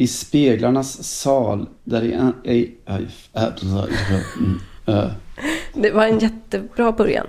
I 0.00 0.06
speglarnas 0.06 1.04
sal 1.04 1.68
där 1.84 2.02
i... 2.02 2.12
en- 2.12 2.46
i- 2.46 2.74
äh, 2.86 2.96
mm, 4.38 4.60
äh. 4.86 5.10
Det 5.74 5.90
var 5.90 6.06
en 6.06 6.18
jättebra 6.18 6.92
början. 6.92 7.26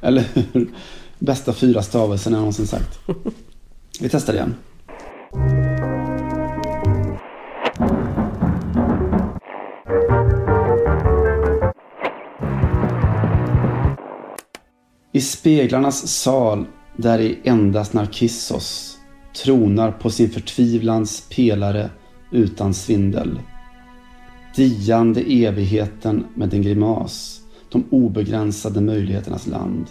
Eller 0.00 0.24
hur? 0.52 0.70
Bästa 1.18 1.52
fyra 1.52 1.82
stavelsen 1.82 2.32
jag 2.32 2.38
någonsin 2.40 2.66
sagt. 2.66 2.98
Vi 4.00 4.08
testar 4.08 4.34
igen. 4.34 4.54
I 15.12 15.20
speglarnas 15.20 16.08
sal 16.08 16.66
där 16.96 17.18
i 17.18 17.38
endast 17.44 17.92
Narkissos 17.92 18.96
tronar 19.44 19.92
på 19.92 20.10
sin 20.10 20.30
förtvivlans 20.30 21.20
pelare 21.36 21.90
utan 22.30 22.74
svindel. 22.74 23.40
Diande 24.56 25.20
evigheten 25.20 26.26
med 26.34 26.54
en 26.54 26.62
grimas, 26.62 27.40
de 27.68 27.84
obegränsade 27.90 28.80
möjligheternas 28.80 29.46
land. 29.46 29.86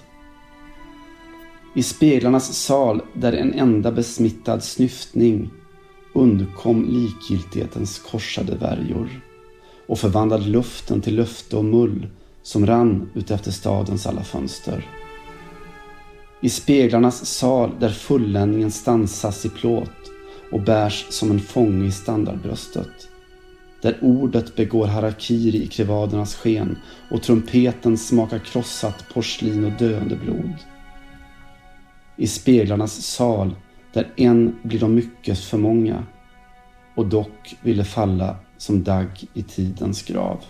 I 1.75 1.83
speglarnas 1.83 2.53
sal 2.53 3.01
där 3.13 3.33
en 3.33 3.53
enda 3.53 3.91
besmittad 3.91 4.63
snyftning 4.63 5.49
undkom 6.13 6.85
likgiltighetens 6.85 7.99
korsade 7.99 8.55
värjor 8.55 9.21
och 9.87 9.99
förvandlade 9.99 10.45
luften 10.45 11.01
till 11.01 11.15
löfte 11.15 11.57
och 11.57 11.65
mull 11.65 12.07
som 12.43 12.65
rann 12.65 13.09
utefter 13.13 13.51
stadens 13.51 14.07
alla 14.07 14.23
fönster. 14.23 14.87
I 16.41 16.49
speglarnas 16.49 17.25
sal 17.25 17.71
där 17.79 17.89
fulländningen 17.89 18.71
stansas 18.71 19.45
i 19.45 19.49
plåt 19.49 19.89
och 20.51 20.61
bärs 20.61 21.05
som 21.09 21.31
en 21.31 21.39
fånge 21.39 21.85
i 21.85 21.91
standardbröstet. 21.91 23.09
Där 23.81 23.97
ordet 24.01 24.55
begår 24.55 24.87
harakiri 24.87 25.63
i 25.63 25.67
krevadernas 25.67 26.35
sken 26.35 26.77
och 27.11 27.23
trumpeten 27.23 27.97
smakar 27.97 28.39
krossat 28.39 29.05
porslin 29.13 29.65
och 29.65 29.71
döende 29.71 30.15
blod. 30.15 30.53
I 32.15 32.27
speglarnas 32.27 33.01
sal 33.01 33.55
där 33.93 34.07
en 34.15 34.55
blir 34.63 34.79
de 34.79 34.95
mycket 34.95 35.39
för 35.39 35.57
många 35.57 36.03
och 36.95 37.05
dock 37.05 37.55
ville 37.61 37.83
falla 37.83 38.35
som 38.57 38.83
dagg 38.83 39.27
i 39.33 39.43
tidens 39.43 40.03
grav. 40.03 40.43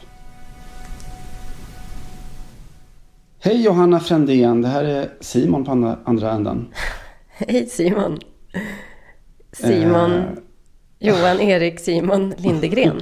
Hej 3.41 3.63
Johanna 3.63 4.00
Frändén, 4.00 4.61
det 4.61 4.67
här 4.67 4.84
är 4.84 5.09
Simon 5.19 5.66
på 5.66 5.95
andra, 6.06 6.31
änden. 6.31 6.67
Hej 7.28 7.66
Simon. 7.66 8.19
Simon, 9.52 10.11
Eh. 10.11 10.25
Johan 11.00 11.39
Erik 11.42 11.80
Simon 11.80 12.33
Lindegren. 12.38 13.02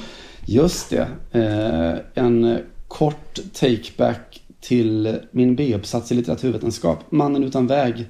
Just 0.46 0.90
det. 0.90 1.08
Eh, 1.32 2.24
en 2.24 2.58
kort 2.88 3.38
takeback 3.52 4.42
till 4.60 5.18
min 5.30 5.56
B-uppsats 5.56 6.12
i 6.12 6.14
litteraturvetenskap. 6.14 6.98
Mannen 7.10 7.44
utan 7.44 7.66
väg. 7.66 8.06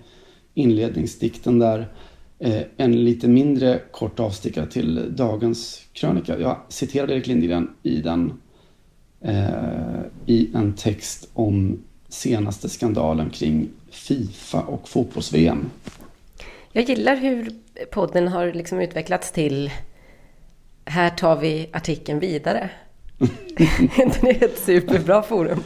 Inledningsdikten 0.55 1.59
där. 1.59 1.89
Eh, 2.39 2.63
en 2.77 3.05
lite 3.05 3.29
mindre 3.29 3.81
kort 3.91 4.21
avstickare 4.21 4.67
till 4.67 5.17
dagens 5.17 5.81
krönika. 5.93 6.39
Jag 6.39 6.57
citerade 6.69 7.15
Erik 7.15 7.27
Lindgren 7.27 7.71
i 7.83 8.01
den. 8.01 8.33
Eh, 9.21 10.01
I 10.27 10.51
en 10.55 10.73
text 10.73 11.29
om 11.35 11.79
senaste 12.09 12.69
skandalen 12.69 13.31
kring 13.31 13.69
Fifa 13.91 14.61
och 14.61 14.89
fotbolls-VM. 14.89 15.71
Jag 16.73 16.89
gillar 16.89 17.17
hur 17.17 17.51
podden 17.91 18.29
har 18.29 18.53
liksom 18.53 18.81
utvecklats 18.81 19.33
till 19.33 19.71
här 20.85 21.11
tar 21.11 21.37
vi 21.37 21.71
artikeln 21.73 22.19
vidare. 22.19 22.71
det 24.21 24.31
är 24.31 24.45
ett 24.45 24.59
superbra 24.59 25.23
forum. 25.23 25.65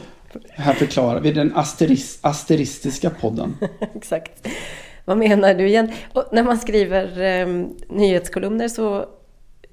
Här 0.49 0.73
förklarar 0.73 1.19
vi 1.19 1.31
den 1.31 1.55
asteris 1.55 2.19
asteristisk 2.21 3.19
podden. 3.21 3.57
Exakt. 3.95 4.47
Vad 5.05 5.17
menar 5.17 5.53
du 5.53 5.67
igen? 5.67 5.91
Och 6.13 6.25
när 6.31 6.43
man 6.43 6.57
skriver 6.57 7.21
eh, 7.21 7.65
nyhetskolumner 7.89 8.67
så 8.67 8.99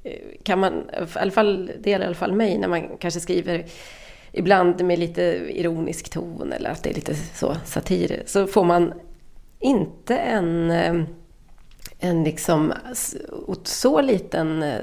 eh, 0.03 0.13
kan 0.43 0.59
man, 0.59 0.75
i 0.75 1.19
alla 1.19 1.31
fall, 1.31 1.71
det 1.81 1.91
gäller 1.91 2.05
i 2.05 2.07
alla 2.07 2.15
fall 2.15 2.33
mig, 2.33 2.59
när 2.59 2.69
man 2.69 2.97
kanske 2.99 3.21
skriver 3.21 3.65
ibland 4.33 4.85
med 4.85 4.99
lite 4.99 5.23
ironisk 5.49 6.09
ton 6.11 6.53
eller 6.53 6.71
att 6.71 6.83
det 6.83 6.91
är 6.91 6.95
lite 6.95 7.15
så 7.15 7.57
satir, 7.65 8.23
så 8.27 8.47
får 8.47 8.65
man 8.65 8.93
inte 9.61 10.17
en, 10.17 10.71
eh, 10.71 10.95
en 11.99 12.25
liksom 12.25 12.73
så 13.65 14.01
liten 14.01 14.63
eh, 14.63 14.81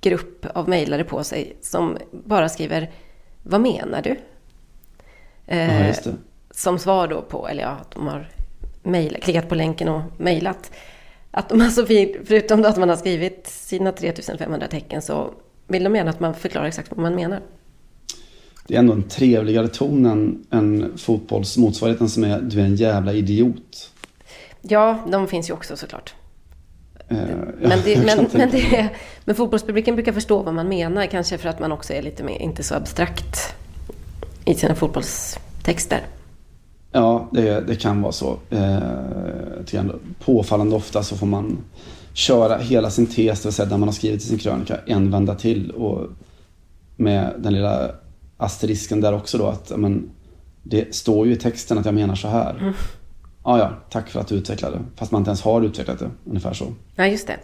grupp 0.00 0.46
av 0.54 0.68
mejlare 0.68 1.04
på 1.04 1.24
sig 1.24 1.56
som 1.60 1.96
bara 2.10 2.48
skriver 2.48 2.90
Vad 3.42 3.60
menar 3.60 4.02
du? 4.02 4.16
Ja, 5.46 5.54
Eh, 5.54 5.96
det. 6.04 6.14
som 6.50 6.78
svar 6.78 7.08
då 7.08 7.22
på, 7.22 7.48
eller 7.48 7.62
ja, 7.62 7.68
att 7.68 7.90
de 7.90 8.06
har 8.06 8.28
mejl, 8.82 9.16
klickat 9.22 9.48
på 9.48 9.54
länken 9.54 9.88
och 9.88 10.02
mejlat. 10.18 10.72
Att 11.30 11.48
de 11.48 11.60
alltså, 11.60 11.86
förutom 11.86 12.64
att 12.64 12.76
man 12.76 12.88
har 12.88 12.96
skrivit 12.96 13.46
sina 13.46 13.92
3500 13.92 14.66
tecken 14.68 15.02
så 15.02 15.30
vill 15.66 15.84
de 15.84 15.96
gärna 15.96 16.10
att 16.10 16.20
man 16.20 16.34
förklarar 16.34 16.66
exakt 16.66 16.90
vad 16.90 16.98
man 16.98 17.14
menar. 17.14 17.40
Det 18.66 18.74
är 18.74 18.78
ändå 18.78 18.92
en 18.92 19.08
trevligare 19.08 19.68
ton 19.68 20.06
än, 20.06 20.46
än 20.50 20.98
fotbollsmotsvarigheten 20.98 22.08
som 22.08 22.24
är 22.24 22.40
du 22.40 22.60
är 22.60 22.64
en 22.64 22.76
jävla 22.76 23.12
idiot. 23.12 23.90
Ja, 24.62 24.98
de 25.10 25.28
finns 25.28 25.50
ju 25.50 25.54
också 25.54 25.76
såklart. 25.76 26.14
Eh, 27.12 27.68
Men, 27.68 27.78
det, 27.84 28.04
men, 28.04 28.26
men, 28.32 28.50
det 28.50 28.88
men 29.24 29.34
fotbollspubliken 29.34 29.94
brukar 29.94 30.12
förstå 30.12 30.42
vad 30.42 30.54
man 30.54 30.68
menar, 30.68 31.06
kanske 31.06 31.38
för 31.38 31.48
att 31.48 31.60
man 31.60 31.72
också 31.72 31.92
är 31.92 32.02
lite 32.02 32.22
mer, 32.22 32.38
inte 32.38 32.62
så 32.62 32.74
abstrakt 32.74 33.54
i 34.44 34.54
sina 34.54 34.74
fotbollstexter. 34.74 36.00
Ja, 36.92 37.28
det, 37.32 37.60
det 37.60 37.76
kan 37.76 38.02
vara 38.02 38.12
så. 38.12 38.38
Eh, 38.50 39.84
påfallande 40.24 40.76
ofta 40.76 41.02
så 41.02 41.16
får 41.16 41.26
man 41.26 41.58
köra 42.12 42.58
hela 42.58 42.90
sin 42.90 43.06
tes, 43.06 43.42
det 43.42 43.48
vill 43.48 43.54
säga 43.54 43.68
där 43.68 43.76
man 43.76 43.88
har 43.88 43.92
skrivit 43.92 44.22
i 44.22 44.24
sin 44.24 44.38
krönika, 44.38 44.78
en 44.86 45.10
vända 45.10 45.34
till. 45.34 45.70
Och 45.70 46.06
med 46.96 47.34
den 47.38 47.52
lilla 47.52 47.90
asterisken 48.36 49.00
där 49.00 49.14
också 49.14 49.38
då 49.38 49.46
att 49.46 49.72
men, 49.76 50.10
det 50.62 50.94
står 50.94 51.26
ju 51.26 51.32
i 51.32 51.36
texten 51.36 51.78
att 51.78 51.84
jag 51.84 51.94
menar 51.94 52.14
så 52.14 52.28
här. 52.28 52.56
Mm. 52.60 52.74
Ja, 53.44 53.58
ja, 53.58 53.72
tack 53.90 54.10
för 54.10 54.20
att 54.20 54.28
du 54.28 54.34
utvecklade. 54.34 54.80
Fast 54.96 55.12
man 55.12 55.20
inte 55.20 55.28
ens 55.28 55.42
har 55.42 55.62
utvecklat 55.62 55.98
det, 55.98 56.10
ungefär 56.24 56.52
så. 56.52 56.72
Ja, 56.96 57.06
just 57.06 57.26
det. 57.26 57.38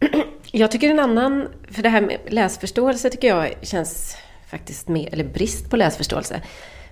Jag 0.52 0.70
tycker 0.70 0.90
en 0.90 1.00
annan, 1.00 1.48
för 1.70 1.82
det 1.82 1.88
här 1.88 2.00
med 2.00 2.18
läsförståelse 2.28 3.10
tycker 3.10 3.28
jag 3.28 3.54
känns 3.62 4.16
faktiskt 4.50 4.88
mer, 4.88 5.12
eller 5.12 5.24
brist 5.24 5.70
på 5.70 5.76
läsförståelse, 5.76 6.42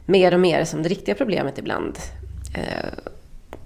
mer 0.07 0.35
och 0.35 0.41
mer 0.41 0.65
som 0.65 0.83
det 0.83 0.89
riktiga 0.89 1.15
problemet 1.15 1.59
ibland. 1.59 1.99
Eh, 2.55 2.89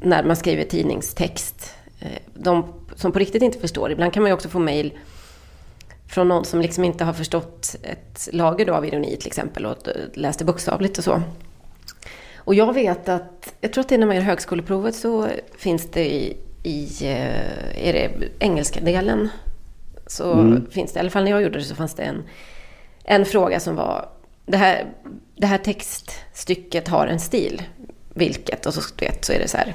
när 0.00 0.24
man 0.24 0.36
skriver 0.36 0.64
tidningstext. 0.64 1.74
Eh, 2.00 2.18
de 2.34 2.64
som 2.96 3.12
på 3.12 3.18
riktigt 3.18 3.42
inte 3.42 3.58
förstår. 3.58 3.92
Ibland 3.92 4.12
kan 4.12 4.22
man 4.22 4.30
ju 4.30 4.34
också 4.34 4.48
få 4.48 4.58
mejl 4.58 4.92
från 6.08 6.28
någon 6.28 6.44
som 6.44 6.60
liksom 6.60 6.84
inte 6.84 7.04
har 7.04 7.12
förstått 7.12 7.76
ett 7.82 8.28
lager 8.32 8.66
då 8.66 8.74
av 8.74 8.86
ironi 8.86 9.16
till 9.16 9.26
exempel 9.26 9.66
och 9.66 9.76
läst 10.14 10.38
det 10.38 10.44
bokstavligt 10.44 10.98
och 10.98 11.04
så. 11.04 11.22
Och 12.48 12.54
jag 12.54 12.72
vet 12.72 13.08
att, 13.08 13.54
jag 13.60 13.72
tror 13.72 13.82
att 13.82 13.88
det 13.88 13.94
är 13.94 13.98
när 13.98 14.06
man 14.06 14.16
gör 14.16 14.22
högskoleprovet 14.22 14.94
så 14.94 15.28
finns 15.58 15.90
det 15.90 16.14
i, 16.14 16.36
i 16.62 16.88
eh, 17.02 17.88
är 17.88 17.92
det 17.92 18.10
engelska 18.38 18.80
delen 18.80 19.28
så 20.06 20.32
Mm. 20.32 20.66
finns 20.70 20.92
det, 20.92 20.98
i 20.98 21.00
alla 21.00 21.10
fall 21.10 21.24
när 21.24 21.30
jag 21.30 21.42
gjorde 21.42 21.58
det 21.58 21.64
så 21.64 21.74
fanns 21.74 21.94
det 21.94 22.02
en, 22.02 22.22
en 23.04 23.24
fråga 23.24 23.60
som 23.60 23.74
var 23.76 24.08
det 24.46 24.56
här, 24.56 24.86
det 25.36 25.46
här 25.46 25.58
textstycket 25.58 26.88
har 26.88 27.06
en 27.06 27.20
stil, 27.20 27.62
vilket? 28.14 28.66
Och 28.66 28.74
så, 28.74 28.80
du 28.96 29.04
vet, 29.06 29.24
så 29.24 29.32
är 29.32 29.38
det 29.38 29.48
så 29.48 29.56
här 29.56 29.74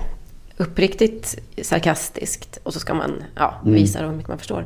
uppriktigt 0.57 1.39
sarkastiskt 1.61 2.59
och 2.63 2.73
så 2.73 2.79
ska 2.79 2.93
man 2.93 3.23
ja, 3.35 3.59
Mm. 3.61 3.73
visa 3.73 3.99
hur 3.99 4.11
mycket 4.11 4.29
man 4.29 4.37
förstår. 4.37 4.65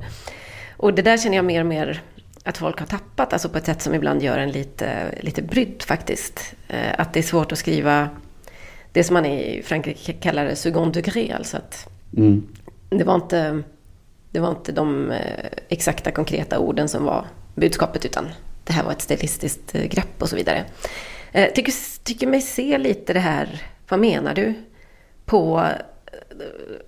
Och 0.78 0.94
det 0.94 1.01
där 1.01 1.18
känner 1.18 1.35
jag 1.35 1.45
mer 1.45 1.60
och 1.60 1.65
mer 1.68 2.01
att 2.48 2.58
folk 2.58 2.80
har 2.80 2.86
tappat, 2.88 3.34
alltså 3.34 3.50
på 3.50 3.58
ett 3.58 3.66
sätt 3.66 3.82
som 3.82 3.96
ibland 3.96 4.22
gör 4.24 4.38
en 4.38 4.52
lite, 4.52 5.16
lite 5.22 5.42
brydd 5.42 5.84
faktiskt. 5.84 6.54
Eh, 6.68 7.00
Att 7.00 7.14
det 7.14 7.20
är 7.20 7.24
svårt 7.24 7.52
att 7.52 7.58
skriva 7.58 8.10
det 8.92 9.04
som 9.04 9.14
man 9.14 9.26
i 9.26 9.62
Frankrike 9.66 10.14
kallar 10.14 10.46
det 10.46 10.56
second 10.56 10.94
degré, 10.94 11.32
alltså 11.32 11.58
att 11.58 11.88
Mm. 12.18 12.48
det 12.90 13.04
var 13.04 13.16
inte, 13.16 13.64
det 14.32 14.40
var 14.40 14.50
inte 14.50 14.72
de 14.72 15.12
eh, 15.12 15.50
exakta 15.70 16.12
konkreta 16.12 16.60
orden 16.60 16.90
som 16.90 17.04
var 17.04 17.26
budskapet 17.56 18.06
utan 18.06 18.28
det 18.64 18.74
här 18.74 18.84
var 18.84 18.92
ett 18.92 19.02
stilistiskt 19.02 19.76
eh, 19.76 19.84
grepp 19.84 20.22
och 20.22 20.30
så 20.30 20.36
vidare. 20.36 20.66
Tycker, 21.56 21.74
tycker 22.04 22.28
mig 22.28 22.42
se 22.42 22.78
lite 22.78 23.14
det 23.14 23.20
här, 23.20 23.62
vad 23.90 24.00
menar 24.00 24.34
du? 24.34 24.54
På 25.26 25.68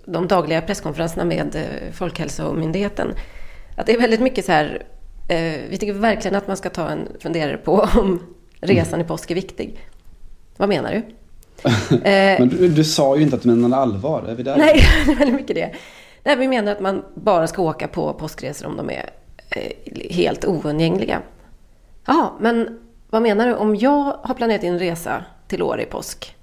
de 0.04 0.28
dagliga 0.28 0.60
presskonferenserna 0.62 1.24
med 1.24 1.56
Folkhälsomyndigheten. 1.92 3.14
Att 3.76 3.86
det 3.86 3.92
är 3.94 4.00
väldigt 4.00 4.20
mycket 4.20 4.44
så 4.44 4.52
här, 4.52 4.82
vi 5.70 5.76
tycker 5.80 5.92
verkligen 5.92 6.34
att 6.34 6.46
man 6.46 6.56
ska 6.56 6.70
ta 6.70 6.88
en 6.88 7.08
funderare 7.20 7.56
på 7.56 7.88
om 7.98 8.20
resan 8.60 9.00
i 9.00 9.04
påsk 9.04 9.30
är 9.30 9.34
viktig. 9.34 9.80
Vad 10.56 10.68
menar 10.68 10.92
du? 10.92 11.02
Eh, 11.90 12.38
Men 12.38 12.48
du, 12.48 12.68
du 12.68 12.84
sa 12.84 13.16
ju 13.16 13.22
inte 13.22 13.36
att 13.36 13.42
du 13.42 13.48
menade 13.48 13.76
allvar, 13.76 14.22
är 14.28 14.34
vi 14.34 14.42
där? 14.42 14.56
Nej, 14.56 14.82
det 15.06 15.12
är 15.12 15.16
väldigt 15.16 15.34
mycket 15.40 15.56
det. 15.56 15.74
Nej, 16.24 16.36
vi 16.36 16.48
menar 16.48 16.72
att 16.72 16.80
man 16.80 17.04
bara 17.14 17.46
ska 17.46 17.62
åka 17.62 17.88
på 17.88 18.12
påskresor 18.12 18.66
om 18.66 18.76
de 18.76 18.90
är 18.90 19.10
eh, 19.50 19.72
helt 20.10 20.44
oundgängliga. 20.44 21.22
Ja, 22.06 22.36
men 22.40 22.78
vad 23.10 23.22
menar 23.22 23.46
du? 23.46 23.54
Om 23.54 23.76
jag 23.76 24.16
har 24.22 24.34
planerat 24.34 24.64
en 24.64 24.78
resa 24.78 25.24
till 25.48 25.62
Åre 25.62 25.82
i 25.82 25.86
påsk, 25.86 26.36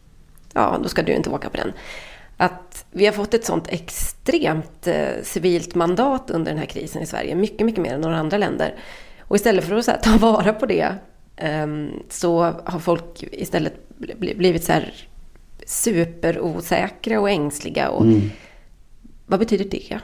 ja, 0.53 0.79
då 0.83 0.89
ska 0.89 1.01
du 1.01 1.13
inte 1.13 1.29
åka 1.29 1.49
på 1.49 1.57
den. 1.57 1.73
Att 2.37 2.85
vi 2.91 3.05
har 3.05 3.13
fått 3.13 3.33
ett 3.33 3.45
sånt 3.45 3.67
extremt 3.67 4.87
eh, 4.87 5.23
civilt 5.23 5.75
mandat 5.75 6.29
under 6.29 6.51
den 6.51 6.59
här 6.59 6.65
krisen 6.65 7.01
i 7.01 7.05
Sverige, 7.05 7.35
mycket, 7.35 7.65
mycket 7.65 7.81
mer 7.81 7.93
än 7.93 8.01
några 8.01 8.17
andra 8.17 8.37
länder. 8.37 8.75
Och 9.19 9.35
istället 9.35 9.65
för 9.65 9.75
att 9.75 9.87
här, 9.87 9.97
ta 9.97 10.17
vara 10.17 10.53
på 10.53 10.65
det 10.65 10.95
eh, 11.35 11.67
så 12.09 12.41
har 12.65 12.79
folk 12.79 13.23
istället 13.31 13.73
blivit 14.19 14.63
så 14.63 14.71
här 14.71 14.93
superosäkra 15.65 17.19
och 17.19 17.29
ängsliga. 17.29 17.89
Och 17.89 18.05
mm. 18.05 18.29
Vad 19.25 19.39
betyder 19.39 19.65
det? 19.65 19.99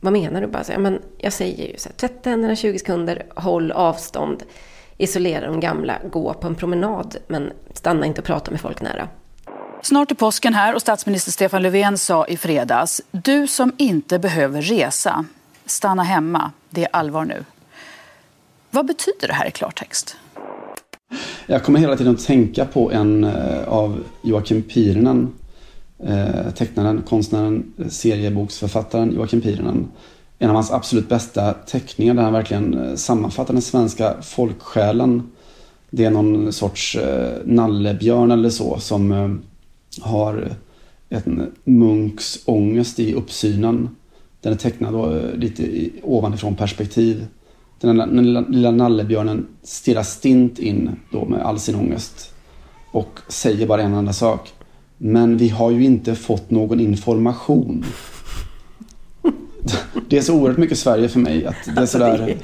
Vad 0.00 0.12
menar 0.12 0.40
du? 0.40 0.46
Bara 0.46 0.64
så, 0.64 0.72
ja, 0.72 0.78
men 0.78 1.02
jag 1.18 1.32
säger 1.32 1.68
ju 1.68 1.78
så 1.78 1.88
här, 1.88 1.96
tvätta 1.96 2.30
händerna 2.30 2.56
20 2.56 2.78
sekunder, 2.78 3.26
håll 3.36 3.72
avstånd, 3.72 4.42
isolera 4.98 5.46
de 5.46 5.60
gamla, 5.60 5.98
gå 6.10 6.34
på 6.34 6.46
en 6.46 6.54
promenad, 6.54 7.16
men 7.26 7.52
stanna 7.72 8.06
inte 8.06 8.20
och 8.20 8.26
prata 8.26 8.50
med 8.50 8.60
folk 8.60 8.80
nära. 8.80 9.08
Snart 9.86 10.10
är 10.10 10.14
påsken 10.14 10.54
här 10.54 10.74
och 10.74 10.80
statsminister 10.80 11.32
Stefan 11.32 11.62
Löfven 11.62 11.98
sa 11.98 12.26
i 12.26 12.36
fredags, 12.36 13.02
du 13.10 13.46
som 13.46 13.72
inte 13.76 14.18
behöver 14.18 14.62
resa, 14.62 15.24
stanna 15.66 16.02
hemma, 16.02 16.50
det 16.70 16.84
är 16.84 16.88
allvar 16.92 17.24
nu. 17.24 17.44
Vad 18.70 18.86
betyder 18.86 19.28
det 19.28 19.34
här 19.34 19.48
i 19.48 19.50
klartext? 19.50 20.16
Jag 21.46 21.64
kommer 21.64 21.80
hela 21.80 21.96
tiden 21.96 22.14
att 22.14 22.24
tänka 22.24 22.64
på 22.64 22.92
en 22.92 23.24
eh, 23.24 23.68
av 23.68 24.04
Joakim 24.22 24.62
Pirinen, 24.62 25.32
eh, 26.04 26.50
tecknaren, 26.54 27.02
konstnären, 27.02 27.72
serieboksförfattaren 27.90 29.14
Joakim 29.14 29.40
Pirinen. 29.40 29.88
En 30.38 30.48
av 30.48 30.54
hans 30.54 30.70
absolut 30.70 31.08
bästa 31.08 31.52
teckningar 31.52 32.14
där 32.14 32.22
han 32.22 32.32
verkligen 32.32 32.88
eh, 32.88 32.94
sammanfattar 32.94 33.52
den 33.52 33.62
svenska 33.62 34.14
folksjälen. 34.22 35.30
Det 35.90 36.04
är 36.04 36.10
någon 36.10 36.52
sorts 36.52 36.96
nallebjörn 37.44 38.30
eller 38.30 38.50
så 38.50 38.78
som 38.78 39.12
har 40.02 40.54
en 41.08 41.52
munks 41.64 42.38
ångest 42.44 42.98
i 42.98 43.14
uppsynen. 43.14 43.88
Den 44.40 44.52
är 44.52 44.56
tecknad 44.56 44.92
då 44.92 45.20
lite 45.34 45.90
ovanifrån 46.02 46.54
perspektiv. 46.54 47.26
Den, 47.80 47.96
den 47.96 48.24
lilla, 48.24 48.40
lilla 48.40 48.70
nallebjörnen 48.70 49.46
stirrar 49.62 50.02
stint 50.02 50.58
in 50.58 50.90
då 51.10 51.24
med 51.24 51.40
all 51.40 51.58
sin 51.58 51.74
ångest. 51.74 52.34
Och 52.90 53.20
säger 53.28 53.66
bara 53.66 53.82
en 53.82 53.94
enda 53.94 54.12
sak. 54.12 54.52
Men 54.98 55.36
vi 55.36 55.48
har 55.48 55.70
ju 55.70 55.84
inte 55.84 56.14
fått 56.14 56.50
någon 56.50 56.80
information. 56.80 57.84
Det 60.08 60.18
är 60.18 60.22
så 60.22 60.34
oerhört 60.34 60.58
mycket 60.58 60.78
Sverige 60.78 61.08
för 61.08 61.20
mig. 61.20 61.46
Att 61.46 61.54
det, 61.64 61.70
är 61.70 61.80
alltså, 61.80 61.98
sådär... 61.98 62.18
det, 62.18 62.32
är, 62.32 62.38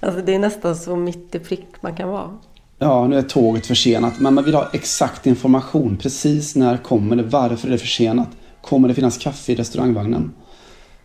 alltså 0.00 0.22
det 0.22 0.34
är 0.34 0.38
nästan 0.38 0.76
så 0.76 0.96
mitt 0.96 1.34
i 1.34 1.38
prick 1.38 1.66
man 1.80 1.96
kan 1.96 2.08
vara. 2.08 2.38
Ja, 2.78 3.06
nu 3.06 3.18
är 3.18 3.22
tåget 3.22 3.66
försenat. 3.66 4.20
Men 4.20 4.34
man 4.34 4.44
vill 4.44 4.54
ha 4.54 4.70
exakt 4.72 5.26
information. 5.26 5.96
Precis 5.96 6.56
när 6.56 6.76
kommer 6.76 7.16
det? 7.16 7.22
Varför 7.22 7.68
är 7.68 7.72
det 7.72 7.78
försenat? 7.78 8.28
Kommer 8.62 8.88
det 8.88 8.94
finnas 8.94 9.18
kaffe 9.18 9.52
i 9.52 9.54
restaurangvagnen? 9.54 10.32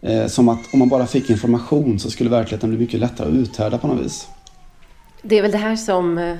Eh, 0.02 0.28
som 0.28 0.50
att 0.50 0.74
om 0.74 0.80
man 0.80 0.90
bara 0.90 1.08
fick 1.08 1.30
information 1.30 2.00
så 2.00 2.12
skulle 2.12 2.30
verkligheten 2.30 2.70
bli 2.70 2.80
mycket 2.80 3.00
lättare 3.00 3.28
att 3.28 3.34
uthärda 3.34 3.78
på 3.78 3.88
något 3.88 4.06
vis. 4.06 4.28
Det 5.22 5.38
är 5.38 5.42
väl 5.42 5.52
det 5.52 5.58
här 5.58 5.76
som 5.76 6.18
eh, 6.18 6.36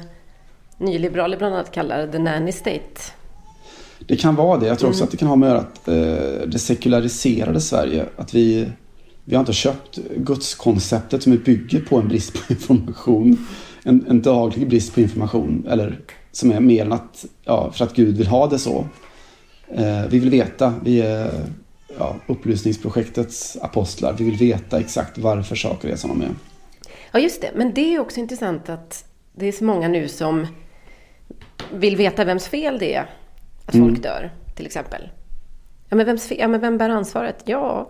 nyliberaler 0.78 1.38
bland 1.38 1.56
annat 1.56 1.72
kallar 1.72 2.08
the 2.08 2.20
nanny 2.20 2.52
state. 2.52 3.02
Det 4.08 4.16
kan 4.16 4.36
vara 4.36 4.60
det. 4.60 4.68
Jag 4.68 4.80
tror 4.80 4.90
också 4.90 5.02
mm. 5.02 5.06
att 5.06 5.12
det 5.12 5.18
kan 5.18 5.28
ha 5.28 5.36
med 5.36 5.56
att 5.56 5.88
eh, 5.88 5.96
det 6.48 6.60
sekulariserade 6.60 7.62
Sverige. 7.62 8.06
Att 8.18 8.34
vi, 8.34 8.70
vi 9.26 9.36
har 9.36 9.40
inte 9.40 9.54
köpt 9.54 10.00
gudskonceptet 10.16 11.24
som 11.24 11.38
bygger 11.38 11.82
på 11.82 11.98
en 11.98 12.08
brist 12.08 12.34
på 12.34 12.54
information. 12.54 13.48
En, 13.84 14.06
en 14.10 14.22
daglig 14.22 14.70
brist 14.70 14.94
på 14.94 15.02
information. 15.02 15.66
Eller 15.70 16.00
som 16.32 16.52
är 16.52 16.60
mer 16.60 16.86
än 16.86 16.92
att, 16.92 17.26
ja, 17.44 17.72
för 17.72 17.86
att 17.86 17.96
Gud 17.96 18.18
vill 18.18 18.28
ha 18.28 18.48
det 18.48 18.60
så. 18.60 18.86
Eh, 19.68 20.06
vi 20.10 20.20
vill 20.20 20.30
veta. 20.30 20.74
Vi 20.84 21.02
är 21.02 21.32
ja, 22.00 22.16
upplysningsprojektets 22.28 23.58
apostlar. 23.62 24.14
Vi 24.14 24.24
vill 24.24 24.38
veta 24.38 24.80
exakt 24.80 25.18
varför 25.18 25.56
saker 25.56 25.90
är 25.90 25.96
som 25.96 26.10
de 26.10 26.22
är. 26.22 26.30
Ja, 27.12 27.20
just 27.20 27.42
det. 27.42 27.52
Men 27.56 27.74
det 27.74 27.96
är 27.96 28.00
också 28.00 28.20
intressant 28.20 28.70
att 28.70 29.06
det 29.34 29.46
är 29.46 29.52
så 29.52 29.64
många 29.64 29.88
nu 29.88 30.08
som 30.08 30.48
vill 31.74 31.96
veta 31.96 32.26
vems 32.26 32.48
fel 32.48 32.80
det 32.80 32.94
är 32.94 33.10
att 33.66 33.74
mm. 33.74 33.88
folk 33.88 34.04
dör, 34.04 34.32
till 34.56 34.66
exempel. 34.66 35.10
Ja, 35.90 35.96
men, 35.96 36.06
vems 36.06 36.28
fel? 36.28 36.38
ja, 36.40 36.48
men 36.48 36.62
vem 36.62 36.78
bär 36.78 36.90
ansvaret? 36.90 37.44
Ja. 37.46 37.90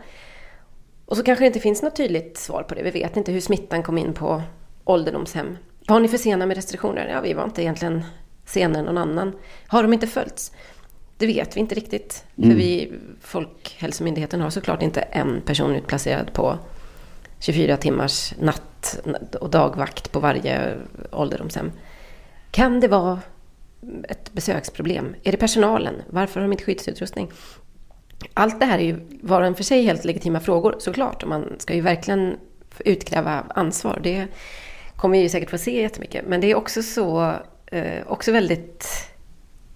Och 1.05 1.17
så 1.17 1.23
kanske 1.23 1.43
det 1.43 1.47
inte 1.47 1.59
finns 1.59 1.81
något 1.81 1.95
tydligt 1.95 2.37
svar 2.37 2.63
på 2.63 2.75
det. 2.75 2.83
Vi 2.83 2.91
vet 2.91 3.17
inte 3.17 3.31
hur 3.31 3.41
smittan 3.41 3.83
kom 3.83 3.97
in 3.97 4.13
på 4.13 4.41
ålderdomshem. 4.83 5.57
Var 5.87 5.99
ni 5.99 6.07
för 6.07 6.17
sena 6.17 6.45
med 6.45 6.55
restriktioner? 6.57 7.07
Ja, 7.07 7.21
vi 7.21 7.33
var 7.33 7.43
inte 7.43 7.61
egentligen 7.61 8.03
senare 8.45 8.79
än 8.79 8.85
någon 8.85 8.97
annan. 8.97 9.33
Har 9.67 9.83
de 9.83 9.93
inte 9.93 10.07
följts? 10.07 10.51
Det 11.17 11.27
vet 11.27 11.55
vi 11.55 11.59
inte 11.59 11.75
riktigt. 11.75 12.25
För 12.35 12.43
mm. 12.43 12.57
vi, 12.57 12.93
Folkhälsomyndigheten 13.21 14.41
har 14.41 14.49
såklart 14.49 14.81
inte 14.81 15.01
en 15.01 15.41
person 15.41 15.75
utplacerad 15.75 16.33
på 16.33 16.57
24 17.39 17.77
timmars 17.77 18.33
natt 18.39 18.99
och 19.41 19.49
dagvakt 19.49 20.11
på 20.11 20.19
varje 20.19 20.77
ålderdomshem. 21.11 21.71
Kan 22.51 22.79
det 22.79 22.87
vara 22.87 23.19
ett 24.09 24.33
besöksproblem? 24.33 25.15
Är 25.23 25.31
det 25.31 25.37
personalen? 25.37 25.95
Varför 26.09 26.39
har 26.39 26.47
de 26.47 26.51
inte 26.51 26.63
skyddsutrustning? 26.63 27.31
Allt 28.33 28.59
det 28.59 28.65
här 28.65 28.79
är 28.79 28.83
ju 28.83 28.99
var 29.21 29.41
och 29.41 29.57
för 29.57 29.63
sig 29.63 29.83
helt 29.83 30.05
legitima 30.05 30.39
frågor 30.39 30.75
såklart. 30.79 31.23
Och 31.23 31.29
man 31.29 31.55
ska 31.57 31.73
ju 31.73 31.81
verkligen 31.81 32.37
utkräva 32.79 33.45
ansvar. 33.55 33.99
Det 34.03 34.27
kommer 35.01 35.17
vi 35.17 35.23
ju 35.23 35.29
säkert 35.29 35.49
få 35.49 35.57
se 35.57 35.81
jättemycket. 35.81 36.25
Men 36.27 36.41
det 36.41 36.51
är 36.51 36.55
också 36.55 36.83
så, 36.83 37.35
eh, 37.65 38.07
också 38.07 38.31
väldigt 38.31 38.87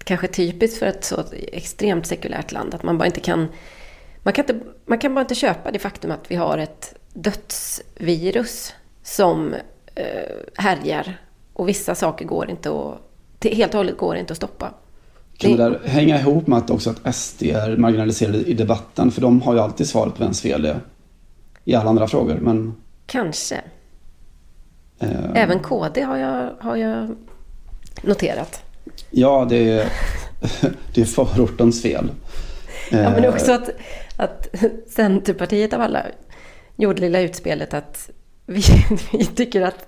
kanske 0.03 0.27
typiskt 0.27 0.79
för 0.79 0.85
ett 0.85 1.03
så 1.03 1.23
extremt 1.51 2.07
sekulärt 2.07 2.51
land. 2.51 2.73
Att 2.73 2.83
man 2.83 2.97
bara 2.97 3.05
inte 3.05 3.19
kan... 3.19 3.47
Man 4.23 4.33
kan, 4.33 4.43
inte, 4.43 4.65
man 4.85 4.97
kan 4.97 5.13
bara 5.13 5.21
inte 5.21 5.35
köpa 5.35 5.71
det 5.71 5.79
faktum 5.79 6.11
att 6.11 6.31
vi 6.31 6.35
har 6.35 6.57
ett 6.57 6.95
dödsvirus 7.13 8.73
som 9.03 9.53
eh, 9.95 10.03
härjar. 10.55 11.17
Och 11.53 11.69
vissa 11.69 11.95
saker 11.95 12.25
går 12.25 12.49
inte 12.49 12.69
att... 12.69 13.53
Helt 13.53 13.73
och 13.73 13.77
hållet 13.77 13.97
går 13.97 14.15
inte 14.15 14.33
att 14.33 14.37
stoppa. 14.37 14.73
Kan 15.37 15.51
det 15.51 15.57
där 15.57 15.79
hänga 15.85 16.19
ihop 16.19 16.47
med 16.47 16.57
att 16.57 16.69
också 16.69 16.89
att 16.89 17.15
SD 17.15 17.43
är 17.43 17.77
marginaliserade 17.77 18.37
i 18.37 18.53
debatten? 18.53 19.11
För 19.11 19.21
de 19.21 19.41
har 19.41 19.53
ju 19.53 19.59
alltid 19.59 19.87
svaret 19.87 20.15
på 20.15 20.23
vems 20.23 20.41
fel 20.41 20.61
det 20.61 20.69
är. 20.69 20.79
I 21.63 21.75
alla 21.75 21.89
andra 21.89 22.07
frågor, 22.07 22.37
men... 22.41 22.75
Kanske. 23.05 23.61
Eh... 24.99 25.09
Även 25.35 25.59
KD 25.59 26.01
har 26.01 26.17
jag, 26.17 26.51
har 26.59 26.75
jag 26.75 27.15
noterat. 28.01 28.63
Ja, 29.11 29.45
det 29.49 29.69
är, 29.69 29.87
det 30.93 31.01
är 31.01 31.05
förortens 31.05 31.81
fel. 31.81 32.11
Ja, 32.91 33.09
men 33.09 33.25
också 33.25 33.51
att, 33.51 33.69
att 34.17 34.55
Centerpartiet 34.89 35.73
av 35.73 35.81
alla 35.81 36.05
gjorde 36.75 37.01
lilla 37.01 37.19
utspelet 37.19 37.73
att 37.73 38.09
vi, 38.45 38.61
vi 39.11 39.25
tycker 39.25 39.61
att 39.61 39.87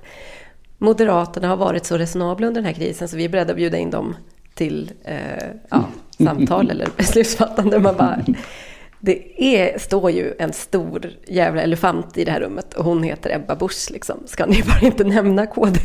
Moderaterna 0.78 1.48
har 1.48 1.58
varit 1.58 1.86
så 1.86 1.98
resonabla 1.98 2.48
under 2.48 2.62
den 2.62 2.66
här 2.66 2.74
krisen 2.74 3.08
så 3.08 3.18
vi 3.18 3.26
är 3.26 3.30
beredda 3.30 3.52
att 3.52 3.58
bjuda 3.58 3.78
in 3.78 3.90
dem 3.90 4.16
till 4.54 4.92
eh, 5.04 5.48
ja, 5.70 5.86
samtal 6.18 6.72
eller 6.72 6.88
beslutsfattande. 6.98 7.80
Man 7.80 7.98
bara, 7.98 8.20
det 9.08 9.44
är, 9.44 9.80
står 9.80 10.12
ju 10.12 10.34
en 10.40 10.54
stor 10.54 11.12
jävla 11.28 11.62
elefant 11.62 12.18
i 12.18 12.26
det 12.26 12.32
här 12.32 12.40
rummet 12.40 12.74
och 12.74 12.86
hon 12.86 13.04
heter 13.04 13.36
Ebba 13.36 13.56
Busch. 13.56 13.92
Liksom. 13.92 14.18
Ska 14.26 14.46
ni 14.46 14.64
bara 14.64 14.80
inte 14.82 15.04
nämna 15.04 15.48
KD 15.48 15.80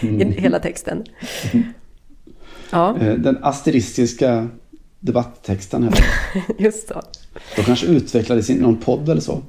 i 0.00 0.24
hela 0.24 0.58
texten? 0.58 1.04
Ja. 2.70 2.96
Eh, 3.00 3.14
den 3.14 3.38
asteristiska 3.42 4.48
debatttexten. 5.00 5.82
Här. 5.82 6.04
Just 6.58 6.88
så. 6.88 7.02
De 7.56 7.62
kanske 7.62 7.86
utvecklades 7.86 8.50
i 8.50 8.54
någon 8.54 8.76
podd 8.76 9.08
eller 9.08 9.20
så. 9.20 9.42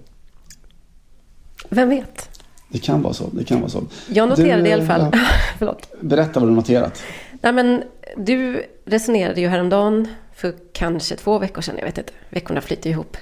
Vem 1.70 1.90
vet? 1.90 2.40
Det 2.70 2.80
kan 2.80 3.01
vara 3.01 3.13
så. 3.13 3.30
Det 3.34 3.44
kan 3.44 3.60
vara 3.60 3.70
så. 3.70 3.84
Jag 4.10 4.30
noterade 4.30 4.62
du, 4.62 4.70
i 4.70 4.74
alla 4.74 4.86
fall. 4.86 5.18
Ja. 5.60 5.78
Berätta 6.01 6.40
vad 6.40 6.50
du 6.50 6.54
noterat. 6.54 7.04
Nej, 7.42 7.54
men 7.54 7.84
du 8.18 8.66
resonerade 8.86 9.42
ju 9.42 9.48
häromdagen 9.48 10.08
för 10.41 10.53
kanske 10.74 11.15
två 11.15 11.39
veckor 11.39 11.62
sedan. 11.62 11.75
Jag 11.77 11.86
vet 11.86 11.98
inte. 11.98 12.13
Veckorna 12.29 12.62
flyter 12.62 12.89
ihop. 12.89 13.17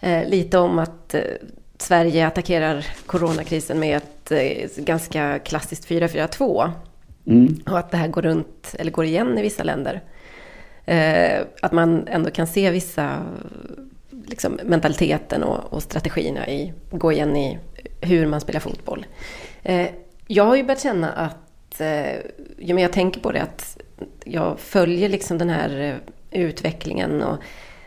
Eh, 0.00 0.28
lite 0.28 0.58
om 0.58 0.78
att 0.78 1.14
eh, 1.14 1.20
Sverige 1.78 2.26
attackerar 2.26 2.86
coronakrisen 3.06 3.78
med 3.78 3.96
ett 3.96 4.32
eh, 4.32 4.84
ganska 4.84 5.38
klassiskt 5.38 5.88
4-4-2. 5.88 6.70
Mm. 7.26 7.60
Och 7.66 7.78
att 7.78 7.90
det 7.90 7.96
här 7.96 8.08
går 8.08 8.22
runt, 8.22 8.74
eller 8.78 8.90
går 8.90 9.04
igen 9.04 9.38
i 9.38 9.42
vissa 9.42 9.62
länder. 9.62 10.02
Eh, 10.84 11.40
att 11.62 11.72
man 11.72 12.08
ändå 12.08 12.30
kan 12.30 12.46
se 12.46 12.70
vissa 12.70 13.24
liksom, 14.26 14.60
mentaliteten 14.64 15.42
och, 15.42 15.72
och 15.72 15.82
strategierna 15.82 16.48
i, 16.48 16.72
gå 16.90 17.12
igen 17.12 17.36
i 17.36 17.58
hur 18.00 18.26
man 18.26 18.40
spelar 18.40 18.60
fotboll. 18.60 19.06
Eh, 19.62 19.88
jag 20.26 20.44
har 20.44 20.56
ju 20.56 20.62
börjat 20.62 20.82
känna 20.82 21.12
att, 21.12 21.80
eh, 21.80 22.16
ju 22.58 22.74
mer 22.74 22.82
jag 22.82 22.92
tänker 22.92 23.20
på 23.20 23.32
det, 23.32 23.42
att 23.42 23.78
jag 24.24 24.60
följer 24.60 25.08
liksom 25.08 25.38
den 25.38 25.50
här 25.50 26.00
utvecklingen 26.30 27.22
och 27.22 27.38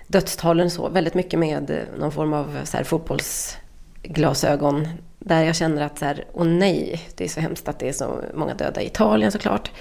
dödstalen 0.07 0.71
så, 0.71 0.89
väldigt 0.89 1.13
mycket 1.13 1.39
med 1.39 1.69
eh, 1.69 1.99
någon 1.99 2.11
form 2.11 2.33
av 2.33 2.57
eh, 2.57 2.63
så 2.63 2.77
här, 2.77 2.83
fotbollsglasögon. 2.83 4.87
Där 5.19 5.43
jag 5.43 5.55
känner 5.55 5.81
att 5.81 5.99
så 5.99 6.05
här, 6.05 6.25
åh 6.33 6.45
nej, 6.45 7.01
det 7.15 7.23
är 7.23 7.29
så 7.29 7.39
hemskt 7.39 7.67
att 7.67 7.79
det 7.79 7.89
är 7.89 7.93
så 7.93 8.21
många 8.33 8.53
döda 8.53 8.81
i 8.81 8.85
Italien 8.85 9.31
såklart. 9.31 9.71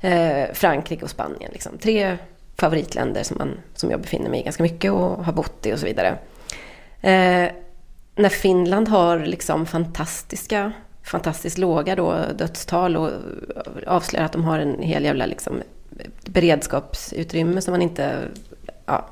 Eh, 0.00 0.52
Frankrike 0.52 1.04
och 1.04 1.10
Spanien, 1.10 1.50
liksom. 1.52 1.78
tre 1.78 2.16
favoritländer 2.56 3.22
som, 3.22 3.38
man, 3.38 3.58
som 3.74 3.90
jag 3.90 4.00
befinner 4.00 4.30
mig 4.30 4.40
i 4.40 4.42
ganska 4.42 4.62
mycket 4.62 4.92
och 4.92 5.24
har 5.24 5.32
bott 5.32 5.66
i 5.66 5.72
och 5.72 5.78
så 5.78 5.86
vidare. 5.86 6.18
Eh, 7.00 7.50
när 8.14 8.28
Finland 8.28 8.88
har 8.88 9.18
liksom 9.18 9.66
fantastiska, 9.66 10.72
fantastiskt 11.02 11.58
låga 11.58 11.96
då, 11.96 12.14
dödstal 12.38 12.96
och 12.96 13.10
avslöjar 13.86 14.26
att 14.26 14.32
de 14.32 14.44
har 14.44 14.58
en 14.58 14.82
hel 14.82 15.04
jävla 15.04 15.26
liksom, 15.26 15.62
beredskapsutrymme 16.24 17.60
som 17.60 17.72
man 17.72 17.82
inte, 17.82 18.28
ja, 18.86 19.08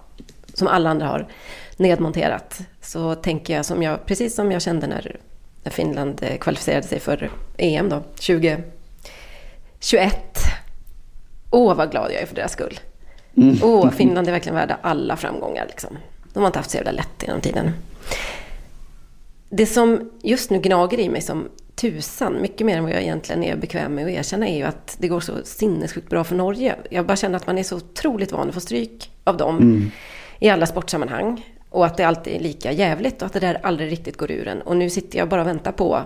som 0.55 0.69
alla 0.69 0.91
andra 0.91 1.07
har 1.07 1.29
nedmonterat. 1.77 2.61
Så 2.81 3.15
tänker 3.15 3.57
jag, 3.57 3.65
som 3.65 3.83
jag 3.83 4.07
precis 4.07 4.35
som 4.35 4.53
jag 4.53 4.63
kände 4.63 4.87
när, 4.87 5.17
Finland 5.65 6.25
kvalificerade 6.41 6.87
sig 6.87 7.01
för 7.01 7.31
EM 7.57 7.89
då, 7.89 8.01
2021. 8.01 8.65
Åh, 11.51 11.75
vad 11.75 11.91
glad 11.91 12.13
jag 12.13 12.23
är 12.23 12.27
för 12.27 12.35
deras 12.35 12.53
skull. 12.53 12.81
Mm. 13.37 13.57
Åh, 13.63 13.91
Finland 13.91 14.29
är 14.29 14.33
verkligen 14.33 14.57
värda 14.57 14.79
alla 14.83 15.17
framgångar. 15.17 15.67
Liksom. 15.67 15.99
De 16.33 16.41
har 16.41 16.47
inte 16.47 16.59
haft 16.59 16.71
så 16.71 16.77
jävla 16.77 16.93
lätt 16.93 17.23
genom 17.23 17.41
tiden. 17.41 17.73
Det 19.49 19.67
som 19.67 20.11
just 20.23 20.51
nu 20.51 20.59
gnager 20.59 21.01
i 21.01 21.09
mig 21.09 21.21
som 21.21 21.49
tusan, 21.77 22.43
mycket 22.43 22.67
mer 22.67 22.77
än 22.77 22.85
vad 22.85 22.93
jag 22.93 23.03
egentligen 23.03 23.45
är 23.45 23.57
bekväm 23.57 23.95
med 23.95 24.05
att 24.05 24.11
erkänna, 24.11 24.49
är 24.49 24.57
ju 24.57 24.63
att 24.63 24.97
det 24.99 25.09
går 25.09 25.21
så 25.21 25.33
sinnessjukt 25.45 26.11
bra 26.11 26.25
för 26.25 26.35
Norge. 26.35 26.77
Jag 26.91 27.07
bara 27.07 27.17
känner 27.17 27.37
att 27.37 27.47
man 27.47 27.59
är 27.59 27.63
så 27.63 27.77
otroligt 27.77 28.33
van 28.33 28.49
att 28.49 28.55
få 28.55 28.61
stryk 28.61 29.11
av 29.25 29.37
dem 29.37 29.59
mm. 29.59 29.91
i 30.39 30.49
alla 30.49 30.67
sportsammanhang. 30.67 31.47
Och 31.71 31.87
att 31.87 31.97
det 31.97 32.05
alltid 32.05 32.35
är 32.35 32.41
lika 32.41 32.73
jävligt 32.73 33.23
och 33.23 33.27
att 33.27 33.33
det 33.33 33.41
där 33.41 33.61
aldrig 33.63 33.93
riktigt 33.93 34.17
går 34.17 34.31
ur 34.31 34.49
en. 34.49 34.63
Och 34.63 34.77
nu 34.77 34.91
sitter 34.91 35.19
jag 35.19 35.29
bara 35.29 35.41
och 35.41 35.47
väntar 35.47 35.73
på, 35.73 36.03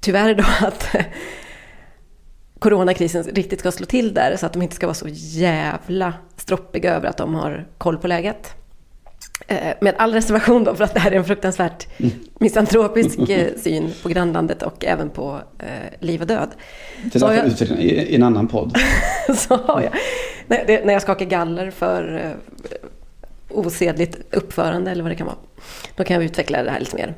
tyvärr 0.00 0.34
då, 0.34 0.44
att 0.66 0.96
coronakrisen 2.58 3.22
riktigt 3.22 3.60
ska 3.60 3.72
slå 3.72 3.86
till 3.86 4.14
där. 4.14 4.36
Så 4.36 4.46
att 4.46 4.52
de 4.52 4.62
inte 4.62 4.76
ska 4.76 4.86
vara 4.86 4.94
så 4.94 5.08
jävla 5.10 6.14
stroppiga 6.36 6.94
över 6.94 7.08
att 7.08 7.16
de 7.16 7.34
har 7.34 7.66
koll 7.78 7.98
på 7.98 8.08
läget. 8.08 8.61
Eh, 9.48 9.74
med 9.80 9.94
all 9.98 10.14
reservation 10.14 10.64
då, 10.64 10.74
för 10.74 10.84
att 10.84 10.94
det 10.94 11.00
här 11.00 11.12
är 11.12 11.16
en 11.16 11.24
fruktansvärt 11.24 11.86
misantropisk 12.38 13.18
eh, 13.18 13.48
syn 13.56 13.92
på 14.02 14.08
grannlandet 14.08 14.62
och 14.62 14.84
även 14.84 15.10
på 15.10 15.40
eh, 15.58 15.66
liv 16.00 16.20
och 16.20 16.26
död. 16.26 16.48
Det 17.02 17.18
där 17.18 17.36
får 17.36 17.46
utveckla 17.46 17.76
i 17.76 18.14
en 18.14 18.22
annan 18.22 18.48
podd. 18.48 18.76
så 19.36 19.56
har 19.56 19.82
jag. 19.82 19.92
När, 20.46 20.92
jag 20.92 21.02
skakar 21.02 21.26
galler 21.26 21.70
för 21.70 22.34
osedligt 23.48 24.34
uppförande 24.34 24.90
eller 24.90 25.02
vad 25.02 25.12
det 25.12 25.16
kan 25.16 25.26
vara. 25.26 25.36
Då 25.96 26.04
kan 26.04 26.14
jag 26.14 26.24
utveckla 26.24 26.62
det 26.62 26.70
här 26.70 26.80
lite 26.80 26.96
mer. 26.96 27.14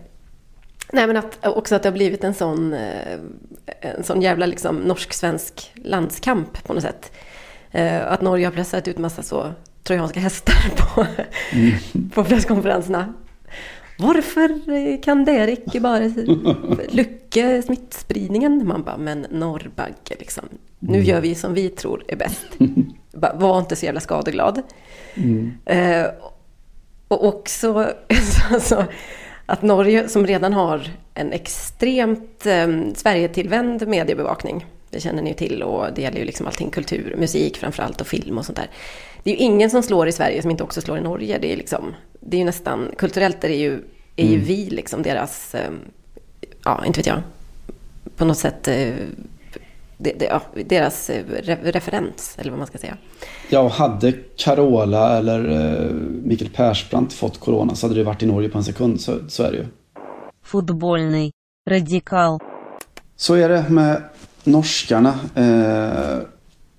Nej 0.92 1.06
men 1.06 1.16
att, 1.16 1.46
också 1.46 1.74
att 1.74 1.82
det 1.82 1.88
har 1.88 1.94
blivit 1.94 2.24
en 2.24 2.34
sån, 2.34 2.76
en 3.80 4.04
sån 4.04 4.22
jävla 4.22 4.46
liksom 4.46 4.76
norsk-svensk 4.76 5.72
landskamp 5.74 6.64
på 6.64 6.74
något 6.74 6.82
sätt. 6.82 7.12
Att 8.02 8.22
Norge 8.22 8.46
har 8.46 8.52
pressat 8.52 8.88
ut 8.88 8.98
massa 8.98 9.22
så 9.22 9.52
trojanska 9.84 10.20
hästar 10.20 10.70
på, 10.76 11.06
mm. 11.52 12.10
på 12.14 12.24
presskonferenserna. 12.24 13.14
Varför 13.98 15.02
kan 15.02 15.18
inte 15.20 15.80
bara 15.80 15.98
lycka 16.88 17.62
smittspridningen? 17.66 18.68
Man 18.68 18.82
bara, 18.82 18.96
men 18.96 19.26
norrbagge 19.30 20.16
liksom. 20.18 20.44
Nu 20.78 20.94
mm. 20.94 21.04
gör 21.04 21.20
vi 21.20 21.34
som 21.34 21.54
vi 21.54 21.68
tror 21.68 22.04
är 22.08 22.16
bäst. 22.16 22.46
Var 23.34 23.58
inte 23.58 23.76
så 23.76 23.86
jävla 23.86 24.00
skadeglad. 24.00 24.62
Mm. 25.14 25.52
Eh, 25.64 26.06
och 27.08 27.26
också 27.26 27.92
alltså, 28.50 28.84
att 29.46 29.62
Norge, 29.62 30.08
som 30.08 30.26
redan 30.26 30.52
har 30.52 30.88
en 31.14 31.32
extremt 31.32 32.46
eh, 32.46 32.68
Sverigetillvänd 32.94 33.88
mediebevakning. 33.88 34.66
Det 34.90 35.00
känner 35.00 35.22
ni 35.22 35.30
ju 35.30 35.36
till 35.36 35.62
och 35.62 35.86
det 35.94 36.02
gäller 36.02 36.18
ju 36.18 36.24
liksom 36.24 36.46
allting 36.46 36.70
kultur, 36.70 37.14
musik 37.18 37.56
framförallt 37.56 38.00
och 38.00 38.06
film 38.06 38.38
och 38.38 38.44
sånt 38.44 38.56
där 38.56 38.70
det 39.24 39.30
är 39.30 39.34
ju 39.34 39.40
ingen 39.40 39.70
som 39.70 39.82
slår 39.82 40.08
i 40.08 40.12
Sverige 40.12 40.42
som 40.42 40.50
inte 40.50 40.64
också 40.64 40.80
slår 40.80 40.98
i 40.98 41.00
Norge. 41.00 41.38
Det 41.38 41.52
är, 41.52 41.56
liksom, 41.56 41.94
det 42.20 42.36
är 42.36 42.38
ju 42.38 42.44
nästan, 42.44 42.90
kulturellt 42.98 43.44
är 43.44 43.48
det 43.48 43.56
ju, 43.56 43.72
är 44.16 44.26
ju 44.26 44.34
mm. 44.34 44.46
vi 44.46 44.70
liksom 44.70 45.02
deras, 45.02 45.54
eh, 45.54 45.70
ja 46.64 46.84
inte 46.86 46.98
vet 46.98 47.06
jag, 47.06 47.22
på 48.16 48.24
något 48.24 48.38
sätt 48.38 48.68
eh, 48.68 48.94
det, 49.98 50.12
det, 50.18 50.24
ja, 50.24 50.42
deras 50.66 51.10
eh, 51.10 51.24
referens, 51.62 52.36
eller 52.38 52.50
vad 52.50 52.58
man 52.58 52.66
ska 52.66 52.78
säga. 52.78 52.96
Ja, 53.48 53.68
hade 53.68 54.12
Carola 54.36 55.18
eller 55.18 55.50
eh, 55.50 55.90
Mikael 56.24 56.50
Persbrandt 56.50 57.12
fått 57.12 57.40
corona 57.40 57.74
så 57.74 57.86
hade 57.86 58.00
det 58.00 58.04
varit 58.04 58.22
i 58.22 58.26
Norge 58.26 58.48
på 58.48 58.58
en 58.58 58.64
sekund, 58.64 59.00
så, 59.00 59.18
så 59.28 59.42
är 59.42 59.50
det 59.52 59.56
ju. 59.56 59.66
Fotbollny, 60.42 61.30
radikal. 61.70 62.38
Så 63.16 63.34
är 63.34 63.48
det 63.48 63.64
med 63.68 64.02
norskarna. 64.44 65.14
Eh, 65.34 66.33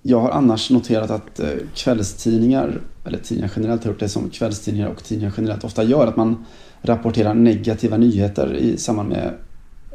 jag 0.08 0.20
har 0.20 0.30
annars 0.30 0.70
noterat 0.70 1.10
att 1.10 1.40
eh, 1.40 1.48
kvällstidningar, 1.74 2.80
eller 3.04 3.18
tidningar 3.18 3.52
generellt 3.56 3.84
har 3.84 3.90
gjort 3.90 4.00
det 4.00 4.08
som 4.08 4.30
kvällstidningar 4.30 4.88
och 4.88 5.04
tidningar 5.04 5.32
generellt 5.36 5.64
ofta 5.64 5.82
gör, 5.82 6.06
att 6.06 6.16
man 6.16 6.44
rapporterar 6.82 7.34
negativa 7.34 7.96
nyheter 7.96 8.54
i 8.54 8.76
samband 8.76 9.08
med, 9.08 9.34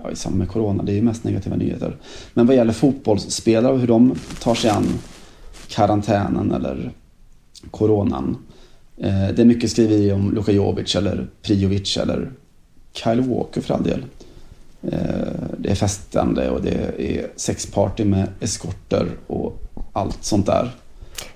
ja, 0.03 0.11
i 0.11 0.15
samband 0.15 0.39
med 0.39 0.49
corona. 0.49 0.83
Det 0.83 0.91
är 0.91 0.95
ju 0.95 1.01
mest 1.01 1.23
negativa 1.23 1.55
nyheter. 1.55 1.97
Men 2.33 2.47
vad 2.47 2.55
gäller 2.55 2.73
fotbollsspelare 2.73 3.73
och 3.73 3.79
hur 3.79 3.87
de 3.87 4.15
tar 4.39 4.55
sig 4.55 4.69
an 4.69 4.87
karantänen 5.67 6.51
eller 6.51 6.91
coronan. 7.71 8.37
Eh, 8.97 9.27
det 9.35 9.41
är 9.41 9.45
mycket 9.45 9.71
skriverier 9.71 10.13
om 10.13 10.33
Luka 10.33 10.51
Jovic 10.51 10.95
eller 10.95 11.27
Priovic 11.41 11.97
eller 11.97 12.31
Kyle 12.93 13.21
Walker 13.21 13.61
för 13.61 13.73
all 13.73 13.83
del. 13.83 14.05
Eh, 14.81 15.33
det 15.57 15.69
är 15.69 15.75
festande 15.75 16.49
och 16.49 16.61
det 16.61 16.93
är 16.97 17.27
sexparty 17.35 18.05
med 18.05 18.27
eskorter 18.39 19.07
och 19.27 19.70
allt 19.93 20.23
sånt 20.23 20.45
där. 20.45 20.71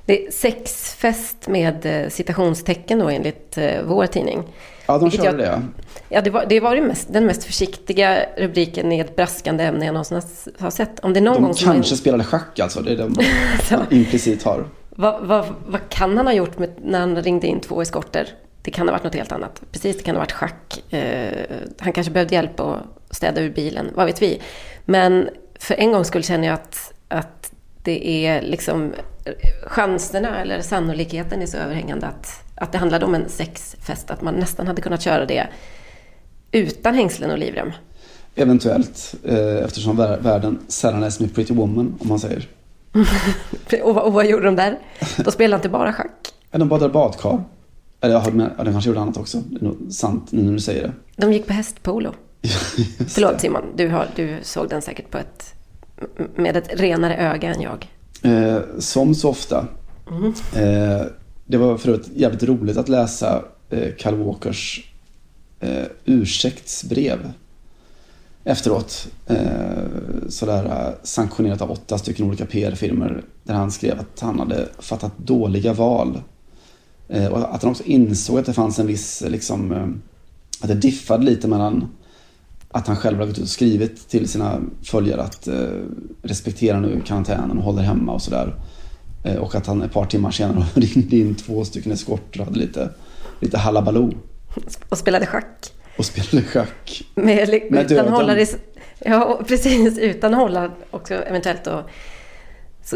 Det 0.05 0.27
är 0.27 0.31
sexfest 0.31 1.47
med 1.47 1.85
eh, 1.85 2.09
citationstecken 2.09 2.99
då 2.99 3.09
enligt 3.09 3.57
eh, 3.57 3.81
vår 3.85 4.05
tidning. 4.05 4.43
Ja, 4.85 4.97
de 4.97 5.11
körde 5.11 5.25
jag, 5.25 5.37
det. 5.37 5.61
Ja, 6.09 6.21
det 6.21 6.29
var, 6.29 6.45
det 6.45 6.59
var 6.59 6.75
det 6.75 6.81
mest, 6.81 7.13
den 7.13 7.25
mest 7.25 7.43
försiktiga 7.43 8.25
rubriken 8.37 8.91
i 8.91 8.99
ett 8.99 9.15
braskande 9.15 9.63
ämne 9.63 9.85
jag 9.85 9.93
någonsin 9.93 10.21
har 10.59 10.69
sett. 10.69 10.99
Om 10.99 11.13
det 11.13 11.21
någon 11.21 11.33
de 11.33 11.41
gång 11.41 11.53
kanske 11.53 11.91
man... 11.91 11.97
spelade 11.97 12.23
schack 12.23 12.59
alltså, 12.59 12.81
det 12.81 12.91
är 12.91 12.97
det 12.97 13.09
man 13.77 13.85
implicit 13.89 14.43
har. 14.43 14.65
Vad, 14.89 15.27
vad, 15.27 15.45
vad 15.67 15.89
kan 15.89 16.17
han 16.17 16.25
ha 16.25 16.33
gjort 16.33 16.57
med, 16.57 16.69
när 16.83 16.99
han 16.99 17.23
ringde 17.23 17.47
in 17.47 17.59
två 17.59 17.81
eskorter? 17.81 18.29
Det 18.61 18.71
kan 18.71 18.87
ha 18.87 18.91
varit 18.91 19.03
något 19.03 19.15
helt 19.15 19.31
annat. 19.31 19.61
Precis, 19.71 19.97
det 19.97 20.03
kan 20.03 20.15
ha 20.15 20.19
varit 20.19 20.31
schack. 20.31 20.93
Eh, 20.93 21.45
han 21.79 21.93
kanske 21.93 22.13
behövde 22.13 22.35
hjälp 22.35 22.59
att 22.59 22.79
städa 23.09 23.41
ur 23.41 23.49
bilen, 23.49 23.91
vad 23.95 24.05
vet 24.05 24.21
vi. 24.21 24.41
Men 24.85 25.29
för 25.59 25.75
en 25.75 25.91
gångs 25.91 26.07
skull 26.07 26.23
känner 26.23 26.47
jag 26.47 26.53
att, 26.53 26.93
att 27.07 27.51
det 27.85 28.25
är 28.25 28.41
liksom 28.41 28.93
chanserna 29.67 30.41
eller 30.41 30.61
sannolikheten 30.61 31.41
är 31.41 31.45
så 31.45 31.57
överhängande 31.57 32.07
att, 32.07 32.43
att 32.55 32.71
det 32.71 32.77
handlade 32.77 33.05
om 33.05 33.15
en 33.15 33.29
sexfest. 33.29 34.11
Att 34.11 34.21
man 34.21 34.33
nästan 34.33 34.67
hade 34.67 34.81
kunnat 34.81 35.01
köra 35.01 35.25
det 35.25 35.47
utan 36.51 36.93
hängslen 36.93 37.31
och 37.31 37.37
livrem. 37.37 37.71
Eventuellt, 38.35 39.15
eh, 39.23 39.57
eftersom 39.57 39.97
världen 39.97 40.59
sällan 40.67 41.03
är 41.03 41.09
som 41.09 41.25
i 41.25 41.29
Pretty 41.29 41.53
Woman, 41.53 41.95
om 41.99 42.07
man 42.07 42.19
säger. 42.19 42.47
och, 43.83 43.97
och, 43.97 44.13
vad 44.13 44.27
gjorde 44.27 44.45
de 44.45 44.55
där? 44.55 44.79
De 45.17 45.31
spelade 45.31 45.55
inte 45.55 45.69
bara 45.69 45.93
schack? 45.93 46.33
de 46.51 46.67
badade 46.67 46.93
badkar. 46.93 47.43
Eller 48.01 48.13
ja, 48.13 48.63
de 48.63 48.71
kanske 48.71 48.89
gjorde 48.89 49.01
annat 49.01 49.17
också. 49.17 49.37
Det 49.37 49.61
är 49.61 49.63
nog 49.63 49.77
sant 49.89 50.31
nu 50.31 50.43
när 50.43 50.53
du 50.53 50.59
säger 50.59 50.83
det. 50.83 50.93
De 51.15 51.33
gick 51.33 51.47
på 51.47 51.53
hästpolo. 51.53 52.13
Förlåt 53.07 53.41
Simon, 53.41 53.63
du, 53.75 53.87
har, 53.87 54.07
du 54.15 54.39
såg 54.41 54.69
den 54.69 54.81
säkert 54.81 55.11
på 55.11 55.17
ett, 55.17 55.54
med 56.35 56.57
ett 56.57 56.79
renare 56.79 57.17
öga 57.17 57.53
än 57.53 57.61
jag. 57.61 57.89
Eh, 58.21 58.59
som 58.79 59.15
så 59.15 59.29
ofta. 59.29 59.67
Mm. 60.11 60.33
Eh, 60.55 61.05
det 61.45 61.57
var 61.57 61.77
för 61.77 61.89
övrigt 61.89 62.07
jävligt 62.15 62.43
roligt 62.43 62.77
att 62.77 62.89
läsa 62.89 63.43
eh, 63.69 63.95
Kyle 63.97 64.15
Walkers 64.15 64.91
eh, 65.59 65.85
ursäktsbrev 66.05 67.31
efteråt. 68.43 69.07
Eh, 69.27 69.37
sådär 70.29 70.65
eh, 70.65 70.93
sanktionerat 71.03 71.61
av 71.61 71.71
åtta 71.71 71.97
stycken 71.97 72.25
olika 72.25 72.45
PR-firmor. 72.45 73.23
Där 73.43 73.53
han 73.53 73.71
skrev 73.71 73.99
att 73.99 74.19
han 74.19 74.39
hade 74.39 74.69
fattat 74.79 75.17
dåliga 75.17 75.73
val. 75.73 76.21
Eh, 77.07 77.27
och 77.27 77.55
att 77.55 77.61
han 77.61 77.71
också 77.71 77.83
insåg 77.83 78.39
att 78.39 78.45
det 78.45 78.53
fanns 78.53 78.79
en 78.79 78.87
viss, 78.87 79.23
liksom, 79.27 79.71
eh, 79.71 79.87
att 80.61 80.67
det 80.67 80.75
diffade 80.75 81.23
lite 81.23 81.47
mellan 81.47 81.87
att 82.75 82.87
han 82.87 82.95
själv 82.95 83.19
har 83.19 83.25
gått 83.25 83.37
ut 83.37 83.43
och 83.43 83.49
skrivit 83.49 84.09
till 84.09 84.29
sina 84.29 84.61
följare 84.83 85.21
att 85.21 85.47
eh, 85.47 85.55
respektera 86.21 86.79
nu 86.79 87.01
karantänen 87.05 87.57
och 87.57 87.63
håller 87.63 87.81
hemma 87.81 88.13
och 88.13 88.21
sådär. 88.21 88.55
Eh, 89.23 89.35
och 89.35 89.55
att 89.55 89.67
han 89.67 89.81
ett 89.81 89.93
par 89.93 90.05
timmar 90.05 90.31
senare 90.31 90.65
ringde 90.73 91.17
in 91.17 91.35
två 91.35 91.65
stycken 91.65 91.91
eskorter 91.91 92.39
och 92.39 92.45
hade 92.45 92.59
lite, 92.59 92.89
lite 93.39 93.57
halabaloo. 93.57 94.13
Och 94.89 94.97
spelade 94.97 95.25
schack. 95.25 95.73
Och 95.97 96.05
spelade 96.05 96.47
schack. 96.47 97.03
Med, 97.15 97.61
med 97.71 97.91
utan 97.91 98.07
hålla 98.07 98.33
det, 98.33 98.59
Ja, 98.99 99.41
precis. 99.47 99.97
Utan 99.97 100.33
hålla 100.33 100.71
också 100.91 101.13
eventuellt 101.13 101.63
då 101.63 101.83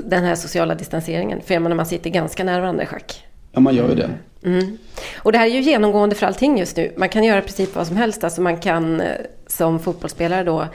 den 0.03 0.24
här 0.24 0.36
sociala 0.36 0.75
distanseringen. 0.75 1.41
För 1.41 1.53
jag 1.53 1.63
menar, 1.63 1.75
man 1.75 1.86
sitter 1.86 2.09
ganska 2.09 2.43
nära 2.43 2.62
varandra 2.62 2.83
i 2.83 2.86
schack. 2.86 3.25
Ja, 3.51 3.59
man 3.59 3.75
gör 3.75 3.89
ju 3.89 3.95
det. 3.95 4.09
Mm. 4.43 4.77
Och 5.17 5.31
det 5.31 5.38
här 5.38 5.45
är 5.45 5.51
ju 5.51 5.62
genomgående 5.62 6.15
för 6.15 6.27
allting 6.27 6.59
just 6.59 6.77
nu. 6.77 6.93
Man 6.98 7.09
kan 7.09 7.24
göra 7.24 7.41
precis 7.41 7.75
vad 7.75 7.88
som 7.88 7.98
helst. 7.98 8.24
Alltså 8.24 8.41
man 8.41 8.57
kan 8.57 9.01
eh, 9.01 9.15
som 9.51 9.79
fotbollsspelare 9.79 10.44
då 10.44 10.68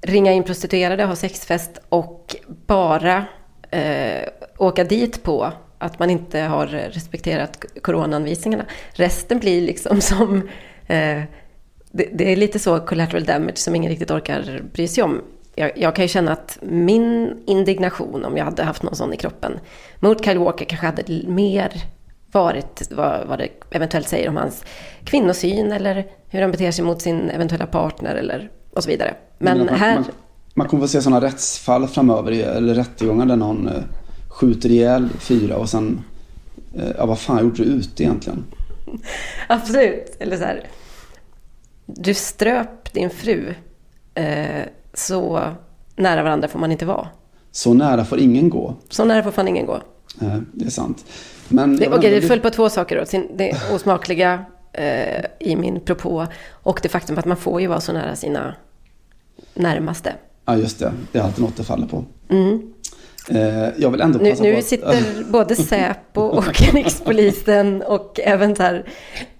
ringa 0.00 0.32
in 0.32 0.42
prostituerade, 0.42 1.04
ha 1.04 1.16
sexfest 1.16 1.80
och 1.88 2.36
bara 2.66 3.24
eh, 3.70 4.28
åka 4.58 4.84
dit 4.84 5.22
på 5.22 5.52
att 5.78 5.98
man 5.98 6.10
inte 6.10 6.40
har 6.40 6.66
respekterat 6.66 7.64
coronaanvisningarna. 7.82 8.64
Resten 8.92 9.38
blir 9.38 9.60
liksom 9.60 10.00
som... 10.00 10.48
Eh, 10.86 11.22
det, 11.90 12.08
det, 12.12 12.32
är 12.32 12.36
lite 12.36 12.58
så 12.58 12.78
collateral 12.78 13.24
damage 13.24 13.58
som 13.58 13.74
ingen 13.74 13.90
riktigt 13.90 14.10
orkar 14.10 14.62
bry 14.72 14.88
sig 14.88 15.04
om. 15.04 15.22
Jag, 15.54 15.78
jag, 15.78 15.94
kan 15.94 16.04
ju 16.04 16.08
känna 16.08 16.32
att 16.32 16.58
min 16.62 17.38
indignation, 17.46 18.24
om 18.24 18.36
jag 18.36 18.44
hade 18.44 18.62
haft 18.62 18.82
någon 18.82 18.96
sån 18.96 19.14
i 19.14 19.16
kroppen, 19.16 19.60
mot 19.98 20.24
Kyle 20.24 20.38
Walker 20.38 20.64
kanske 20.64 20.86
hade 20.86 21.22
mer 21.28 21.72
varit 22.32 22.88
vad, 22.90 23.26
vad 23.26 23.38
det 23.38 23.48
eventuellt 23.70 24.08
säger 24.08 24.28
om 24.28 24.36
hans 24.36 24.64
kvinnosyn 25.04 25.72
eller 25.72 26.06
hur 26.28 26.40
han 26.40 26.50
beter 26.50 26.70
sig 26.70 26.84
mot 26.84 27.02
sin 27.02 27.30
eventuella 27.30 27.66
partner 27.66 28.14
eller 28.14 28.50
och 28.70 28.82
så 28.82 28.90
vidare. 28.90 29.14
Men, 29.38 29.58
man, 29.58 29.68
här... 29.68 29.94
Man, 29.94 30.04
man 30.54 30.68
kommer 30.68 30.82
få 30.82 30.88
se 30.88 31.02
sådana 31.02 31.26
rättsfall 31.26 31.88
framöver, 31.88 32.32
eller 32.32 32.74
rättegångar 32.74 33.26
där 33.26 33.36
någon 33.36 33.68
eh, 33.68 33.82
skjuter 34.28 34.70
ihjäl 34.70 35.08
fyra 35.18 35.56
och 35.56 35.68
sen, 35.68 36.04
eh, 36.76 36.90
ja 36.98 37.06
vad 37.06 37.18
fan 37.18 37.42
gjorde 37.42 37.56
du 37.56 37.64
ute 37.64 38.02
egentligen? 38.02 38.44
Absolut, 39.48 40.16
eller 40.18 40.36
så 40.36 40.44
här. 40.44 40.66
Du 41.86 42.14
ströp 42.14 42.92
din 42.92 43.10
fru, 43.10 43.54
eh, 44.14 44.62
så 44.94 45.40
nära 45.96 46.22
varandra 46.22 46.48
får 46.48 46.58
man 46.58 46.72
inte 46.72 46.86
vara. 46.86 47.08
Så 47.50 47.74
nära 47.74 48.04
får 48.04 48.18
ingen 48.18 48.50
gå. 48.50 48.74
Så 48.88 49.04
nära 49.04 49.22
får 49.22 49.30
fan 49.30 49.48
ingen 49.48 49.66
gå. 49.66 49.80
Eh, 50.20 50.38
det 50.52 50.64
är 50.66 50.70
sant. 50.70 51.04
Men, 51.48 51.76
det, 51.76 51.88
okej, 51.88 52.20
det 52.20 52.26
föll 52.26 52.40
på 52.40 52.50
två 52.50 52.70
saker 52.70 52.96
då. 52.96 53.22
Det 53.36 53.56
osmakliga 53.74 54.44
eh, 54.72 55.24
i 55.40 55.56
min 55.56 55.80
propå 55.80 56.26
och 56.50 56.80
det 56.82 56.88
faktum 56.88 57.18
att 57.18 57.24
man 57.24 57.36
får 57.36 57.60
ju 57.60 57.66
vara 57.66 57.80
så 57.80 57.92
nära 57.92 58.16
sina 58.16 58.54
närmaste. 59.54 60.12
Ja, 60.44 60.56
just 60.56 60.78
det. 60.78 60.92
Det 61.12 61.18
är 61.18 61.22
alltid 61.22 61.44
något 61.44 61.56
det 61.56 61.64
faller 61.64 61.86
på. 61.86 62.04
Mm. 62.28 62.72
Eh, 63.30 63.68
jag 63.76 63.90
vill 63.90 64.00
ändå 64.00 64.18
passa 64.18 64.30
nu, 64.30 64.36
på 64.36 64.42
nu 64.42 64.56
att... 64.56 64.64
sitter 64.64 65.24
både 65.30 65.56
Säpo 65.56 66.20
och 66.20 66.60
Rikspolisen 66.72 67.82
och 67.82 68.20
även 68.20 68.56
så 68.56 68.62
här 68.62 68.84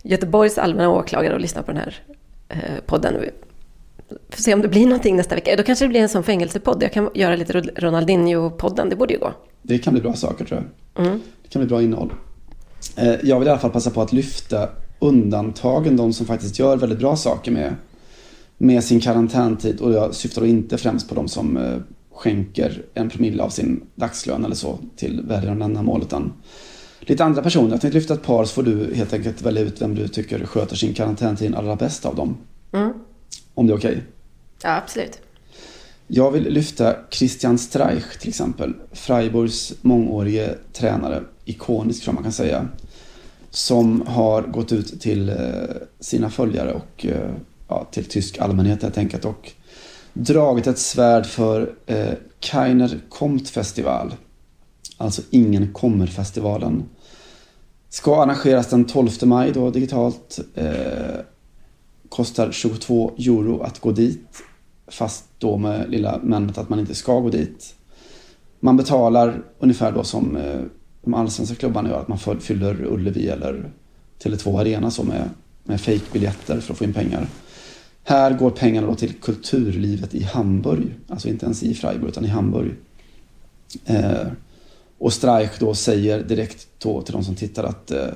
Göteborgs 0.02 0.58
allmänna 0.58 0.90
åklagare 0.90 1.34
och 1.34 1.40
lyssnar 1.40 1.62
på 1.62 1.72
den 1.72 1.80
här 1.80 2.02
eh, 2.48 2.84
podden. 2.86 3.14
Får 4.30 4.42
se 4.42 4.54
om 4.54 4.62
det 4.62 4.68
blir 4.68 4.84
någonting 4.86 5.16
nästa 5.16 5.34
vecka. 5.34 5.56
Då 5.56 5.62
kanske 5.62 5.84
det 5.84 5.88
blir 5.88 6.00
en 6.00 6.08
sån 6.08 6.22
fängelsepodd. 6.22 6.82
Jag 6.82 6.92
kan 6.92 7.10
göra 7.14 7.36
lite 7.36 7.52
Ronaldinho-podden. 7.60 8.90
Det 8.90 8.96
borde 8.96 9.14
ju 9.14 9.20
gå. 9.20 9.32
Det 9.62 9.78
kan 9.78 9.92
bli 9.92 10.02
bra 10.02 10.14
saker 10.14 10.44
tror 10.44 10.64
jag. 10.94 11.06
Mm. 11.06 11.20
Det 11.48 11.52
kan 11.52 11.60
bli 11.60 11.68
bra 11.68 11.82
innehåll. 11.82 12.12
Eh, 12.96 13.14
jag 13.22 13.38
vill 13.38 13.48
i 13.48 13.50
alla 13.50 13.60
fall 13.60 13.70
passa 13.70 13.90
på 13.90 14.02
att 14.02 14.12
lyfta 14.12 14.68
undantagen. 14.98 15.96
De 15.96 16.12
som 16.12 16.26
faktiskt 16.26 16.58
gör 16.58 16.76
väldigt 16.76 16.98
bra 16.98 17.16
saker 17.16 17.50
med, 17.50 17.74
med 18.58 18.84
sin 18.84 19.00
karantäntid. 19.00 19.80
Och 19.80 19.92
jag 19.92 20.14
syftar 20.14 20.40
då 20.40 20.46
inte 20.46 20.78
främst 20.78 21.08
på 21.08 21.14
de 21.14 21.28
som 21.28 21.56
eh, 21.56 21.78
skänker 22.12 22.82
en 22.94 23.10
promille 23.10 23.42
av 23.42 23.48
sin 23.48 23.80
dagslön 23.94 24.44
eller 24.44 24.54
så 24.54 24.78
till 24.96 25.22
välgörande 25.28 25.64
ändamål. 25.64 26.02
Utan 26.02 26.32
lite 27.00 27.24
andra 27.24 27.42
personer. 27.42 27.70
Jag 27.70 27.80
tänkte 27.80 27.98
lyfta 27.98 28.14
ett 28.14 28.22
par 28.22 28.44
så 28.44 28.54
får 28.54 28.62
du 28.62 28.94
helt 28.94 29.12
enkelt 29.12 29.42
välja 29.42 29.62
ut 29.62 29.82
vem 29.82 29.94
du 29.94 30.08
tycker 30.08 30.46
sköter 30.46 30.76
sin 30.76 30.94
karantäntid 30.94 31.54
allra 31.54 31.76
bäst 31.76 32.06
av 32.06 32.16
dem. 32.16 32.36
Mm. 32.72 32.92
Om 33.54 33.66
det 33.66 33.72
är 33.72 33.76
okej? 33.76 33.90
Okay. 33.90 34.02
Ja, 34.62 34.76
absolut. 34.76 35.20
Jag 36.10 36.30
vill 36.30 36.52
lyfta 36.52 36.96
Christian 37.10 37.58
Streich 37.58 38.16
till 38.20 38.28
exempel. 38.28 38.74
Freiburgs 38.92 39.72
mångårige 39.82 40.54
tränare. 40.72 41.22
Ikonisk 41.44 42.02
tror 42.02 42.12
jag 42.12 42.14
man 42.14 42.22
kan 42.22 42.32
säga. 42.32 42.68
Som 43.50 44.06
har 44.06 44.42
gått 44.42 44.72
ut 44.72 45.00
till 45.00 45.28
eh, 45.28 45.36
sina 46.00 46.30
följare 46.30 46.72
och 46.72 47.06
eh, 47.06 47.30
ja, 47.68 47.86
till 47.90 48.04
tysk 48.04 48.38
allmänhet 48.38 48.82
helt 48.82 48.98
enkelt. 48.98 49.24
Och 49.24 49.52
dragit 50.12 50.66
ett 50.66 50.78
svärd 50.78 51.26
för 51.26 51.74
eh, 51.86 52.12
Keiner 52.40 53.00
Komt-Festival. 53.08 54.14
Alltså 54.96 55.22
Ingen 55.30 55.72
Kommer-festivalen. 55.72 56.84
Ska 57.88 58.22
arrangeras 58.22 58.66
den 58.66 58.84
12 58.84 59.10
maj 59.22 59.52
då 59.52 59.70
digitalt. 59.70 60.38
Eh, 60.54 61.20
kostar 62.08 62.52
22 62.52 63.12
euro 63.18 63.60
att 63.60 63.78
gå 63.78 63.92
dit. 63.92 64.26
Fast 64.86 65.27
då 65.38 65.56
med 65.56 65.90
lilla 65.90 66.20
männet 66.22 66.58
att 66.58 66.68
man 66.68 66.78
inte 66.78 66.94
ska 66.94 67.20
gå 67.20 67.28
dit. 67.28 67.74
Man 68.60 68.76
betalar 68.76 69.42
ungefär 69.58 69.92
då 69.92 70.04
som 70.04 70.36
eh, 70.36 70.60
de 71.02 71.14
allsvenska 71.14 71.54
klubbarna 71.54 71.88
gör. 71.88 72.00
Att 72.00 72.08
man 72.08 72.40
fyller 72.40 72.84
Ullevi 72.84 73.28
eller 73.28 73.70
Tele2 74.22 74.60
Arena 74.60 74.90
så 74.90 75.02
med, 75.02 75.30
med 75.64 75.80
fejkbiljetter 75.80 76.60
för 76.60 76.72
att 76.72 76.78
få 76.78 76.84
in 76.84 76.92
pengar. 76.92 77.26
Här 78.04 78.38
går 78.38 78.50
pengarna 78.50 78.86
då 78.86 78.94
till 78.94 79.12
kulturlivet 79.12 80.14
i 80.14 80.22
Hamburg. 80.22 80.94
Alltså 81.08 81.28
inte 81.28 81.44
ens 81.44 81.62
i 81.62 81.74
Freiburg 81.74 82.08
utan 82.08 82.24
i 82.24 82.28
Hamburg. 82.28 82.74
Eh, 83.84 84.26
och 84.98 85.12
Streich 85.12 85.58
då 85.58 85.74
säger 85.74 86.22
direkt 86.22 86.68
då 86.78 87.02
till 87.02 87.12
de 87.12 87.24
som 87.24 87.34
tittar 87.34 87.64
att 87.64 87.90
eh, 87.90 88.06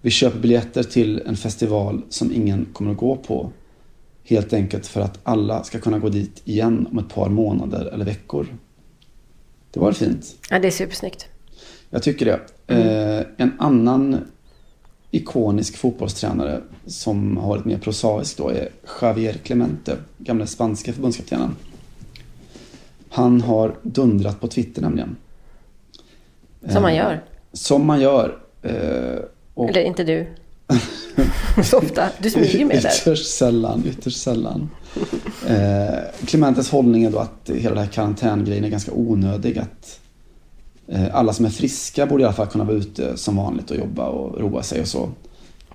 vi 0.00 0.10
köper 0.10 0.38
biljetter 0.38 0.82
till 0.82 1.22
en 1.26 1.36
festival 1.36 2.02
som 2.08 2.32
ingen 2.32 2.66
kommer 2.72 2.90
att 2.90 2.96
gå 2.96 3.16
på. 3.16 3.50
Helt 4.28 4.52
enkelt 4.52 4.86
för 4.86 5.00
att 5.00 5.18
alla 5.22 5.64
ska 5.64 5.80
kunna 5.80 5.98
gå 5.98 6.08
dit 6.08 6.42
igen 6.44 6.88
om 6.90 6.98
ett 6.98 7.08
par 7.08 7.28
månader 7.28 7.86
eller 7.86 8.04
veckor. 8.04 8.46
Det 9.70 9.80
var 9.80 9.92
fint. 9.92 10.36
Ja, 10.50 10.58
det 10.58 10.66
är 10.66 10.70
supersnyggt. 10.70 11.28
Jag 11.90 12.02
tycker 12.02 12.26
det. 12.26 12.40
Mm. 12.66 13.18
Eh, 13.18 13.26
en 13.36 13.52
annan 13.58 14.26
ikonisk 15.10 15.76
fotbollstränare 15.76 16.60
som 16.86 17.36
har 17.36 17.48
varit 17.48 17.64
mer 17.64 17.78
prosaisk 17.78 18.38
då 18.38 18.48
är 18.48 18.68
Javier 19.00 19.32
Clemente, 19.32 19.96
gamla 20.18 20.46
spanska 20.46 20.92
förbundskaptenen. 20.92 21.56
Han 23.08 23.40
har 23.40 23.74
dundrat 23.82 24.40
på 24.40 24.48
Twitter 24.48 24.82
nämligen. 24.82 25.16
Som 26.68 26.82
man 26.82 26.94
gör. 26.94 27.24
Som 27.52 27.86
man 27.86 28.00
gör. 28.00 28.38
Eh, 28.62 29.18
och... 29.54 29.68
Eller 29.68 29.82
inte 29.82 30.04
du. 30.04 30.26
Så 31.64 31.78
ofta. 31.78 32.08
Du 32.18 32.30
smyger 32.30 32.64
med 32.64 32.82
där. 32.82 32.90
Ytterst 33.00 33.26
sällan, 33.26 33.82
ytterst 33.86 34.22
sällan. 34.22 34.70
Eh, 35.48 35.98
Clementes 36.26 36.70
hållning 36.70 37.04
är 37.04 37.10
då 37.10 37.18
att 37.18 37.50
hela 37.54 37.74
den 37.74 37.84
här 37.84 37.92
karantängrejen 37.92 38.64
är 38.64 38.68
ganska 38.68 38.92
onödig. 38.92 39.58
Att 39.58 40.00
eh, 40.88 41.14
alla 41.14 41.32
som 41.32 41.44
är 41.44 41.50
friska 41.50 42.06
borde 42.06 42.22
i 42.22 42.26
alla 42.26 42.34
fall 42.34 42.46
kunna 42.46 42.64
vara 42.64 42.76
ute 42.76 43.16
som 43.16 43.36
vanligt 43.36 43.70
och 43.70 43.76
jobba 43.76 44.08
och 44.08 44.40
roa 44.40 44.62
sig 44.62 44.80
och 44.80 44.88
så. 44.88 45.08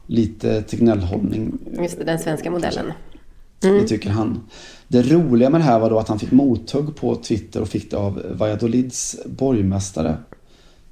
Lite 0.08 0.62
Tegnell-hållning. 0.62 1.52
Just 1.80 1.98
det, 1.98 2.04
den 2.04 2.20
svenska 2.20 2.52
modellen. 2.52 2.92
Mm. 3.64 3.82
Det 3.82 3.88
tycker 3.88 4.10
han. 4.10 4.44
Det 4.88 5.02
roliga 5.02 5.50
med 5.50 5.62
det 5.62 5.66
här 5.66 5.80
var 5.80 5.90
då 5.90 6.00
att 6.00 6.08
han 6.08 6.20
fick 6.20 6.32
mothugg 6.32 6.96
på 6.96 7.16
Twitter 7.16 7.62
och 7.62 7.68
fick 7.68 7.92
det 7.92 7.98
av 7.98 8.22
Valladolids 8.32 9.18
borgmästare. 9.26 10.18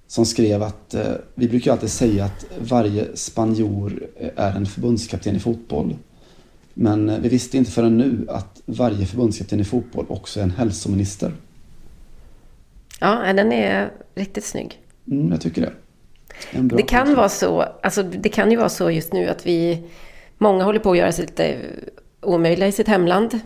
Som 0.09 0.25
skrev 0.25 0.63
att 0.63 0.93
eh, 0.93 1.11
vi 1.35 1.47
brukar 1.47 1.71
alltid 1.71 1.89
säga 1.89 2.25
att 2.25 2.45
varje 2.59 3.15
spanjor 3.15 4.07
är 4.35 4.55
en 4.55 4.65
förbundskapten 4.65 5.35
i 5.35 5.39
fotboll. 5.39 5.95
Men 6.73 7.09
eh, 7.09 7.19
vi 7.19 7.29
visste 7.29 7.57
inte 7.57 7.71
förrän 7.71 7.97
nu 7.97 8.25
att 8.29 8.61
varje 8.65 9.05
förbundskapten 9.05 9.59
i 9.59 9.63
fotboll 9.63 10.05
också 10.09 10.39
är 10.39 10.43
en 10.43 10.51
hälsominister. 10.51 11.33
Ja, 12.99 13.33
den 13.33 13.51
är 13.51 13.91
riktigt 14.15 14.43
snygg. 14.43 14.81
Mm, 15.11 15.31
jag 15.31 15.41
tycker 15.41 15.61
det. 15.61 15.73
Det 16.75 16.83
kan 16.83 17.15
vara 17.15 17.29
så, 17.29 17.61
alltså 17.61 18.03
det 18.03 18.29
kan 18.29 18.51
ju 18.51 18.57
vara 18.57 18.69
så 18.69 18.91
just 18.91 19.13
nu 19.13 19.27
att 19.27 19.45
vi, 19.45 19.83
många 20.37 20.63
håller 20.63 20.79
på 20.79 20.91
att 20.91 20.97
göra 20.97 21.11
sig 21.11 21.25
lite 21.25 21.57
omöjliga 22.21 22.67
i 22.67 22.71
sitt 22.71 22.87
hemland. 22.87 23.39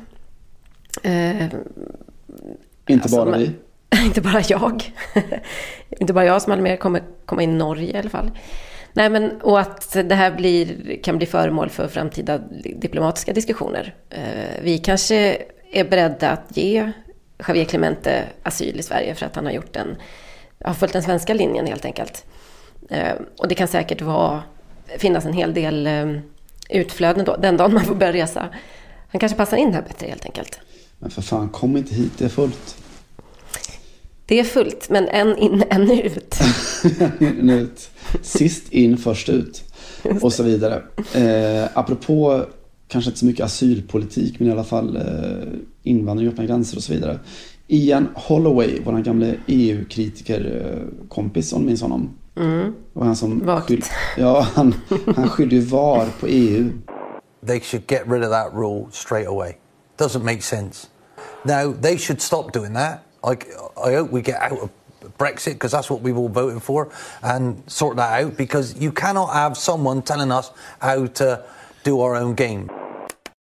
Eh, 1.03 1.43
inte 1.43 3.03
alltså, 3.03 3.25
bara 3.25 3.37
vi. 3.37 3.51
inte 4.05 4.21
bara 4.21 4.41
jag. 4.47 4.93
inte 5.89 6.13
bara 6.13 6.25
jag 6.25 6.41
som 6.41 6.51
hade 6.51 6.63
med 6.63 6.79
kommer 6.79 7.03
komma 7.25 7.43
in 7.43 7.49
i 7.49 7.53
Norge 7.53 7.93
i 7.95 7.97
alla 7.97 8.09
fall. 8.09 8.31
Nej, 8.93 9.09
men, 9.09 9.41
och 9.41 9.59
att 9.59 9.93
det 10.03 10.15
här 10.15 10.31
blir, 10.31 10.97
kan 11.03 11.17
bli 11.17 11.27
föremål 11.27 11.69
för 11.69 11.87
framtida 11.87 12.37
diplomatiska 12.75 13.33
diskussioner. 13.33 13.95
Eh, 14.09 14.63
vi 14.63 14.77
kanske 14.77 15.37
är 15.71 15.83
beredda 15.83 16.29
att 16.29 16.57
ge 16.57 16.91
Javier 17.47 17.65
Clemente 17.65 18.23
asyl 18.43 18.79
i 18.79 18.83
Sverige 18.83 19.15
för 19.15 19.25
att 19.25 19.35
han 19.35 19.45
har 19.45 19.53
gjort 19.53 19.75
en, 19.75 19.95
har 20.63 20.73
följt 20.73 20.93
den 20.93 21.03
svenska 21.03 21.33
linjen 21.33 21.67
helt 21.67 21.85
enkelt. 21.85 22.25
Eh, 22.89 23.13
och 23.37 23.47
det 23.47 23.55
kan 23.55 23.67
säkert 23.67 24.01
vara, 24.01 24.43
finnas 24.97 25.25
en 25.25 25.33
hel 25.33 25.53
del 25.53 25.87
eh, 25.87 26.17
utflöden 26.69 27.25
då, 27.25 27.35
den 27.35 27.57
dagen 27.57 27.73
man 27.73 27.85
får 27.85 27.95
börja 27.95 28.13
resa. 28.13 28.49
Han 29.09 29.19
kanske 29.19 29.37
passar 29.37 29.57
in 29.57 29.73
här 29.73 29.81
bättre 29.81 30.07
helt 30.07 30.25
enkelt. 30.25 30.59
Men 30.99 31.11
för 31.11 31.21
fan, 31.21 31.49
kom 31.49 31.77
inte 31.77 31.95
hit, 31.95 32.11
det 32.17 32.25
är 32.25 32.29
fullt. 32.29 32.82
Det 34.33 34.39
är 34.39 34.43
fullt, 34.43 34.89
men 34.89 35.07
en 35.07 35.37
in, 35.37 35.63
en 35.69 35.91
ut. 35.91 36.39
en 37.19 37.49
ut. 37.49 37.89
Sist 38.21 38.73
in, 38.73 38.97
först 38.97 39.29
ut. 39.29 39.63
Och 40.21 40.33
så 40.33 40.43
vidare. 40.43 40.83
Eh, 41.13 41.69
apropå, 41.73 42.45
kanske 42.87 43.09
inte 43.09 43.19
så 43.19 43.25
mycket 43.25 43.45
asylpolitik, 43.45 44.39
men 44.39 44.49
i 44.49 44.51
alla 44.51 44.63
fall 44.63 44.95
eh, 44.95 45.59
invandring, 45.83 46.29
öppna 46.29 46.45
gränser 46.45 46.77
och 46.77 46.83
så 46.83 46.93
vidare. 46.93 47.19
Ian 47.67 48.07
Holloway, 48.15 48.79
vår 48.85 48.99
gamla 48.99 49.27
EU-kritiker, 49.47 50.65
eh, 50.65 51.07
kompis 51.07 51.53
om 51.53 51.65
minns 51.65 51.81
honom. 51.81 52.09
Mm. 52.37 52.73
Och 52.93 53.05
han 53.05 53.15
som 53.15 53.61
skyll, 53.61 53.83
ja, 54.17 54.47
han, 54.53 54.75
han 55.15 55.29
skyllde 55.29 55.55
ju 55.55 55.61
VAR 55.61 56.07
på 56.19 56.27
EU. 56.27 56.69
they 57.43 57.59
should 57.59 57.87
get 57.91 58.07
rid 58.07 58.23
of 58.23 58.29
that 58.29 58.53
rule 58.53 58.87
straight 58.91 59.27
away. 59.27 59.57
Doesn't 59.97 60.23
make 60.23 60.41
sense. 60.41 60.89
Now 61.45 61.71
they 61.73 61.97
should 61.97 62.21
stop 62.21 62.51
doing 62.51 62.73
that. 62.73 63.03
I, 63.23 63.37
I 63.77 63.95
hope 63.95 64.11
we 64.11 64.21
get 64.21 64.51
out 64.51 64.59
of 64.59 64.69
Brexit 65.17 65.53
because 65.53 65.71
that's 65.71 65.89
what 65.89 66.01
we've 66.01 66.17
all 66.17 66.29
voted 66.29 66.61
for, 66.61 66.89
and 67.21 67.63
sort 67.67 67.97
that 67.97 68.23
out 68.23 68.37
because 68.37 68.75
you 68.79 68.91
cannot 68.91 69.33
have 69.33 69.55
someone 69.55 70.01
telling 70.01 70.31
us 70.31 70.51
how 70.79 71.07
to 71.07 71.43
do 71.83 72.01
our 72.01 72.15
own 72.15 72.35
game. 72.35 72.69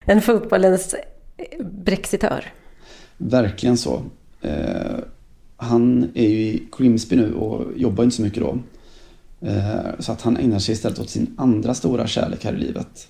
En 0.05 0.21
fotbollens 0.21 0.95
brexitör. 1.61 2.53
Verkligen 3.17 3.79
så. 3.79 4.03
Eh, 4.41 4.99
han 5.57 6.11
är 6.15 6.29
ju 6.29 6.41
i 6.41 6.69
Grimsby 6.79 7.17
nu 7.17 7.35
och 7.35 7.79
jobbar 7.79 8.05
inte 8.05 8.17
så 8.17 8.23
mycket 8.23 8.43
då. 8.43 8.59
Eh, 9.49 9.99
så 9.99 10.13
att 10.13 10.23
han 10.23 10.37
ägnar 10.37 10.59
sig 10.59 10.73
istället 10.73 10.99
åt 10.99 11.11
sin 11.11 11.35
andra 11.39 11.75
stora 11.75 12.07
kärlek 12.07 12.45
här 12.45 12.53
i 12.53 12.57
livet. 12.57 13.09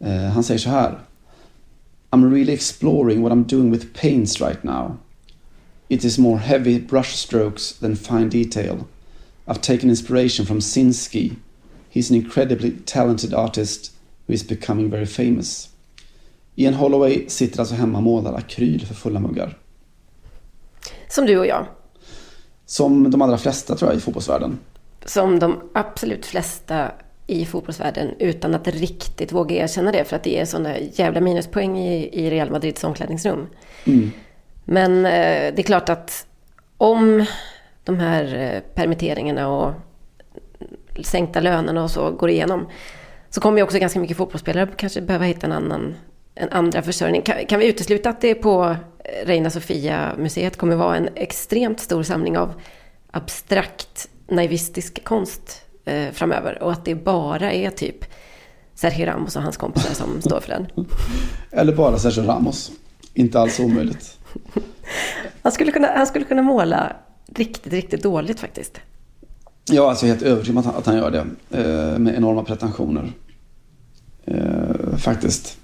Eh, 0.00 0.22
han 0.22 0.44
säger 0.44 0.58
så 0.58 0.70
här. 0.70 0.98
I'm 2.10 2.30
really 2.30 2.52
exploring 2.52 3.22
what 3.22 3.32
I'm 3.32 3.44
doing 3.44 3.70
with 3.70 3.86
paints 4.00 4.40
right 4.40 4.62
now. 4.62 4.96
It 5.88 6.04
is 6.04 6.18
more 6.18 6.38
heavy 6.38 6.80
brush 6.80 7.14
strokes 7.16 7.72
than 7.72 7.96
fine 7.96 8.28
detail. 8.28 8.86
I've 9.46 9.60
taken 9.60 9.90
inspiration 9.90 10.46
from 10.46 10.60
Sinsky. 10.60 11.36
He's 11.90 12.10
an 12.10 12.16
incredibly 12.16 12.70
talented 12.70 13.34
artist 13.34 13.92
who 14.26 14.32
is 14.32 14.48
becoming 14.48 14.90
very 14.90 15.06
famous. 15.06 15.68
Ian 16.56 16.74
Holloway 16.74 17.24
sitter 17.28 17.60
alltså 17.60 17.74
hemma 17.74 17.98
och 17.98 18.04
målar 18.04 18.32
akryl 18.34 18.86
för 18.86 18.94
fulla 18.94 19.20
muggar. 19.20 19.58
Som 21.08 21.26
du 21.26 21.38
och 21.38 21.46
jag. 21.46 21.66
Som 22.66 23.10
de 23.10 23.22
allra 23.22 23.38
flesta 23.38 23.76
tror 23.76 23.90
jag 23.90 23.98
i 23.98 24.00
fotbollsvärlden. 24.00 24.58
Som 25.04 25.38
de 25.38 25.60
absolut 25.74 26.26
flesta 26.26 26.92
i 27.26 27.44
fotbollsvärlden 27.44 28.10
utan 28.18 28.54
att 28.54 28.68
riktigt 28.68 29.32
våga 29.32 29.56
erkänna 29.56 29.92
det 29.92 30.04
för 30.04 30.16
att 30.16 30.22
det 30.22 30.40
är 30.40 30.44
sådana 30.44 30.78
jävla 30.78 31.20
minuspoäng 31.20 31.78
i, 31.78 32.08
i 32.12 32.30
Real 32.30 32.50
Madrids 32.50 32.84
omklädningsrum. 32.84 33.46
Men 34.64 35.06
eh, 35.06 35.54
det 35.54 35.58
är 35.58 35.62
klart 35.62 35.88
att 35.88 36.26
om 36.78 37.24
de 37.84 37.98
här 37.98 38.34
eh, 38.34 38.60
permitteringarna 38.74 39.48
och 39.48 39.72
sänkta 41.04 41.40
lönerna 41.40 41.82
och 41.82 41.90
så 41.90 42.10
går 42.10 42.30
igenom 42.30 42.68
så 43.30 43.40
kommer 43.40 43.58
ju 43.58 43.64
också 43.64 43.78
ganska 43.78 44.00
mycket 44.00 44.16
fotbollsspelare 44.16 44.68
kanske 44.76 45.00
behöva 45.00 45.24
hitta 45.24 45.46
en 45.46 45.52
annan 45.52 45.94
en 46.34 46.48
andra 46.48 46.82
försörjning. 46.82 47.22
Kan, 47.22 47.46
kan 47.46 47.60
vi 47.60 47.66
utesluta 47.66 48.10
att 48.10 48.20
det 48.20 48.34
på 48.34 48.76
eh, 49.04 49.26
Reina 49.26 49.50
Sofia-museet 49.50 50.56
kommer 50.56 50.76
vara 50.76 50.96
en 50.96 51.08
extremt 51.14 51.80
stor 51.80 52.02
samling 52.02 52.38
av 52.38 52.54
abstrakt 53.10 54.08
naivistisk 54.28 55.04
konst 55.04 55.62
eh, 55.84 56.10
framöver 56.12 56.62
och 56.62 56.72
att 56.72 56.84
det 56.84 56.94
bara 56.94 57.52
är 57.52 57.70
typ 57.70 58.04
Sergio 58.74 59.06
Ramos 59.06 59.36
och 59.36 59.42
hans 59.42 59.56
kompisar 59.56 59.94
som 59.94 60.22
står 60.22 60.40
för 60.40 60.48
den. 60.48 60.66
Eller 61.50 61.72
bara 61.72 61.98
Sergio 61.98 62.22
Ramos. 62.22 62.72
Inte 63.14 63.40
alls 63.40 63.60
omöjligt. 63.60 64.18
Han 65.42 65.52
skulle 65.52 65.72
kunna, 65.72 65.88
han 65.96 66.06
skulle 66.06 66.24
kunna 66.24 66.42
måla 66.42 66.96
riktigt, 67.34 67.72
riktigt 67.72 68.02
dåligt 68.02 68.40
faktiskt. 68.40 68.80
Ja, 69.70 69.90
alltså 69.90 70.06
jag 70.06 70.16
är 70.16 70.18
helt 70.18 70.26
övertygad 70.32 70.66
om 70.66 70.72
att 70.76 70.86
han, 70.86 70.96
gör 70.96 71.10
det. 71.10 71.26
Eh, 71.50 71.98
med 71.98 72.14
enorma 72.14 72.44
pretensioner. 72.44 73.12
Eh, 74.24 74.96
faktiskt. 74.96 75.58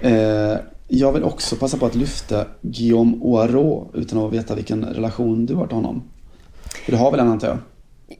Eh, 0.00 0.56
jag 0.88 1.12
vill 1.12 1.22
också 1.22 1.56
passa 1.56 1.76
på 1.76 1.86
att 1.86 1.94
lyfta 1.94 2.46
Guillaume 2.60 3.16
Oirot 3.20 3.90
utan 3.94 4.18
att 4.18 4.32
veta 4.32 4.54
vilken 4.54 4.84
relation 4.84 5.46
du 5.46 5.54
har 5.54 5.66
till 5.66 5.76
honom. 5.76 6.02
För 6.84 6.92
det 6.92 6.98
har 6.98 7.10
väl 7.10 7.20
en 7.20 7.28
antar 7.28 7.48
jag? 7.48 7.58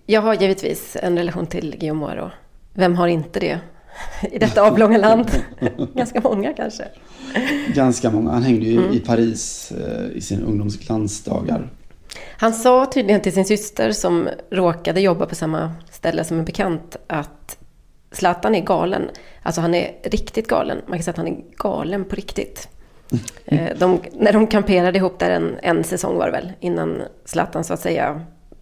Jag 0.06 0.22
har 0.22 0.34
givetvis 0.34 0.96
en 1.02 1.18
relation 1.18 1.46
till 1.46 1.76
Guillaume 1.78 2.00
Moirot. 2.00 2.32
Vem 2.74 2.94
har 2.94 3.08
inte 3.08 3.40
det? 3.40 3.60
I 4.32 4.38
detta 4.38 4.62
avlånga 4.62 4.98
land. 4.98 5.30
Ganska 5.94 6.20
många 6.20 6.52
kanske. 6.52 6.84
Ganska 7.74 8.10
många. 8.10 8.30
Han 8.30 8.42
hängde 8.42 8.66
ju 8.66 8.92
i 8.92 9.00
Paris 9.00 9.72
eh, 9.72 10.16
i 10.16 10.20
sin 10.20 10.42
ungdoms 10.42 10.78
glansdagar. 10.78 11.70
Han 12.36 12.52
sa 12.52 12.86
tydligen 12.86 13.20
till 13.20 13.32
sin 13.32 13.44
syster 13.44 13.92
som 13.92 14.28
råkade 14.50 15.00
jobba 15.00 15.26
på 15.26 15.34
samma 15.34 15.72
ställe 15.90 16.24
som 16.24 16.38
en 16.38 16.44
bekant 16.44 16.96
att 17.06 17.58
Zlatan 18.12 18.54
är 18.54 18.60
galen. 18.60 19.02
Alltså 19.42 19.60
han 19.60 19.74
är 19.74 19.94
riktigt 20.04 20.48
galen. 20.48 20.78
Man 20.86 20.98
kan 20.98 21.04
säga 21.04 21.12
att 21.12 21.16
han 21.16 21.26
är 21.26 21.36
galen 21.56 22.04
på 22.04 22.16
riktigt. 22.16 22.68
Eh, 23.44 23.78
De, 23.78 24.00
när 24.12 24.32
de 24.32 24.46
kamperade 24.46 24.98
ihop 24.98 25.18
där 25.18 25.30
en, 25.30 25.56
en 25.62 25.84
säsong 25.84 26.16
var 26.18 26.26
det 26.26 26.32
väl, 26.32 26.52
innan 26.60 27.02
Zlatan 27.24 27.64
så 27.64 27.74
att 27.74 27.80
säga 27.80 28.20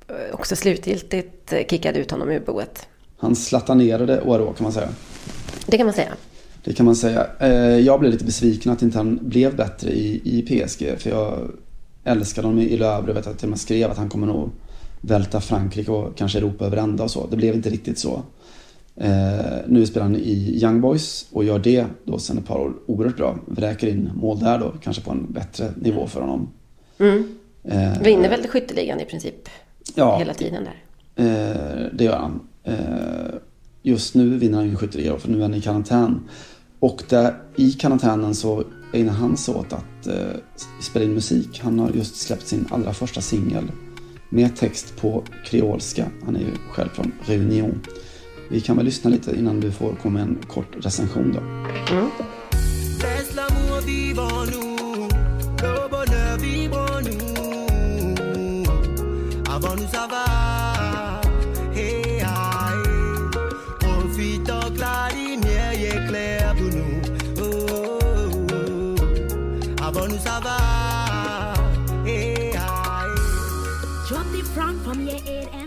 eh, 0.09 0.35
också 0.35 0.57
slutgiltigt 0.57 1.53
kickade 1.71 1.99
ut 1.99 2.11
honom 2.11 2.31
ur 2.31 2.41
boet. 2.41 2.89
Han 3.19 3.37
slatanerade 3.37 4.21
Oirot 4.21 4.57
kan 4.57 4.65
man 4.65 4.73
säga. 4.73 4.89
Det 5.71 5.77
kan 5.77 5.87
man 5.87 5.95
säga. 5.95 6.13
Det 6.65 6.73
kan 6.73 6.87
man 6.87 6.97
säga. 6.97 7.27
Eh, 7.39 7.51
Jag 7.79 8.01
blev 8.01 8.13
lite 8.13 8.25
besviken 8.25 8.73
att 8.73 8.83
inte 8.83 8.99
han 8.99 9.19
blev 9.23 9.57
bättre 9.57 9.91
i, 9.91 10.21
i 10.25 10.43
PSG. 10.43 10.95
För 10.99 11.11
jag 11.11 11.51
älskade 12.05 12.47
honom 12.47 12.63
i 12.63 12.83
Havre. 12.83 13.07
Jag 13.09 13.15
vet 13.15 13.27
att 13.27 13.43
jag 13.43 13.59
skrev 13.59 13.91
att 13.91 13.97
han 13.99 14.09
kommer 14.09 14.27
nog 14.27 14.51
välta 15.01 15.41
Frankrike 15.41 15.91
och 15.91 16.17
kanske 16.17 16.39
Europa 16.39 16.65
över 16.67 16.77
ända 16.77 17.05
och 17.05 17.11
så. 17.11 17.27
Det 17.27 17.37
blev 17.37 17.55
inte 17.55 17.71
riktigt 17.71 17.99
så. 17.99 18.23
Eh, 18.97 19.11
nu 19.67 19.87
spelar 19.87 20.07
han 20.07 20.17
i 20.17 20.59
Young 20.63 20.81
Boys 20.81 21.27
och 21.33 21.45
gör 21.45 21.59
det 21.59 21.87
då 22.05 22.19
sen 22.19 22.39
ett 22.39 22.47
par 22.47 22.59
år 22.59 22.73
oerhört 22.87 23.17
bra. 23.17 23.39
Vräker 23.47 23.87
in 23.87 24.11
mål 24.15 24.39
där 24.41 24.59
då, 24.59 24.73
kanske 24.83 25.03
på 25.03 25.11
en 25.11 25.33
bättre 25.33 25.73
nivå 25.77 26.07
för 26.07 26.21
honom. 26.21 26.49
Eh, 27.65 28.03
Vinner 28.03 28.29
väl 28.29 28.47
skytteligan 28.49 29.01
i 29.01 29.05
princip 29.05 29.49
Ja. 29.95 30.19
hela 30.19 30.35
tiden 30.35 30.65
där. 30.65 30.83
Eh, 31.25 31.87
det 31.93 32.05
gör 32.05 32.17
han. 32.17 32.41
Eh, 32.65 32.75
just 33.83 34.15
nu 34.15 34.39
vinner 34.39 34.59
han 34.59 34.69
ju 34.69 34.77
skytteliga 34.77 35.19
för 35.19 35.29
nu 35.29 35.39
är 35.39 35.43
han 35.43 35.55
i 35.55 35.61
karantän. 35.61 36.29
Och 36.81 37.03
där, 37.09 37.35
i 37.57 37.73
karantänen 37.73 38.35
så 38.35 38.65
ägnar 38.93 39.13
han 39.13 39.37
sig 39.37 39.55
åt 39.55 39.73
att 39.73 40.07
eh, 40.07 40.15
spela 40.81 41.05
in 41.05 41.15
musik. 41.15 41.61
Han 41.63 41.79
har 41.79 41.91
just 41.91 42.17
släppt 42.17 42.47
sin 42.47 42.67
allra 42.71 42.93
första 42.93 43.21
singel 43.21 43.71
med 44.29 44.57
text 44.57 44.97
på 44.97 45.25
kreolska. 45.45 46.07
Han 46.25 46.37
är 46.37 46.41
ju 46.41 46.55
själv 46.71 46.89
från 46.89 47.13
Réunion. 47.23 47.81
Vi 48.51 48.61
kan 48.61 48.77
väl 48.77 48.85
lyssna 48.85 49.11
lite 49.11 49.37
innan 49.39 49.61
du 49.61 49.73
får 49.73 49.95
komma 50.03 50.19
med 50.19 50.23
en 50.23 50.39
kort 50.49 50.77
recension 50.85 51.33
då. 51.33 51.41
Laisse 53.03 53.35
l'amour 53.35 53.81
vivre 53.87 54.23
en 59.73 60.40
ça 70.25 70.41
va, 70.45 70.57
hey, 72.07 72.35
hey. 72.35 72.51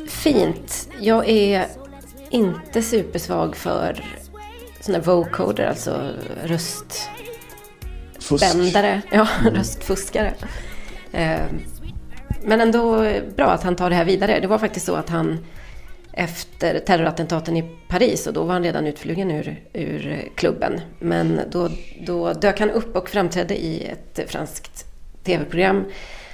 Fint. 0.08 0.90
Jag 1.00 1.30
är 1.30 1.68
inte 2.30 2.82
supersvag 2.82 3.56
för 3.56 4.04
sådana 4.82 5.04
vocoder, 5.04 5.68
alltså 5.68 6.10
röstbändare. 6.44 9.02
Fusk. 9.02 9.14
Ja, 9.14 9.28
röstfuskare. 9.54 10.34
Eh, 11.12 11.42
Men 12.46 12.62
ändå 12.62 13.06
bra 13.36 13.46
att 13.46 13.64
han 13.64 13.76
tar 13.76 13.90
det 13.90 13.96
här 13.96 14.06
vidare. 14.06 14.40
Det 14.40 14.48
var 14.48 14.58
faktiskt 14.58 14.86
så 14.86 14.96
att 14.96 15.10
han 15.10 15.38
efter 16.14 16.80
terrorattentaten 16.80 17.58
i 17.58 17.64
Paris, 17.88 18.28
och 18.28 18.34
då 18.34 18.44
var 18.44 18.54
han 18.54 18.64
redan 18.64 18.88
utflugen 18.88 19.32
ur, 19.32 19.64
ur 19.74 20.30
klubben. 20.36 20.82
Men 21.00 21.42
då, 21.52 21.70
då 22.06 22.34
dök 22.34 22.60
han 22.60 22.70
upp 22.70 22.96
och 22.96 23.10
framträdde 23.10 23.64
i 23.64 23.86
ett 23.86 24.32
franskt 24.32 24.86
tv-program 25.24 25.86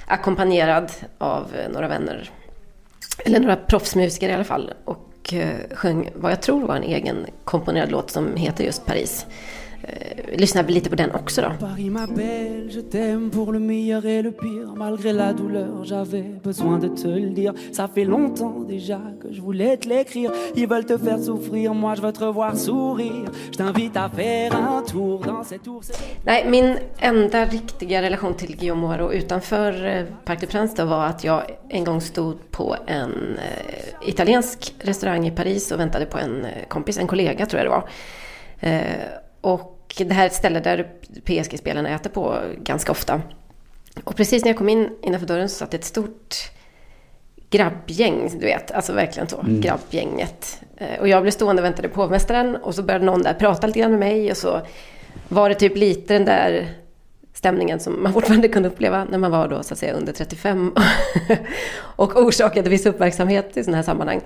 ackompanjerad 0.06 0.92
av 1.18 1.46
några 1.72 1.88
vänner 1.88 2.30
eller 3.24 3.40
några 3.40 3.56
proffsmusiker 3.56 4.28
i 4.28 4.32
alla 4.32 4.44
fall. 4.44 4.72
Och 4.84 5.34
eh, 5.34 5.56
sjöng 5.74 6.10
vad 6.14 6.32
jag 6.32 6.42
tror 6.42 6.66
var 6.66 6.76
en 6.76 6.82
egen 6.82 7.26
komponerad 7.44 7.90
låt 7.90 8.10
som 8.10 8.36
heter 8.36 8.64
just 8.64 8.86
Paris. 8.86 9.26
Eh, 9.82 10.38
lyssnar 10.38 10.62
vi 10.62 10.72
lite 10.72 10.90
på 10.90 10.96
den 10.96 11.10
också 11.10 11.42
då. 11.42 11.66
Paris 11.66 11.90
ma 11.90 12.06
belle, 12.06 12.70
je 12.70 12.80
t'aime 12.80 13.30
pour 13.30 13.52
le 13.52 13.58
meilleur 13.58 14.06
et 14.06 14.22
le 14.22 14.30
pire. 14.30 14.74
Malgré 14.76 15.12
la 15.12 15.32
douleur, 15.32 15.84
j'avais 15.84 16.24
besoin 16.44 16.78
de 16.78 16.88
te 16.88 17.08
le 17.08 17.30
dire. 17.30 17.54
Ça 17.72 17.88
fait 17.88 18.04
longtemps 18.04 18.66
déjà 18.68 19.00
que 19.22 19.32
je 19.32 19.40
voulais 19.40 19.76
te 19.76 19.88
l'écrire. 19.88 20.32
Ils 20.56 20.68
veulent 20.68 20.86
te 20.86 20.98
faire 20.98 21.18
souffrir, 21.18 21.74
moi 21.74 21.94
je 21.94 22.02
veux 22.02 22.12
te 22.12 22.24
revoir 22.24 22.56
sourire. 22.56 23.30
Je 23.52 23.56
t'invite 23.56 23.96
à 23.96 24.08
faire 24.08 24.54
un 24.54 24.82
tour 24.82 25.20
dans 25.20 25.44
cette 25.44 25.62
tour. 25.62 25.80
Nej, 26.26 26.44
min 26.44 26.78
enda 26.98 27.44
riktiga 27.44 28.02
relation 28.02 28.34
till 28.34 28.56
Guillaume 28.56 28.80
Moirot 28.80 29.12
utanför 29.12 29.86
eh, 29.86 30.04
Parc 30.24 30.40
des 30.40 30.46
Princes 30.46 30.76
då 30.76 30.84
var 30.84 31.04
att 31.04 31.24
jag 31.24 31.42
en 31.68 31.84
gång 31.84 32.00
stod 32.00 32.50
på 32.50 32.76
en 32.86 33.38
eh, 33.38 34.08
italiensk 34.08 34.74
restaurang 34.78 35.26
i 35.26 35.30
Paris 35.30 35.72
och 35.72 35.80
väntade 35.80 36.06
på 36.06 36.18
en 36.18 36.46
kompis, 36.68 36.98
en 36.98 37.06
kollega 37.06 37.46
tror 37.46 37.62
jag 37.62 37.66
det 37.66 37.70
var. 37.70 37.88
Eh, 38.60 39.19
och 39.40 39.94
det 39.98 40.12
här 40.12 40.22
är 40.22 40.26
ett 40.26 40.34
ställe 40.34 40.60
där 40.60 40.86
PSG-spelarna 41.24 41.88
äter 41.88 42.10
på 42.10 42.38
ganska 42.58 42.92
ofta. 42.92 43.22
Och 44.04 44.16
precis 44.16 44.44
när 44.44 44.50
jag 44.50 44.58
kom 44.58 44.68
in 44.68 44.88
innanför 45.02 45.26
dörren 45.26 45.48
så 45.48 45.54
satt 45.56 45.74
ett 45.74 45.84
stort 45.84 46.36
grabbgäng, 47.50 48.30
du 48.32 48.46
vet. 48.46 48.70
Alltså 48.70 48.92
verkligen 48.92 49.28
så, 49.28 49.44
grabbgänget. 49.48 50.60
Eh, 50.76 51.00
Och 51.00 51.08
jag 51.08 51.22
blev 51.22 51.32
stående 51.32 51.62
och 51.62 51.66
väntade 51.66 51.88
på 51.88 52.00
hovmästaren 52.00 52.56
och 52.56 52.74
så 52.74 52.82
började 52.82 53.04
någon 53.04 53.22
där 53.22 53.34
prata 53.34 53.66
lite 53.66 53.78
grann 53.78 53.90
med 53.90 54.00
mig 54.00 54.30
och 54.30 54.36
så 54.36 54.60
var 55.28 55.48
det 55.48 55.54
typ 55.54 55.76
lite 55.76 56.14
den 56.14 56.24
där 56.24 56.68
stämningen 57.34 57.80
som 57.80 58.02
man 58.02 58.12
fortfarande 58.16 58.48
kunde 58.48 58.68
uppleva 58.68 59.04
när 59.04 59.18
man 59.18 59.30
var 59.30 59.48
då 59.48 59.62
så 59.62 59.74
att 59.74 59.78
säga 59.78 59.92
under 59.92 60.12
35 60.12 60.74
och 61.96 62.16
orsakade 62.22 62.70
viss 62.70 62.86
uppmärksamhet 62.86 63.56
i 63.56 63.64
sådana 63.64 63.76
här 63.76 63.84
sammanhang. 63.84 64.20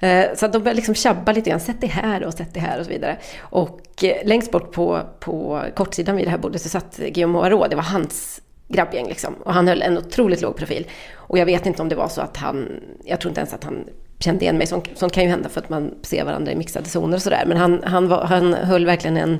Eh, 0.00 0.24
Så 0.34 0.46
de 0.46 0.58
började 0.58 0.74
liksom 0.74 0.94
tjabba 0.94 1.32
lite 1.32 1.50
grann, 1.50 1.60
sätt 1.60 1.76
det 1.80 1.86
här 1.86 2.24
och 2.24 2.34
sätt 2.34 2.54
det 2.54 2.60
här 2.60 2.78
och 2.78 2.84
så 2.84 2.90
vidare. 2.90 3.16
Och 3.40 4.04
eh, 4.04 4.26
längst 4.26 4.50
bort 4.50 4.72
på, 4.72 5.00
på 5.20 5.62
kortsidan 5.74 6.16
vid 6.16 6.26
det 6.26 6.30
här 6.30 6.38
bordet 6.38 6.62
så 6.62 6.68
satt 6.68 6.96
Guillaume 6.96 7.32
Moirot, 7.32 7.70
det 7.70 7.76
var 7.76 7.82
hans 7.82 8.40
grabbgäng 8.68 9.08
liksom. 9.08 9.34
Och 9.34 9.54
han 9.54 9.68
höll 9.68 9.82
en 9.82 9.98
otroligt 9.98 10.40
låg 10.42 10.56
profil. 10.56 10.86
Och 11.14 11.38
jag 11.38 11.46
vet 11.46 11.66
inte 11.66 11.82
om 11.82 11.88
det 11.88 11.94
var 11.96 12.08
så 12.08 12.20
att 12.20 12.36
han, 12.36 12.68
jag 13.04 13.20
tror 13.20 13.30
inte 13.30 13.40
ens 13.40 13.54
att 13.54 13.64
han 13.64 13.84
kände 14.18 14.44
igen 14.44 14.58
mig. 14.58 14.66
Sånt, 14.66 14.88
sånt 14.94 15.12
kan 15.12 15.24
ju 15.24 15.30
hända 15.30 15.48
för 15.48 15.60
att 15.60 15.68
man 15.68 15.94
ser 16.02 16.24
varandra 16.24 16.52
i 16.52 16.56
mixade 16.56 16.88
zoner 16.88 17.16
och 17.16 17.22
sådär. 17.22 17.44
Men 17.46 17.56
han, 17.56 17.82
han, 17.84 18.08
var, 18.08 18.24
han 18.24 18.54
höll 18.54 18.86
verkligen 18.86 19.16
en, 19.16 19.38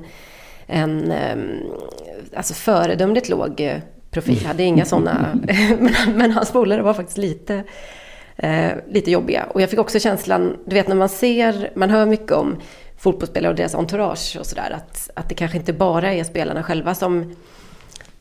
en 0.66 1.10
ehm, 1.12 1.60
alltså 2.36 2.54
föredömligt 2.54 3.28
låg 3.28 3.60
eh, 3.60 3.76
profil. 4.10 4.46
Hade 4.46 4.62
inga 4.62 4.84
sådana, 4.84 5.38
men, 5.78 6.16
men 6.16 6.30
hans 6.32 6.52
polare 6.52 6.82
var 6.82 6.94
faktiskt 6.94 7.18
lite, 7.18 7.64
eh, 8.36 8.72
lite 8.88 9.10
jobbiga. 9.10 9.44
Och 9.44 9.60
jag 9.62 9.70
fick 9.70 9.78
också 9.78 9.98
känslan, 9.98 10.56
du 10.66 10.74
vet 10.74 10.88
när 10.88 10.96
man 10.96 11.08
ser, 11.08 11.70
man 11.74 11.90
hör 11.90 12.06
mycket 12.06 12.32
om 12.32 12.56
fotbollsspelare 12.96 13.50
och 13.50 13.56
deras 13.56 13.74
entourage 13.74 14.36
och 14.40 14.46
sådär. 14.46 14.70
Att, 14.70 15.10
att 15.14 15.28
det 15.28 15.34
kanske 15.34 15.58
inte 15.58 15.72
bara 15.72 16.12
är 16.14 16.24
spelarna 16.24 16.62
själva 16.62 16.94
som, 16.94 17.36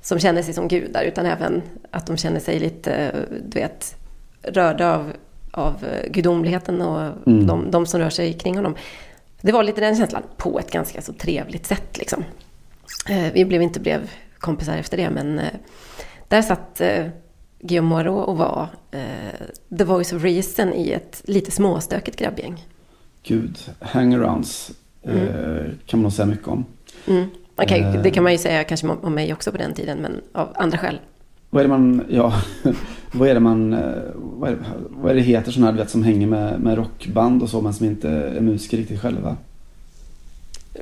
som 0.01 0.19
känner 0.19 0.41
sig 0.41 0.53
som 0.53 0.67
gudar. 0.67 1.03
Utan 1.03 1.25
även 1.25 1.61
att 1.91 2.07
de 2.07 2.17
känner 2.17 2.39
sig 2.39 2.59
lite, 2.59 3.11
du 3.45 3.59
vet, 3.59 3.95
rörda 4.41 4.95
av, 4.95 5.13
av 5.51 5.85
gudomligheten 6.07 6.81
och 6.81 7.11
de, 7.25 7.71
de 7.71 7.85
som 7.85 7.99
rör 7.99 8.09
sig 8.09 8.33
kring 8.33 8.55
honom. 8.55 8.75
Det 9.41 9.51
var 9.51 9.63
lite 9.63 9.81
den 9.81 9.95
känslan 9.95 10.23
på 10.37 10.59
ett 10.59 10.71
ganska 10.71 11.01
så 11.01 11.13
trevligt 11.13 11.65
sätt 11.65 11.97
liksom. 11.97 12.23
Eh, 13.09 13.33
Vi 13.33 13.45
blev 13.45 13.61
inte 13.61 13.79
blev 13.79 14.09
kompisar 14.37 14.77
efter 14.77 14.97
det, 14.97 15.09
men 15.09 15.39
eh, 15.39 15.45
där 16.27 16.41
satt 16.41 16.81
eh, 16.81 17.05
Guillaume 17.59 17.89
Moirot 17.89 18.27
och 18.27 18.37
var 18.37 18.67
eh, 18.91 19.77
the 19.77 19.83
voice 19.83 20.13
of 20.13 20.23
reason 20.23 20.73
i 20.73 20.91
ett 20.91 21.21
lite 21.25 21.51
småstökigt 21.51 22.19
grabbgäng. 22.19 22.65
Gud, 23.23 23.57
hangarounds 23.79 24.71
eh, 25.01 25.13
kan 25.85 25.99
man 25.99 26.01
nog 26.01 26.13
säga 26.13 26.25
mycket 26.25 26.47
om. 26.47 26.65
Mm. 27.07 27.29
Kan, 27.67 27.79
Eh. 27.79 28.01
Det 28.01 28.11
kan 28.11 28.23
man 28.23 28.31
ju 28.31 28.37
säga 28.37 28.63
kanske 28.63 28.87
om 28.87 29.13
mig 29.15 29.33
också 29.33 29.51
på 29.51 29.57
den 29.57 29.73
tiden, 29.73 29.97
men 29.97 30.21
av 30.31 30.49
andra 30.55 30.77
skäl. 30.77 30.99
Vad 31.49 31.59
är 31.59 31.63
det 31.63 31.69
man, 31.69 32.05
ja, 32.09 32.33
vad 33.11 33.29
är 33.29 33.33
det 33.33 33.39
man, 33.39 33.73
eh, 33.73 33.79
vad 34.15 34.49
är 34.49 34.55
det, 34.55 34.63
vad 34.89 35.11
är 35.11 35.15
det 35.15 35.21
heter 35.21 35.51
sådana 35.51 35.71
här 35.71 35.77
vet, 35.77 35.89
som 35.89 36.03
hänger 36.03 36.27
med, 36.27 36.59
med 36.59 36.77
rockband 36.77 37.43
och 37.43 37.49
så 37.49 37.61
men 37.61 37.73
som 37.73 37.85
inte 37.85 38.09
är 38.09 38.41
musiker 38.41 38.77
riktigt 38.77 39.01
själva? 39.01 39.37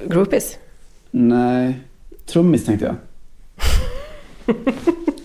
Groupies. 0.07 0.57
Nej, 1.11 1.79
trummis 2.25 2.65
tänkte 2.65 2.85
jag. 2.85 2.95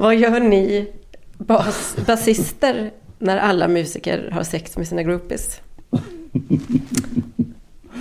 Vad 0.00 0.16
gör 0.16 0.40
ni 0.40 0.92
bas, 1.38 1.96
basister 2.06 2.90
när 3.18 3.38
alla 3.38 3.68
musiker 3.68 4.30
har 4.32 4.42
sex 4.42 4.76
med 4.76 4.88
sina 4.88 5.02
groupies? 5.02 5.60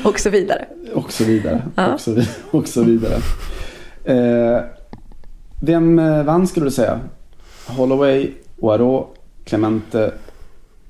Och 0.03 0.19
så 0.19 0.29
vidare. 0.29 0.65
Och 0.93 1.11
så 1.11 1.23
vidare. 1.23 1.63
Ja. 1.75 1.93
Och, 1.93 2.01
så, 2.01 2.23
och 2.51 2.67
så 2.67 2.83
vidare. 2.83 3.15
Eh, 4.03 4.63
vem 5.61 5.99
eh, 5.99 6.23
vann 6.23 6.47
skulle 6.47 6.65
du 6.65 6.71
säga? 6.71 6.99
Holloway, 7.67 8.31
Poirot, 8.59 9.15
Clemente 9.45 10.13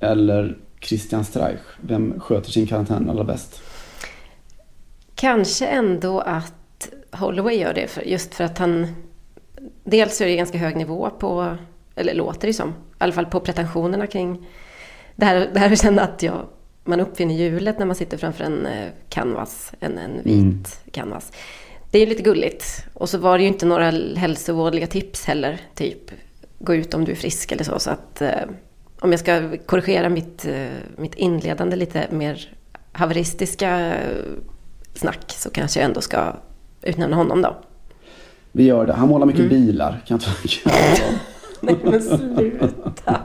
eller 0.00 0.58
Christian 0.80 1.24
Streich? 1.24 1.60
Vem 1.80 2.20
sköter 2.20 2.50
sin 2.50 2.66
karantän 2.66 3.10
allra 3.10 3.24
bäst? 3.24 3.62
Kanske 5.14 5.66
ändå 5.66 6.20
att 6.20 6.88
Holloway 7.10 7.56
gör 7.56 7.74
det, 7.74 7.86
för, 7.86 8.02
just 8.02 8.34
för 8.34 8.44
att 8.44 8.58
han... 8.58 8.86
Dels 9.90 10.20
är 10.20 10.26
det 10.26 10.36
ganska 10.36 10.58
hög 10.58 10.76
nivå 10.76 11.10
på, 11.10 11.56
eller 11.94 12.14
låter 12.14 12.46
det 12.48 12.54
som, 12.54 12.68
i 12.68 12.72
alla 12.98 13.12
fall 13.12 13.26
på 13.26 13.40
pretensionerna 13.40 14.06
kring 14.06 14.46
det 15.16 15.24
här, 15.24 15.50
det 15.54 15.60
här 15.60 15.72
att 15.72 15.82
känna 15.82 16.02
att 16.02 16.22
jag, 16.22 16.46
man 16.84 17.00
uppfinner 17.00 17.34
hjulet 17.34 17.78
när 17.78 17.86
man 17.86 17.96
sitter 17.96 18.16
framför 18.16 18.44
en 18.44 18.66
eh, 18.66 18.88
canvas, 19.08 19.72
en, 19.80 19.98
en 19.98 20.16
vit 20.22 20.34
Mm. 20.34 20.64
canvas. 20.92 21.32
Det 21.90 21.98
är 21.98 22.00
ju 22.00 22.06
lite 22.08 22.22
gulligt. 22.22 22.84
Och 22.94 23.08
så 23.08 23.18
var 23.18 23.38
det 23.38 23.42
ju 23.42 23.48
inte 23.48 23.66
några 23.66 23.90
hälsovådliga 24.16 24.86
tips 24.86 25.24
heller, 25.24 25.60
typ 25.74 26.10
gå 26.58 26.74
ut 26.74 26.94
om 26.94 27.04
du 27.04 27.12
är 27.12 27.16
frisk 27.16 27.52
eller 27.52 27.64
så. 27.64 27.78
Så 27.78 27.90
att 27.90 28.22
eh, 28.22 28.30
om 29.00 29.10
jag 29.10 29.20
ska 29.20 29.58
korrigera 29.66 30.08
mitt, 30.08 30.46
eh, 30.46 30.66
mitt 30.96 31.14
inledande 31.14 31.76
lite 31.76 32.06
mer 32.10 32.52
haveristiska 32.92 33.94
eh, 33.94 34.24
snack 34.94 35.24
så 35.32 35.50
kanske 35.50 35.80
jag 35.80 35.84
ändå 35.84 36.00
ska 36.00 36.36
utnämna 36.82 37.16
honom 37.16 37.42
då. 37.42 37.56
Vi 38.52 38.64
gör 38.64 38.86
det. 38.86 38.92
Han 38.92 39.08
målar 39.08 39.26
mycket 39.26 39.40
Mm. 39.40 39.50
bilar. 39.66 40.02
Kan 40.06 40.20
jag. 40.64 40.72
Nej 41.60 41.76
men 41.84 42.02
sluta! 42.02 43.20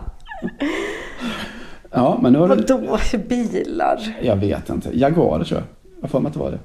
Ja, 1.91 2.19
men 2.21 2.33
nu 2.33 2.39
har 2.39 2.47
du... 2.47 2.55
Vadå 2.55 2.97
bilar? 3.27 4.17
Jag 4.21 4.35
vet 4.35 4.69
inte. 4.69 4.89
Jaguarer 4.99 5.43
tror 5.43 5.59
jag. 5.59 5.67
Jag 6.01 6.09
för 6.09 6.19
mig 6.19 6.27
att 6.27 6.33
det 6.33 6.39
var 6.39 6.51
det. 6.51 6.59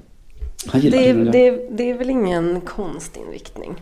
Han 0.67 0.81
gillar 0.81 0.97
Det 0.97 1.09
är, 1.09 1.15
det, 1.15 1.47
är, 1.47 1.59
det 1.71 1.89
är 1.89 1.97
väl 1.97 2.09
ingen 2.09 2.61
konstinriktning? 2.61 3.75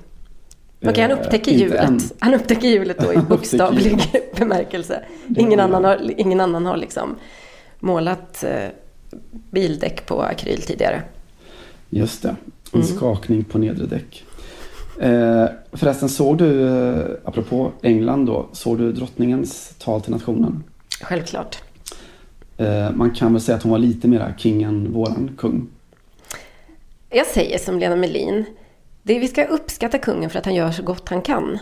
Okej, 0.86 1.02
han 1.02 1.12
Eh, 1.12 1.18
upptäcker 1.20 1.52
hjulet. 1.52 2.14
Han 2.20 2.34
upptäcker 2.34 2.68
hjulet 2.68 2.98
då 3.00 3.14
i 3.14 3.18
bokstavlig 3.30 4.02
bemärkelse. 4.40 5.04
Ingen 5.38 5.60
annan, 5.60 5.84
har, 5.84 6.20
ingen 6.20 6.40
annan 6.40 6.66
har 6.66 6.78
liksom 6.78 7.16
målat 7.80 8.44
eh, 8.44 8.70
bildäck 9.52 10.06
på 10.06 10.22
akryl 10.22 10.62
tidigare. 10.62 11.02
Just 11.90 12.24
det. 12.24 12.30
En 12.74 12.82
Mm. 12.82 12.88
skakning 12.98 13.44
på 13.44 13.58
nedre 13.58 13.86
däck. 13.86 14.26
Eh, 15.00 15.46
förresten, 15.74 16.10
såg 16.10 16.38
du, 16.38 16.68
eh, 16.68 17.06
apropå 17.24 17.72
England 17.82 18.26
då, 18.26 18.50
såg 18.52 18.78
du 18.78 18.92
drottningens 18.92 19.76
tal 19.78 20.02
till 20.02 20.12
nationen? 20.12 20.64
Självklart. 21.02 21.58
Eh, 22.58 22.92
man 22.92 23.12
kan 23.12 23.34
väl 23.34 23.42
säga 23.42 23.56
att 23.56 23.64
hon 23.64 23.72
var 23.72 23.80
lite 23.80 24.08
mera 24.08 24.34
king 24.38 24.64
än 24.64 24.94
våran 24.94 25.36
kung. 25.38 25.68
Jag 27.10 27.26
säger 27.26 27.58
som 27.58 27.80
Lena 27.80 27.96
Melin. 27.96 28.46
Det 29.04 29.20
vi 29.20 29.28
ska 29.28 29.46
uppskatta 29.46 29.98
kungen 29.98 30.30
för 30.30 30.40
att 30.40 30.46
han 30.46 30.56
gör 30.56 30.72
så 30.72 30.84
gott 30.84 31.10
han 31.10 31.22
kan. 31.22 31.60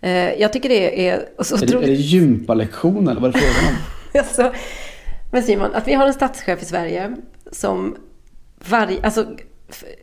Eh, 0.00 0.10
jag 0.34 0.52
tycker 0.52 0.68
det 0.68 1.08
är 1.08 1.28
så 1.40 1.56
Är 1.56 1.66
det, 1.66 1.74
är 1.74 1.80
det 1.80 1.92
gympalektion 1.92 3.08
eller 3.08 3.20
vad 3.20 3.30
är 3.30 3.32
det 3.32 3.38
frågan 3.38 3.74
om? 3.74 3.76
Alltså, 4.18 4.52
men 5.32 5.42
Simon, 5.42 5.74
att 5.74 5.88
vi 5.88 5.94
har 5.94 6.06
en 6.06 6.14
statschef 6.14 6.62
i 6.62 6.64
Sverige 6.64 7.16
som 7.52 7.96
varje... 8.68 9.02
Alltså, 9.02 9.26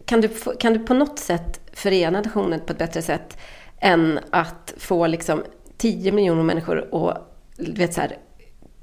kan 0.06 0.22
du, 0.22 0.30
kan 0.60 0.74
du 0.74 0.80
på 0.80 0.94
något 0.94 1.20
sätt 1.20 1.60
förena 1.74 2.22
nationen 2.22 2.60
på 2.60 2.72
ett 2.72 2.80
bättre 2.80 3.02
sätt 3.02 3.38
än 3.80 4.20
att 4.30 4.74
få 4.78 5.08
liksom 5.08 5.44
10 5.78 6.12
miljoner 6.12 6.44
människor 6.44 7.08
att 7.08 7.30
du 7.58 7.72
vet, 7.72 7.94
så 7.94 8.02
här, 8.02 8.18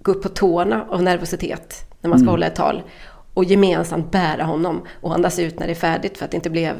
gå 0.02 0.12
upp 0.12 0.22
på 0.22 0.28
tårna 0.28 0.86
av 0.88 1.02
nervositet 1.02 1.74
när 2.00 2.10
man 2.10 2.18
ska 2.18 2.30
hålla 2.30 2.46
ett 2.46 2.54
tal 2.54 2.82
och 3.34 3.44
gemensamt 3.44 4.10
bära 4.10 4.44
honom 4.44 4.82
och 5.00 5.14
andas 5.14 5.38
ut 5.38 5.58
när 5.58 5.66
det 5.66 5.72
är 5.72 5.74
färdigt 5.74 6.18
för 6.18 6.24
att 6.24 6.30
det 6.30 6.36
inte 6.36 6.50
blev 6.50 6.74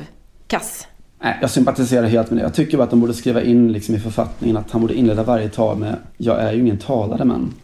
kass. 0.47 0.87
Nej, 1.23 1.39
jag 1.41 1.51
sympatiserar 1.51 2.07
helt 2.07 2.31
med 2.31 2.39
det. 2.39 2.43
Jag 2.43 2.55
tycker 2.55 2.77
bara 2.77 2.85
att 2.85 2.91
de 2.91 3.01
borde 3.01 3.15
skriva 3.15 3.43
in 3.43 3.73
liksom 3.73 3.95
i 3.95 4.01
författningen 4.01 4.57
att 4.57 4.71
han 4.71 4.81
borde 4.81 4.95
inleda 4.95 5.23
varje 5.23 5.49
tal 5.49 5.79
med 5.79 5.97
Jag 6.17 6.43
är 6.43 6.53
ju 6.53 6.61
ingen 6.61 6.79
talare 6.79 7.25
men. 7.25 7.55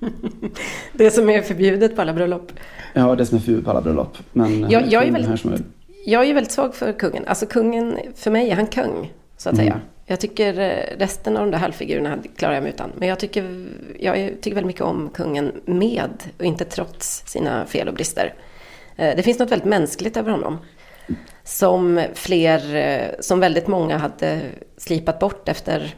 Det 0.92 1.10
som 1.10 1.30
är 1.30 1.42
förbjudet 1.42 1.96
på 1.96 2.02
alla 2.02 2.12
bröllop. 2.12 2.52
Ja, 2.94 3.14
det 3.16 3.26
som 3.26 3.36
är 3.36 3.40
förbjudet 3.40 3.64
på 3.64 3.70
alla 3.70 3.80
bröllop. 3.80 4.18
Men 4.32 4.60
Jag- 4.70 4.80
han 4.80 4.90
jag 4.90 5.06
är 5.06 5.12
väldigt- 5.12 5.44
är- 5.44 5.62
Jag 6.06 6.24
är 6.28 6.34
väldigt 6.34 6.52
svag 6.52 6.74
för 6.74 6.92
kungen. 6.92 7.24
Alltså 7.26 7.46
kungen, 7.46 7.98
för 8.14 8.30
mig 8.30 8.50
är 8.50 8.54
han 8.56 8.66
kung, 8.66 9.12
så 9.36 9.48
att 9.48 9.52
Mm. 9.54 9.66
säga. 9.66 9.80
Jag 10.06 10.20
tycker 10.20 10.58
eh, 10.58 10.98
resten 10.98 11.36
av 11.36 11.44
de 11.44 11.50
där 11.50 11.58
halvfigurerna 11.58 12.18
klarar 12.36 12.54
jag 12.54 12.62
mig 12.62 12.72
utan. 12.72 12.90
Men 12.96 13.08
jag 13.08 13.18
tycker, 13.18 13.66
jag 13.98 14.16
tycker 14.16 14.54
väldigt 14.54 14.66
mycket 14.66 14.82
om 14.82 15.10
kungen 15.14 15.52
med 15.64 16.10
och 16.38 16.44
inte 16.44 16.64
trots 16.64 17.22
sina 17.26 17.66
fel 17.66 17.88
och 17.88 17.94
brister. 17.94 18.34
Eh, 18.96 19.16
Det 19.16 19.22
finns 19.22 19.38
något 19.38 19.50
väldigt 19.52 19.68
mänskligt 19.68 20.16
över 20.16 20.30
honom. 20.30 20.58
Som 21.44 22.02
fler, 22.14 22.74
eh, 22.76 23.06
som 23.20 23.40
väldigt 23.40 23.66
många 23.66 23.98
hade 23.98 24.40
slipat 24.76 25.18
bort 25.18 25.48
efter 25.48 25.94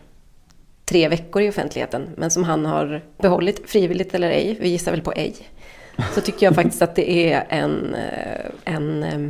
tre 0.92 1.08
veckor 1.08 1.42
i 1.42 1.48
offentligheten. 1.48 2.08
Men 2.16 2.30
som 2.30 2.44
han 2.44 2.66
har 2.66 3.02
behållit, 3.18 3.70
frivilligt 3.70 4.14
eller 4.14 4.30
ej, 4.30 4.56
vi 4.60 4.68
gissar 4.68 4.90
väl 4.90 5.00
på 5.00 5.12
ej. 5.12 5.34
Så 6.14 6.20
tycker 6.20 6.46
jag 6.46 6.54
faktiskt 6.54 6.82
att 6.82 6.94
det 6.94 7.32
är 7.32 7.46
en, 7.48 7.94
eh, 7.94 8.74
en, 8.74 9.02
eh, 9.02 9.28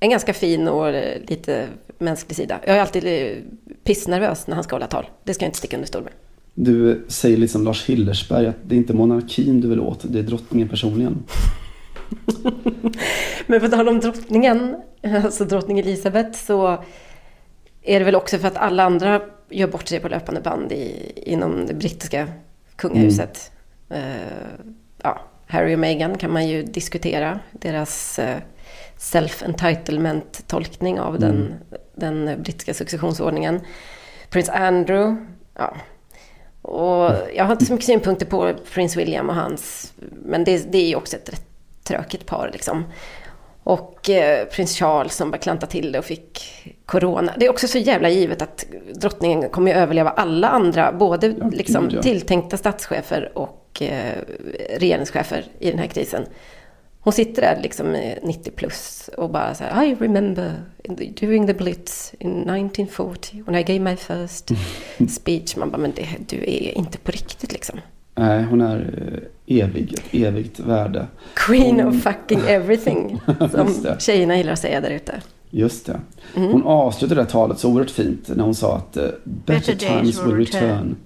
en 0.00 0.10
ganska 0.10 0.34
fin 0.34 0.68
och 0.68 0.88
eh, 0.88 1.20
lite 1.28 1.66
mänsklig 1.98 2.36
sida. 2.36 2.60
Jag 2.66 2.76
är 2.76 2.80
alltid 2.80 3.36
pissnervös 3.84 4.46
när 4.46 4.54
han 4.54 4.64
ska 4.64 4.74
hålla 4.74 4.86
tal. 4.86 5.06
Det 5.24 5.34
ska 5.34 5.44
jag 5.44 5.48
inte 5.48 5.58
sticka 5.58 5.76
under 5.76 5.88
stol 5.88 6.02
med. 6.02 6.12
Du 6.54 7.04
säger 7.08 7.36
liksom 7.36 7.64
Lars 7.64 7.84
Hillersberg 7.84 8.46
att 8.46 8.56
det 8.66 8.74
är 8.74 8.76
inte 8.76 8.94
monarkin 8.94 9.60
du 9.60 9.68
vill 9.68 9.80
åt, 9.80 10.00
det 10.02 10.18
är 10.18 10.22
drottningen 10.22 10.68
personligen. 10.68 11.22
Men 13.46 13.60
på 13.60 13.68
tal 13.68 13.88
om 13.88 14.00
drottningen, 14.00 14.76
alltså 15.24 15.44
drottning 15.44 15.78
Elisabeth, 15.78 16.32
så 16.32 16.78
är 17.82 17.98
det 17.98 18.04
väl 18.04 18.14
också 18.14 18.38
för 18.38 18.48
att 18.48 18.56
alla 18.56 18.84
andra 18.84 19.20
gör 19.52 19.66
bort 19.66 19.88
sig 19.88 20.00
på 20.00 20.08
löpande 20.08 20.40
band 20.40 20.72
i, 20.72 21.12
inom 21.16 21.66
det 21.66 21.74
brittiska 21.74 22.28
kungahuset. 22.76 23.50
Eh, 23.88 24.00
ja, 25.02 25.20
Harry 25.46 25.74
och 25.74 25.78
Meghan 25.78 26.18
kan 26.18 26.32
man 26.32 26.48
ju 26.48 26.62
diskutera. 26.62 27.40
Deras 27.52 28.18
eh, 28.18 28.38
self-entitlement-tolkning 28.98 31.00
av 31.00 31.18
den, 31.18 31.54
den 31.94 32.42
brittiska 32.42 32.74
successionsordningen. 32.74 33.60
Prins 34.30 34.48
Andrew, 34.48 35.26
ja. 35.54 35.76
Och 36.62 37.12
jag 37.34 37.44
har 37.44 37.52
inte 37.52 37.64
så 37.64 37.72
mycket 37.72 37.86
synpunkter 37.86 38.26
på 38.26 38.54
prins 38.74 38.96
William 38.96 39.28
och 39.28 39.34
hans... 39.34 39.92
Men 40.24 40.44
det, 40.44 40.72
det 40.72 40.78
är 40.78 40.88
ju 40.88 40.94
också 40.94 41.16
ett 41.16 41.32
rätt 41.32 41.46
tråkigt 41.84 42.26
par 42.26 42.50
liksom. 42.52 42.84
Och 43.64 44.10
eh, 44.10 44.46
prins 44.46 44.78
Charles 44.78 45.14
som 45.14 45.30
bara 45.30 45.38
klantade 45.38 45.72
till 45.72 45.92
det 45.92 45.98
och 45.98 46.04
fick 46.04 46.40
corona. 46.86 47.32
Det 47.38 47.46
är 47.46 47.50
också 47.50 47.68
så 47.68 47.78
jävla 47.78 48.08
givet 48.08 48.42
att 48.42 48.64
drottningen 48.94 49.48
kommer 49.50 49.70
att 49.70 49.76
överleva 49.76 50.10
alla 50.10 50.48
andra, 50.48 50.92
både 50.92 51.26
Ja, 51.26 51.48
liksom, 51.52 51.90
ja. 51.92 52.02
tilltänkta 52.02 52.56
statschefer 52.56 53.32
och 53.34 53.82
eh, 53.82 54.14
regeringschefer 54.78 55.44
i 55.58 55.70
den 55.70 55.78
här 55.78 55.86
krisen. 55.86 56.26
Hon 57.00 57.12
sitter 57.12 57.42
där 57.42 57.60
liksom 57.62 57.94
eh, 57.94 58.18
90 58.22 58.50
plus 58.50 59.10
och 59.16 59.30
bara 59.30 59.54
så 59.54 59.64
här, 59.64 59.84
I 59.84 59.94
remember 59.94 60.62
the, 60.98 61.04
during 61.04 61.46
the 61.46 61.54
Blitz 61.54 62.14
in 62.18 62.30
1940 62.30 63.42
when 63.46 63.54
I 63.54 63.62
gave 63.62 63.78
my 63.78 63.96
first 63.96 64.50
speech. 65.10 65.56
Man 65.56 65.70
bara, 65.70 65.78
men 65.78 65.92
det, 65.96 66.08
du 66.28 66.36
är 66.36 66.78
inte 66.78 66.98
på 66.98 67.10
riktigt 67.10 67.52
liksom. 67.52 67.80
Nej, 68.14 68.44
hon 68.44 68.60
är 68.60 68.78
eh, 69.46 69.62
evig, 69.64 69.94
ett 69.94 70.14
evigt 70.14 70.60
värde. 70.60 71.06
Queen 71.34 71.80
Hon- 71.80 71.88
of 71.88 72.02
fucking 72.02 72.40
everything. 72.46 73.20
Som 73.50 73.96
tjejerna 73.98 74.36
gillar 74.36 74.52
att 74.52 74.58
säga 74.58 74.80
där 74.80 74.90
ute. 74.90 75.22
Just 75.50 75.86
det. 75.86 76.00
Mm. 76.36 76.52
Hon 76.52 76.62
avslutade 76.62 77.20
det 77.20 77.24
där 77.24 77.30
talet 77.30 77.58
så 77.58 77.70
oerhört 77.70 77.90
fint 77.90 78.28
när 78.36 78.44
hon 78.44 78.54
sa 78.54 78.76
att 78.76 78.96
eh, 78.96 79.08
better 79.24 79.74
times 79.74 80.26
will 80.26 80.34
return. 80.36 80.96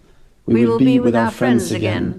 We 0.45 0.55
will 0.55 0.79
be 0.79 1.07
with 1.07 1.25
our 1.25 1.31
friends 1.31 1.73
again. 1.73 2.14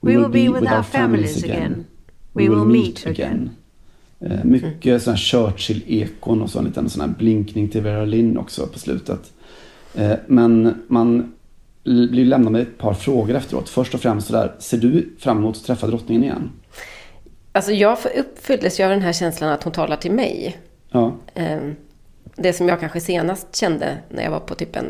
We 0.00 0.16
will 0.16 0.28
be 0.28 0.60
with 0.60 0.72
our 0.72 0.82
families 0.82 1.44
again. 1.44 1.84
We 2.32 2.48
will 2.48 2.64
meet 2.64 3.06
again. 3.06 3.50
Eh, 4.20 4.44
mycket 4.44 5.02
sån 5.02 5.12
här 5.12 5.18
Churchill-ekon 5.18 6.42
och 6.42 6.50
så 6.50 6.58
en 6.58 6.64
liten 6.64 6.88
sån 6.88 7.00
här 7.00 7.14
blinkning 7.18 7.68
till 7.68 7.80
Vera 7.82 8.04
Lynn 8.04 8.38
också 8.38 8.66
på 8.66 8.78
slutet. 8.78 9.32
Eh, 9.94 10.12
men 10.26 10.74
man 10.88 11.32
blir 11.84 12.24
lämnad 12.24 12.52
med 12.52 12.62
ett 12.62 12.78
par 12.78 12.94
frågor 12.94 13.34
efteråt. 13.34 13.68
Först 13.68 13.94
och 13.94 14.00
främst 14.00 14.26
så 14.26 14.32
där, 14.32 14.54
ser 14.58 14.78
du 14.78 15.16
fram 15.18 15.38
emot 15.38 15.56
att 15.56 15.64
träffa 15.64 15.86
drottningen 15.86 16.24
igen? 16.24 16.50
Alltså 17.52 17.72
jag 17.72 17.98
uppfylldes 18.16 18.80
ju 18.80 18.84
av 18.84 18.90
den 18.90 19.02
här 19.02 19.12
känslan 19.12 19.50
att 19.52 19.62
hon 19.62 19.72
talar 19.72 19.96
till 19.96 20.12
mig. 20.12 20.56
Ja, 20.90 21.14
Ehm, 21.34 21.76
Det 22.36 22.52
som 22.52 22.68
jag 22.68 22.80
kanske 22.80 23.00
senast 23.00 23.56
kände 23.56 23.98
när 24.08 24.22
jag 24.22 24.30
var 24.30 24.40
på 24.40 24.54
typ 24.54 24.76
en 24.76 24.86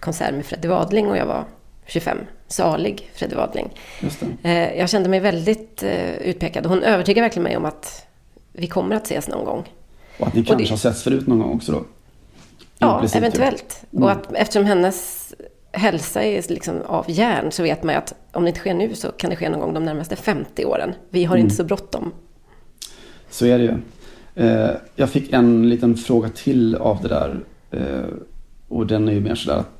konsert 0.00 0.34
med 0.34 0.46
Freddie 0.46 0.68
Wadling 0.68 1.06
och 1.10 1.16
jag 1.16 1.26
var 1.26 1.44
25. 1.86 2.18
Salig 2.48 3.10
Freddie 3.14 3.34
Wadling. 3.36 3.70
just 4.02 4.20
det. 4.42 4.48
Eh, 4.48 4.78
Jag 4.78 4.88
kände 4.90 5.08
mig 5.08 5.20
väldigt 5.20 5.82
eh, 5.82 6.14
utpekad. 6.16 6.66
Hon 6.66 6.82
övertygar 6.82 7.22
verkligen 7.22 7.42
mig 7.44 7.56
om 7.56 7.64
att 7.64 8.06
vi 8.52 8.66
kommer 8.66 8.96
att 8.96 9.04
ses 9.06 9.28
någon 9.28 9.44
gång. 9.44 9.64
Och 10.18 10.26
att 10.26 10.34
ni 10.34 10.42
Och 10.42 10.46
kanske 10.46 10.64
det- 10.64 10.70
har 10.70 10.76
setts 10.76 11.02
förut 11.02 11.26
någon 11.26 11.38
gång 11.38 11.54
också 11.54 11.72
då? 11.72 11.84
Ja, 12.78 13.02
ju. 13.12 13.18
eventuellt. 13.18 13.82
Mm. 13.92 14.04
Och 14.04 14.10
att 14.10 14.32
eftersom 14.32 14.64
hennes 14.64 15.28
hälsa 15.78 16.22
är 16.22 16.52
liksom 16.52 16.82
av 16.86 17.04
järn 17.08 17.52
så 17.52 17.62
vet 17.62 17.82
man 17.82 17.94
ju 17.94 17.98
att 17.98 18.14
om 18.32 18.42
det 18.42 18.48
inte 18.48 18.60
sker 18.60 18.74
nu 18.74 18.94
så 18.94 19.08
kan 19.12 19.30
det 19.30 19.36
ske 19.36 19.48
någon 19.48 19.60
gång 19.60 19.74
de 19.74 19.84
närmaste 19.84 20.16
50 20.16 20.64
åren. 20.64 20.94
Vi 21.10 21.24
har 21.24 21.36
Mm. 21.36 21.44
inte 21.44 21.56
så 21.56 21.64
bråttom. 21.64 22.12
Så 23.30 23.46
är 23.46 23.58
det 23.58 23.64
ju. 23.64 23.74
Eh, 24.46 24.70
jag 24.96 25.10
fick 25.10 25.32
en 25.32 25.68
liten 25.68 25.96
fråga 25.96 26.28
till 26.28 26.74
av 26.74 27.02
det 27.02 27.08
där. 27.08 27.40
Eh, 27.70 28.14
och 28.68 28.86
den 28.86 29.08
är 29.08 29.12
ju 29.12 29.20
mer 29.20 29.34
sådär 29.34 29.58
att 29.58 29.70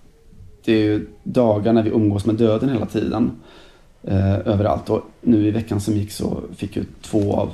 det 0.65 0.73
är 0.73 0.83
ju 0.85 1.07
dagar 1.23 1.73
när 1.73 1.83
vi 1.83 1.91
umgås 1.91 2.27
med 2.27 2.35
döden 2.35 2.69
hela 2.69 2.87
tiden. 2.87 3.31
Eh, 4.03 4.35
överallt. 4.39 4.91
Och 4.91 5.03
nu 5.21 5.47
i 5.47 5.51
veckan 5.51 5.81
som 5.81 5.95
gick 5.95 6.11
så 6.13 6.41
fick 6.57 6.77
ju 6.77 6.85
två 7.03 7.35
av, 7.37 7.51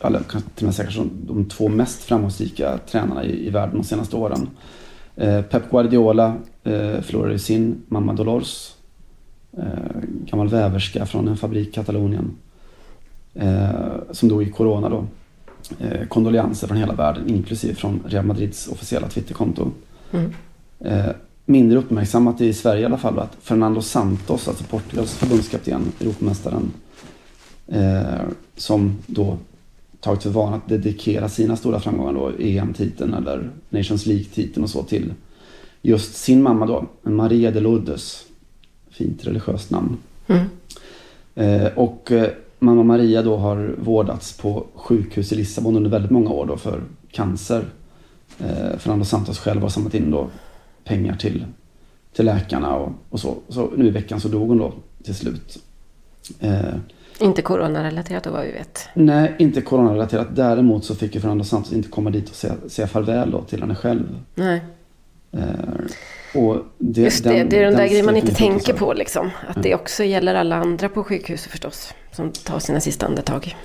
eller 0.00 0.18
kanske 0.18 0.50
till 0.50 0.64
och 0.64 0.68
med 0.68 0.74
säkert 0.74 1.00
de 1.26 1.48
två 1.48 1.68
mest 1.68 2.02
framgångsrika 2.04 2.78
tränarna 2.90 3.24
i, 3.24 3.46
i 3.46 3.50
världen 3.50 3.76
de 3.76 3.84
senaste 3.84 4.16
åren. 4.16 4.48
Pep 5.50 5.70
Guardiola 5.70 6.34
eh, 6.64 7.00
förlorade 7.00 7.38
sin 7.38 7.82
mamma 7.88 8.12
Dolores. 8.12 8.76
Eh, 9.58 10.02
gammal 10.24 10.48
väverska 10.48 11.06
från 11.06 11.28
en 11.28 11.36
fabrik 11.36 11.68
i 11.68 11.72
Katalonien. 11.72 12.36
Eh, 13.34 13.70
som 14.10 14.28
dog 14.28 14.42
i 14.42 14.50
corona 14.50 14.88
då 14.88 15.06
eh, 15.78 16.06
kondolenser 16.06 16.66
från 16.66 16.76
hela 16.76 16.94
världen, 16.94 17.28
inklusive 17.28 17.74
från 17.74 18.02
Real 18.06 18.24
Madrids 18.24 18.68
officiella 18.68 19.08
Twitterkonto. 19.08 19.70
Mm. 20.12 20.32
Eh, 20.80 21.10
mindre 21.44 21.78
uppmärksammat 21.78 22.40
i 22.40 22.52
Sverige 22.52 22.82
i 22.82 22.84
alla 22.84 22.98
fall 22.98 23.18
att 23.18 23.36
Fernando 23.40 23.82
Santos, 23.82 24.48
alltså 24.48 24.64
Portugals 24.64 25.14
förbundskapten, 25.14 25.92
Europamästaren, 26.00 26.72
eh, 27.66 28.20
som 28.56 28.98
då 29.06 29.38
tagit 30.00 30.22
för 30.22 30.30
vana 30.30 30.56
att 30.56 30.68
dedikera 30.68 31.28
sina 31.28 31.56
stora 31.56 31.80
framgångar 31.80 32.12
då, 32.12 32.32
EM-titeln 32.38 33.14
eller 33.14 33.50
Nations 33.70 34.06
League-titeln 34.06 34.64
och 34.64 34.70
så 34.70 34.82
till 34.82 35.12
just 35.82 36.14
sin 36.14 36.42
mamma 36.42 36.66
då, 36.66 36.84
Maria 37.02 37.50
de 37.50 37.60
Lourdes. 37.60 38.24
Fint 38.90 39.24
religiöst 39.26 39.70
namn. 39.70 39.96
Mm. 40.26 40.44
Eh, 41.34 41.72
och 41.78 42.12
eh, 42.12 42.30
mamma 42.58 42.82
Maria 42.82 43.22
då 43.22 43.36
har 43.36 43.74
vårdats 43.78 44.36
på 44.38 44.66
sjukhus 44.74 45.32
i 45.32 45.36
Lissabon 45.36 45.76
under 45.76 45.90
väldigt 45.90 46.10
många 46.10 46.30
år 46.30 46.46
då 46.46 46.56
för 46.56 46.82
cancer. 47.10 47.64
Eh, 48.38 48.78
Fernando 48.78 49.04
Santos 49.04 49.38
själv 49.38 49.62
har 49.62 49.68
samlat 49.68 49.94
in 49.94 50.10
då 50.10 50.28
pengar 50.84 51.16
till, 51.16 51.44
till 52.12 52.24
läkarna 52.24 52.76
och, 52.76 52.92
och 53.10 53.20
så. 53.20 53.36
Så 53.48 53.70
nu 53.76 53.86
i 53.86 53.90
veckan 53.90 54.20
så 54.20 54.28
dog 54.28 54.48
hon 54.48 54.58
då 54.58 54.72
till 55.04 55.14
slut. 55.14 55.58
Eh, 56.40 56.74
Inte 57.20 57.42
coronarelaterat 57.42 58.24
då 58.24 58.30
vad 58.30 58.44
vi 58.46 58.52
vet. 58.52 58.88
nej, 58.94 59.34
inte 59.38 59.60
coronarelaterat. 59.60 60.28
Däremot 60.36 60.84
så 60.84 60.94
fick 60.94 61.14
ju 61.14 61.20
Fernando 61.20 61.44
Santos 61.44 61.72
inte 61.72 61.88
komma 61.88 62.10
dit 62.10 62.28
och 62.30 62.36
säga, 62.36 62.54
säga 62.68 62.88
farväl 62.88 63.30
då 63.30 63.42
till 63.42 63.60
henne 63.60 63.74
själv. 63.74 64.18
Nej. 64.34 64.60
Eh, 65.32 66.40
och 66.40 66.64
det, 66.78 67.00
Just 67.00 67.24
det, 67.24 67.44
det 67.44 67.58
är 67.58 67.64
den 67.64 67.76
där 67.76 67.88
grejen 67.88 68.06
man 68.06 68.16
inte 68.16 68.34
tänker 68.34 68.72
på 68.72 68.92
liksom. 68.92 69.30
Att 69.48 69.62
det 69.62 69.74
också 69.74 70.04
gäller 70.04 70.34
alla 70.34 70.56
andra 70.56 70.88
på 70.88 71.04
sjukhuset 71.04 71.50
förstås. 71.50 71.94
Som 72.12 72.32
tar 72.32 72.58
sina 72.58 72.80
sista 72.80 73.06
andetag. 73.06 73.56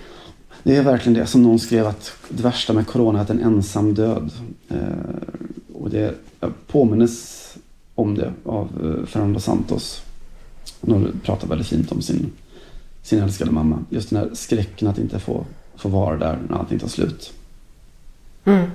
Det 0.63 0.75
är 0.75 0.83
verkligen 0.83 1.19
det 1.19 1.25
som 1.25 1.43
någon 1.43 1.59
skrev 1.59 1.87
att 1.87 2.13
det 2.29 2.43
värsta 2.43 2.73
med 2.73 2.87
corona 2.87 3.19
är 3.19 3.23
att 3.23 3.29
en 3.29 3.43
ensam 3.43 3.93
död. 3.93 4.31
Eh, 4.69 4.77
och 5.73 5.89
det 5.89 6.15
jag 6.39 6.53
påminnes 6.67 7.43
om 7.95 8.15
det 8.15 8.33
av 8.45 8.69
eh, 8.83 9.05
Fernando 9.05 9.39
Santos. 9.39 10.01
Han 10.87 11.21
pratar 11.23 11.47
väldigt 11.47 11.67
fint 11.67 11.91
om 11.91 12.01
sin, 12.01 12.31
sin 13.01 13.19
älskade 13.19 13.51
mamma. 13.51 13.85
Just 13.89 14.09
den 14.09 14.19
här 14.19 14.29
skräcken 14.33 14.87
att 14.87 14.97
inte 14.97 15.19
få, 15.19 15.45
få 15.75 15.89
vara 15.89 16.17
där 16.17 16.39
när 16.49 16.57
allting 16.57 16.79
tar 16.79 16.87
slut. 16.87 17.33
Mm. 18.45 18.69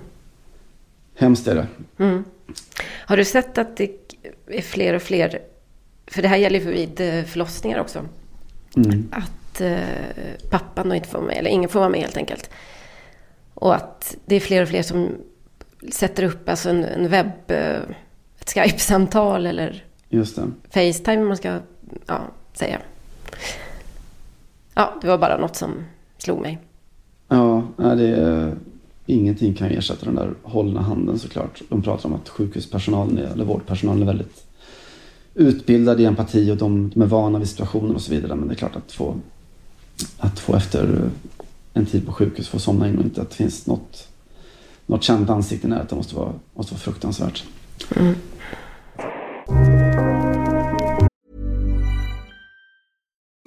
Hemskt 1.15 1.47
är 1.47 1.55
det. 1.55 1.67
Mm. 1.99 2.25
Har 3.07 3.17
du 3.17 3.25
sett 3.25 3.59
att 3.59 3.77
det 3.77 3.91
är 4.47 4.63
fler 4.63 4.95
och 4.95 5.03
fler, 5.03 5.43
för 6.07 6.23
det 6.23 6.29
här 6.29 6.37
gäller 6.37 6.61
ju 6.61 6.71
vid 6.71 7.01
eh, 7.01 7.25
förlossningar 7.25 7.81
också, 7.81 8.07
Mm. 8.77 9.09
att 9.13 9.61
eh, 9.61 9.79
pappan 10.51 10.89
då 10.89 10.95
inte 10.95 11.09
får 11.09 11.19
vara 11.19 11.27
med, 11.29 11.37
eller 11.37 11.51
ingen 11.51 11.71
får 11.71 11.81
vara 11.81 11.89
med 11.89 12.01
helt 12.01 12.17
enkelt. 12.17 12.51
Och 13.55 13.75
att 13.75 14.17
det 14.27 14.37
är 14.37 14.41
fler 14.41 14.63
och 14.63 14.69
fler 14.69 14.83
som 14.83 15.11
sätter 15.93 16.23
upp 16.23 16.49
alltså 16.49 16.71
en, 16.71 16.85
en 16.85 17.09
webb, 17.09 17.51
eh, 17.51 17.81
ett 18.41 18.51
Skype-samtal 18.55 19.47
eller. 19.47 19.85
Facetime 20.71 21.23
om 21.23 21.29
man 21.29 21.37
ska 21.37 21.59
ja, 22.07 22.21
säga. 22.53 22.79
Ja, 24.75 24.95
det 25.01 25.07
var 25.07 25.19
bara 25.19 25.39
något 25.39 25.57
som 25.57 25.85
slog 26.19 26.41
mig. 26.41 26.59
Ja, 27.29 27.69
det 27.77 28.09
är, 28.09 28.57
ingenting 29.07 29.55
kan 29.55 29.69
ju 29.69 29.77
ersätta 29.77 30.07
den 30.07 30.15
där 30.15 30.35
hållna 30.43 30.81
handen 30.81 31.19
såklart. 31.19 31.63
De 31.69 31.83
pratar 31.83 32.09
om 32.09 32.15
att 32.15 32.29
sjukhuspersonalen, 32.29 33.19
är, 33.19 33.23
eller 33.23 33.45
vårdpersonalen 33.45 34.03
är 34.03 34.07
väldigt 34.07 34.45
utbildad 35.35 36.01
i 36.01 36.05
empati 36.05 36.51
och 36.51 36.57
de, 36.57 36.91
de 36.95 37.03
är 37.03 37.07
vana 37.07 37.39
vid 37.39 37.49
situationen 37.49 37.95
och 37.95 38.03
så 38.03 38.11
vidare. 38.11 38.35
Men 38.35 38.49
det 38.49 38.55
är 38.55 38.57
klart 38.57 38.77
att 38.77 38.93
få, 38.93 39.15
att 40.19 40.39
få 40.39 40.57
efter 40.57 41.11
en 41.75 41.87
tid 41.87 42.07
på 42.07 42.13
sjukhus 42.13 42.49
få 42.49 42.59
somna 42.59 42.89
in 42.89 42.99
och 42.99 43.05
inte 43.05 43.23
att 43.23 43.31
det 43.31 43.37
finns 43.37 43.67
något, 43.67 44.09
något 44.87 45.03
känt 45.03 45.31
ansikte 45.31 45.67
i 45.67 45.71
närheten 45.71 45.99
måste 45.99 46.17
vara, 46.17 46.33
måste 46.55 46.75
vara 46.75 46.81
fruktansvärt. 46.81 47.45
Mm. 47.97 48.15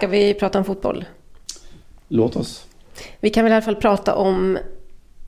Ska 0.00 0.06
vi 0.06 0.34
prata 0.34 0.58
om 0.58 0.64
fotboll? 0.64 1.04
Låt 2.08 2.36
oss. 2.36 2.66
Vi 3.20 3.30
kan 3.30 3.44
väl 3.44 3.52
i 3.52 3.54
alla 3.54 3.62
fall 3.62 3.76
prata 3.76 4.14
om 4.14 4.58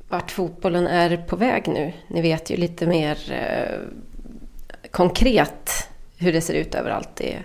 vart 0.09 0.31
fotbollen 0.31 0.87
är 0.87 1.17
på 1.17 1.37
väg 1.37 1.69
nu. 1.69 1.93
Ni 2.09 2.23
vet 2.23 2.51
ju 2.51 2.57
lite 2.57 2.87
mer 2.87 3.19
eh, 3.33 3.79
konkret 4.91 5.89
hur 6.17 6.33
det 6.33 6.41
ser 6.41 6.55
ut 6.55 6.75
överallt. 6.75 7.09
Det 7.15 7.33
är 7.33 7.43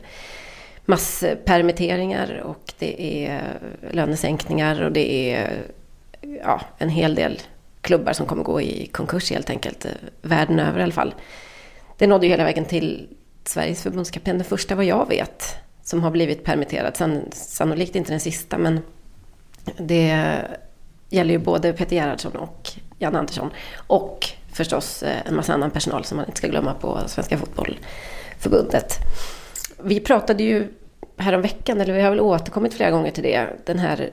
masspermitteringar 0.85 2.41
och 2.43 2.73
det 2.79 3.25
är 3.25 3.59
lönesänkningar 3.91 4.81
och 4.81 4.91
det 4.91 5.33
är 5.33 5.63
ja, 6.43 6.61
en 6.77 6.89
hel 6.89 7.15
del 7.15 7.41
klubbar 7.81 8.13
som 8.13 8.25
kommer 8.25 8.43
gå 8.43 8.61
i 8.61 8.87
konkurs 8.87 9.31
helt 9.31 9.49
enkelt. 9.49 9.85
Världen 10.21 10.59
över 10.59 10.79
i 10.79 10.83
alla 10.83 10.91
fall. 10.91 11.15
Det 11.97 12.07
nådde 12.07 12.25
ju 12.25 12.31
hela 12.31 12.43
vägen 12.43 12.65
till 12.65 13.07
Sveriges 13.43 13.83
förbundskapten, 13.83 14.37
den 14.37 14.45
första 14.45 14.75
vad 14.75 14.85
jag 14.85 15.07
vet, 15.09 15.55
som 15.87 16.03
har 16.03 16.11
blivit 16.11 16.43
permitterad. 16.43 16.97
San, 16.97 17.21
sannolikt 17.31 17.95
inte 17.95 18.11
den 18.11 18.19
sista, 18.19 18.57
men 18.57 18.79
det 19.77 20.37
gäller 21.09 21.31
ju 21.31 21.37
både 21.37 21.73
Peter 21.73 21.95
Gerhardsson 21.95 22.35
och 22.35 22.69
Jan 22.99 23.15
Andersson. 23.15 23.49
Och 23.87 24.29
förstås 24.53 25.03
eh, 25.03 25.27
en 25.27 25.35
massa 25.35 25.53
annan 25.53 25.71
personal 25.71 26.03
som 26.03 26.17
man 26.17 26.25
inte 26.25 26.37
ska 26.37 26.47
glömma 26.47 26.73
på 26.73 26.99
Svenska 27.07 27.37
Fotbollförbundet. 27.37 28.97
Vi 29.83 29.99
pratade 29.99 30.43
ju 30.43 30.67
häromveckan, 31.17 31.81
eller 31.81 31.93
vi 31.93 32.01
har 32.01 32.09
väl 32.09 32.19
återkommit 32.19 32.73
flera 32.73 32.91
gånger 32.91 33.11
till 33.11 33.23
det, 33.23 33.47
den 33.65 33.79
här 33.79 34.09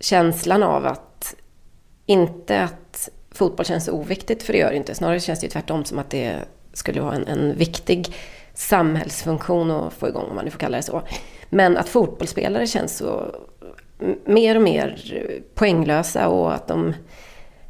känslan 0.00 0.62
av 0.62 0.86
att 0.86 1.34
inte 2.06 2.62
att 2.62 3.08
fotboll 3.30 3.66
känns 3.66 3.88
oviktigt, 3.88 4.42
för 4.42 4.52
det 4.52 4.58
gör 4.58 4.70
det 4.70 4.76
inte. 4.76 4.94
Snarare 4.94 5.20
känns 5.20 5.40
det 5.40 5.46
ju 5.46 5.50
tvärtom 5.50 5.84
som 5.84 5.98
att 5.98 6.10
det 6.10 6.36
skulle 6.72 7.00
vara 7.00 7.14
en, 7.14 7.26
en 7.26 7.56
viktig 7.58 8.14
samhällsfunktion 8.54 9.70
att 9.70 9.92
få 9.92 10.08
igång, 10.08 10.24
om 10.30 10.36
man 10.36 10.44
nu 10.44 10.50
får 10.50 10.58
kalla 10.58 10.76
det 10.76 10.82
så. 10.82 11.02
Men 11.48 11.76
att 11.76 11.88
fotbollsspelare 11.88 12.66
känns 12.66 12.96
så 12.96 13.34
mer 14.24 14.56
och 14.56 14.62
mer 14.62 14.98
poänglösa 15.54 16.28
och 16.28 16.54
att 16.54 16.68
de... 16.68 16.94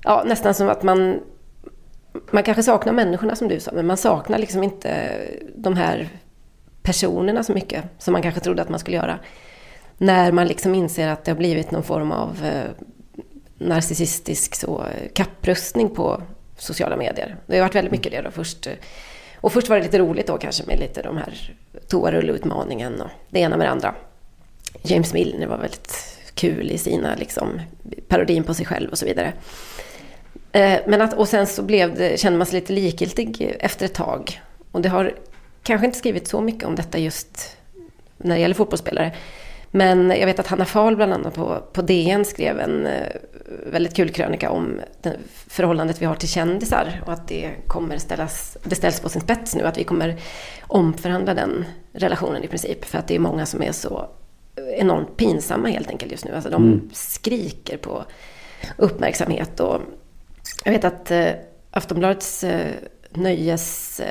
Ja, 0.04 0.22
nästan 0.26 0.54
som 0.54 0.68
att 0.68 0.82
man... 0.82 1.20
Man 2.30 2.42
kanske 2.42 2.62
saknar 2.62 2.92
människorna 2.92 3.36
som 3.36 3.48
du 3.48 3.60
sa, 3.60 3.72
men 3.72 3.86
man 3.86 3.96
saknar 3.96 4.38
liksom 4.38 4.62
inte 4.62 5.18
de 5.56 5.76
här 5.76 6.08
personerna 6.82 7.42
så 7.42 7.52
mycket 7.52 7.84
som 7.98 8.12
man 8.12 8.22
kanske 8.22 8.40
trodde 8.40 8.62
att 8.62 8.68
man 8.68 8.78
skulle 8.78 8.96
göra. 8.96 9.18
När 9.98 10.32
man 10.32 10.46
liksom 10.46 10.74
inser 10.74 11.08
att 11.08 11.24
det 11.24 11.30
har 11.30 11.38
blivit 11.38 11.70
någon 11.70 11.82
form 11.82 12.12
av 12.12 12.44
eh, 12.44 12.70
narcissistisk 13.58 14.54
så, 14.54 14.80
eh, 14.80 15.08
kapprustning 15.14 15.90
på 15.90 16.22
sociala 16.56 16.96
medier. 16.96 17.36
Det 17.46 17.56
har 17.56 17.62
varit 17.62 17.74
väldigt 17.74 17.92
mycket 17.92 18.12
det 18.12 18.22
då 18.22 18.30
först. 18.30 18.66
Eh, 18.66 18.72
och 19.42 19.52
först 19.52 19.68
var 19.68 19.76
det 19.76 19.82
lite 19.82 19.98
roligt 19.98 20.26
då 20.26 20.38
kanske 20.38 20.64
med 20.66 20.80
lite 20.80 21.02
de 21.02 21.16
här 21.16 21.54
toarulleutmaningen 21.88 23.00
och 23.00 23.10
det 23.30 23.40
ena 23.40 23.56
med 23.56 23.66
det 23.66 23.70
andra. 23.70 23.94
James 24.82 25.12
Milner 25.12 25.46
var 25.46 25.58
väldigt 25.58 26.18
kul 26.34 26.70
i 26.70 26.78
sina 26.78 27.14
liksom 27.14 27.60
parodin 28.08 28.44
på 28.44 28.54
sig 28.54 28.66
själv 28.66 28.90
och 28.90 28.98
så 28.98 29.06
vidare. 29.06 29.32
Eh, 30.52 30.80
men 30.86 31.00
att, 31.00 31.14
och 31.14 31.28
sen 31.28 31.46
så 31.46 31.62
blev 31.62 31.94
det, 31.94 32.20
kände 32.20 32.38
man 32.38 32.46
sig 32.46 32.60
lite 32.60 32.72
likgiltig 32.72 33.56
efter 33.60 33.86
ett 33.86 33.94
tag. 33.94 34.40
Och 34.72 34.80
det 34.80 34.88
har 34.88 35.14
kanske 35.62 35.86
inte 35.86 35.98
skrivit 35.98 36.28
så 36.28 36.40
mycket 36.40 36.64
om 36.64 36.74
detta 36.74 36.98
just 36.98 37.56
när 38.18 38.34
det 38.34 38.40
gäller 38.40 38.54
fotbollsspelare. 38.54 39.12
Men 39.70 40.10
jag 40.10 40.26
vet 40.26 40.38
att 40.38 40.46
Hanna 40.46 40.64
Fahl 40.64 40.96
bland 40.96 41.12
annat 41.12 41.34
på, 41.34 41.62
på 41.72 41.82
DN 41.82 42.24
skrev 42.24 42.60
en 42.60 42.86
eh, 42.86 43.06
väldigt 43.66 43.96
kul 43.96 44.08
krönika 44.08 44.50
om 44.50 44.80
det 45.02 45.16
förhållandet 45.48 46.02
vi 46.02 46.06
har 46.06 46.14
till 46.14 46.28
kändisar 46.28 47.02
och 47.06 47.12
att 47.12 47.28
det 47.28 47.50
kommer 47.66 47.98
ställas, 47.98 48.56
det 48.64 48.74
ställs 48.74 49.00
på 49.00 49.08
sin 49.08 49.22
spets 49.22 49.54
nu, 49.54 49.66
att 49.66 49.78
vi 49.78 49.84
kommer 49.84 50.16
omförhandla 50.66 51.34
den 51.34 51.64
relationen 51.92 52.44
i 52.44 52.48
princip. 52.48 52.84
För 52.84 52.98
att 52.98 53.08
det 53.08 53.14
är 53.14 53.18
många 53.18 53.46
som 53.46 53.62
är 53.62 53.72
så 53.72 54.08
enormt 54.56 55.16
pinsamma 55.16 55.68
helt 55.68 55.88
enkelt 55.88 56.12
just 56.12 56.24
nu. 56.24 56.34
Alltså 56.34 56.50
de 56.50 56.64
Mm. 56.64 56.90
skriker 56.92 57.76
på 57.76 58.04
uppmärksamhet 58.76 59.60
och 59.60 59.80
jag 60.64 60.72
vet 60.72 60.84
att 60.84 61.10
eh, 61.10 61.28
Aftonbladets 61.70 62.44
eh, 62.44 62.72
nöjesduo, 63.10 64.08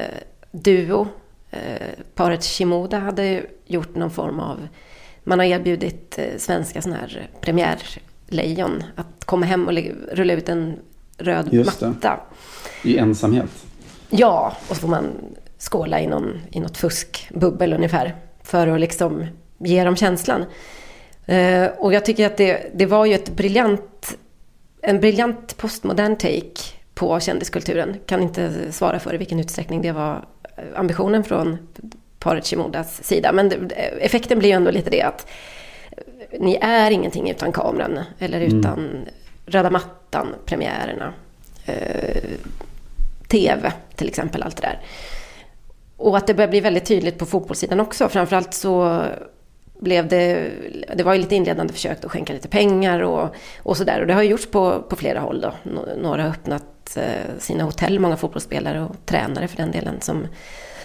eh, 1.51 1.87
paret 2.15 2.43
Shimoda, 2.43 2.99
hade 2.99 3.43
gjort 3.65 3.95
någon 3.95 4.11
form 4.11 4.39
av... 4.39 4.67
Man 5.23 5.39
har 5.39 5.45
erbjudit 5.45 6.19
svenska 6.37 6.81
sådana 6.81 6.99
här 6.99 7.29
premiärlejon 8.31 8.83
att 8.95 9.25
komma 9.25 9.45
hem 9.45 9.67
och 9.67 9.73
rulla 10.11 10.33
ut 10.33 10.49
en 10.49 10.79
röd 11.17 11.47
Just 11.51 11.79
det. 11.79 11.87
matta. 11.87 12.19
I 12.83 12.97
ensamhet. 12.97 13.49
Ja, 14.09 14.53
och 14.69 14.75
så 14.75 14.81
får 14.81 14.87
man 14.87 15.05
skåla 15.59 15.99
i, 16.01 16.07
någon, 16.07 16.41
i 16.51 16.59
något 16.59 16.77
fuskbubbel 16.77 17.73
ungefär. 17.73 18.15
För 18.43 18.67
att 18.67 18.79
liksom 18.79 19.27
ge 19.59 19.83
dem 19.83 19.95
känslan. 19.95 20.45
Eh, 21.25 21.65
och 21.77 21.93
jag 21.93 22.05
tycker 22.05 22.25
att 22.25 22.37
det, 22.37 22.71
det 22.75 22.85
var 22.85 23.05
ju 23.05 23.13
ett 23.13 23.35
briljant, 23.35 24.17
en 24.81 24.99
briljant 24.99 25.57
postmodern 25.57 26.15
take 26.15 26.61
på 26.93 27.19
kändiskulturen. 27.19 27.95
Kan 28.05 28.21
inte 28.21 28.71
svara 28.71 28.99
för 28.99 29.13
i 29.13 29.17
vilken 29.17 29.39
utsträckning 29.39 29.81
det 29.81 29.91
var 29.91 30.25
eh, 30.57 30.63
ambitionen 30.75 31.23
från 31.23 31.57
paret 32.19 32.47
Shimodas 32.47 33.03
sida. 33.03 33.31
Men 33.31 33.49
det, 33.49 33.55
effekten 34.01 34.39
blir 34.39 34.49
ju 34.49 34.55
ändå 34.55 34.71
lite 34.71 34.89
det 34.89 35.01
att 35.01 35.27
ni 36.39 36.55
är 36.61 36.91
ingenting 36.91 37.29
utan 37.29 37.51
kameran. 37.51 37.99
Eller 38.19 38.41
utan 38.41 39.05
röda 39.45 39.69
mattan, 39.69 40.27
premiärerna. 40.45 41.13
Eh, 41.65 42.23
TV 43.27 43.73
till 43.95 44.07
exempel, 44.07 44.43
allt 44.43 44.55
det 44.57 44.61
där. 44.67 44.79
Och 45.97 46.17
att 46.17 46.27
det 46.27 46.33
börjar 46.33 46.49
bli 46.49 46.59
väldigt 46.59 46.85
tydligt 46.85 47.17
på 47.17 47.25
fotbollssidan 47.25 47.79
också. 47.79 48.09
Framförallt 48.09 48.53
så 48.53 49.01
blev 49.79 50.07
det, 50.07 50.49
det 50.95 51.03
var 51.03 51.13
ju 51.13 51.19
lite 51.19 51.35
inledande 51.35 51.73
försök 51.73 52.05
att 52.05 52.11
skänka 52.11 52.33
lite 52.33 52.47
pengar 52.47 52.99
och, 52.99 53.35
och 53.63 53.77
sådär. 53.77 54.01
Och 54.01 54.07
det 54.07 54.13
har 54.13 54.21
ju 54.21 54.29
gjorts 54.29 54.45
på, 54.51 54.81
på 54.81 54.95
flera 54.95 55.19
håll 55.19 55.41
då. 55.41 55.53
Nå- 55.63 55.85
Några 56.01 56.21
har 56.21 56.29
öppnat 56.29 56.97
eh, 56.97 57.39
sina 57.39 57.63
hotell, 57.63 57.99
många 57.99 58.17
fotbollsspelare 58.17 58.81
och 58.83 58.95
tränare 59.05 59.47
för 59.47 59.57
den 59.57 59.71
delen 59.71 60.01
som, 60.01 60.27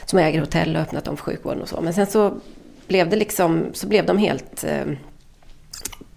som 0.05 0.19
äger 0.19 0.41
hotell 0.41 0.77
och 0.77 0.83
öppnat 0.83 1.05
dem 1.05 1.17
för 1.17 1.25
sjukvården 1.25 1.63
och 1.63 1.69
så. 1.69 1.81
Men 1.81 1.95
sen 1.95 2.07
så 2.07 2.35
blev 2.87 3.11
det 3.11 3.17
liksom, 3.17 3.71
så 3.73 3.87
blev 3.87 4.07
de 4.07 4.19
helt 4.19 4.65
eh, 4.65 4.81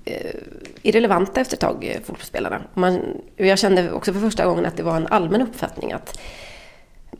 eh 0.05 0.35
irrelevanta 0.81 1.41
efter 1.41 1.55
ett 1.55 1.61
tag, 1.61 1.85
eh, 1.85 2.01
fotbollsspelarna. 2.01 2.61
Man, 2.73 3.01
jag 3.35 3.59
kände 3.59 3.91
också 3.91 4.13
för 4.13 4.19
första 4.19 4.45
gången 4.45 4.65
att 4.65 4.77
det 4.77 4.83
var 4.83 4.95
en 4.95 5.07
allmän 5.07 5.41
uppfattning 5.41 5.91
att 5.91 6.19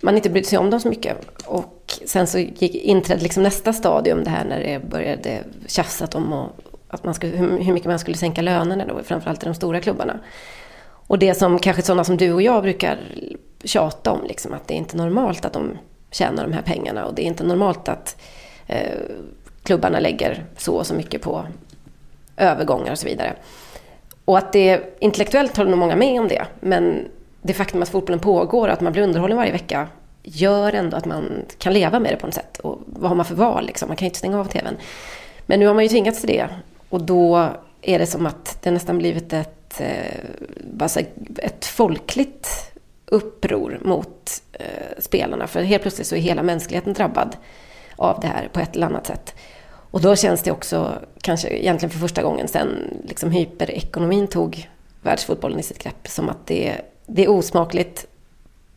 man 0.02 0.16
inte 0.16 0.30
brydde 0.30 0.48
sig 0.48 0.58
om 0.58 0.70
dem 0.70 0.80
så 0.80 0.90
mycket. 0.90 1.18
Och 1.46 1.94
sen 2.06 2.28
så 2.28 2.40
gick, 2.40 2.76
inträdde 2.76 3.24
liksom 3.24 3.44
nästa 3.44 3.74
stadium, 3.74 4.24
det 4.24 4.30
här 4.30 4.46
när 4.46 4.60
det 4.60 4.90
började 4.90 5.44
tjafsat 5.68 6.16
om 6.16 6.34
och, 6.34 6.50
att 6.88 7.04
man 7.04 7.14
skulle, 7.14 7.38
hur 7.38 7.64
hur 7.64 7.74
mycket 7.74 7.88
man 7.88 8.00
skulle 8.00 8.18
sänka 8.18 8.42
lönerna 8.42 8.86
då, 8.86 9.04
framförallt 9.04 9.44
i 9.44 9.46
de 9.46 9.56
stora 9.56 9.82
klubbarna. 9.82 10.20
Och 10.82 11.20
det 11.20 11.36
som 11.36 11.60
kanske 11.60 11.82
sådana 11.82 12.04
som 12.04 12.18
du 12.18 12.34
och 12.34 12.42
jag 12.42 12.64
brukar 12.64 13.00
tjata 13.64 14.12
om, 14.12 14.24
liksom, 14.28 14.54
att 14.54 14.68
det 14.68 14.74
är 14.74 14.78
inte 14.78 14.98
normalt 14.98 15.46
att 15.46 15.54
de 15.54 15.78
tjänar 16.12 16.44
de 16.44 16.54
här 16.54 16.62
pengarna 16.62 17.06
och 17.06 17.14
det 17.14 17.22
är 17.22 17.26
inte 17.26 17.44
normalt 17.44 17.90
att 17.90 18.22
eh, 18.68 19.00
klubbarna 19.64 20.00
lägger 20.00 20.46
så 20.58 20.76
och 20.76 20.88
så 20.88 20.94
mycket 20.94 21.22
på 21.22 21.46
övergångar 22.38 22.92
och 22.92 23.00
så 23.00 23.08
vidare. 23.08 23.36
Och 24.26 24.38
att 24.38 24.54
det 24.54 24.98
intellektuellt 25.00 25.58
håller 25.58 25.70
nog 25.70 25.80
många 25.80 25.96
med 25.96 26.22
om 26.22 26.28
det, 26.28 26.46
men 26.60 27.08
det 27.42 27.54
faktum 27.54 27.82
att 27.82 27.90
fotbollen 27.90 28.20
pågår 28.20 28.68
och 28.68 28.74
att 28.74 28.82
man 28.82 28.94
blir 28.94 29.04
underhållen 29.04 29.38
varje 29.38 29.52
vecka 29.52 29.88
gör 30.24 30.74
ändå 30.74 30.98
att 30.98 31.06
man 31.06 31.46
kan 31.58 31.74
leva 31.74 32.00
med 32.00 32.14
det 32.14 32.18
på 32.18 32.26
något 32.26 32.36
sätt. 32.36 32.58
Och 32.60 32.80
vad 32.86 33.10
har 33.10 33.16
man 33.16 33.26
för 33.26 33.36
val 33.36 33.66
liksom? 33.66 33.88
Man 33.88 33.98
kan 33.98 34.06
ju 34.06 34.08
inte 34.08 34.20
stänga 34.20 34.40
av 34.40 34.46
TVn. 34.46 34.78
Men 35.46 35.60
nu 35.60 35.68
har 35.68 35.74
man 35.74 35.84
ju 35.84 35.90
tvingats 35.90 36.20
till 36.20 36.30
det. 36.30 36.48
Och 36.90 37.02
då 37.02 37.50
är 37.82 38.00
det 38.00 38.06
som 38.06 38.26
att 38.26 38.58
det 38.62 38.72
nästan 38.72 38.98
blivit 38.98 39.34
ett, 39.34 39.82
eh, 39.82 40.96
ett 41.38 41.66
folkligt 41.66 42.72
uppror 43.06 43.80
mot 43.82 44.44
eh, 44.54 45.00
spelarna. 45.00 45.48
För 45.48 45.62
helt 45.62 45.82
plötsligt 45.82 46.08
så 46.08 46.16
är 46.16 46.20
hela 46.20 46.44
mänskligheten 46.44 46.94
drabbad 46.94 47.36
av 48.00 48.20
det 48.20 48.28
här 48.28 48.50
på 48.54 48.60
ett 48.60 48.76
eller 48.76 48.88
annat 48.88 49.08
sätt. 49.08 49.36
Och 49.92 50.02
då 50.02 50.16
känns 50.16 50.44
det 50.44 50.52
också, 50.52 50.94
kanske 51.22 51.50
egentligen 51.50 51.92
för 51.92 52.00
första 52.00 52.24
gången 52.24 52.48
sen 52.48 52.98
liksom 53.08 53.32
hyperekonomin 53.32 54.28
tog 54.28 54.70
världsfotbollen 55.02 55.60
i 55.60 55.64
sitt 55.64 55.84
grepp, 55.84 56.08
som 56.08 56.30
att 56.30 56.48
det, 56.48 56.76
det 57.08 57.24
är 57.24 57.30
osmakligt 57.30 58.08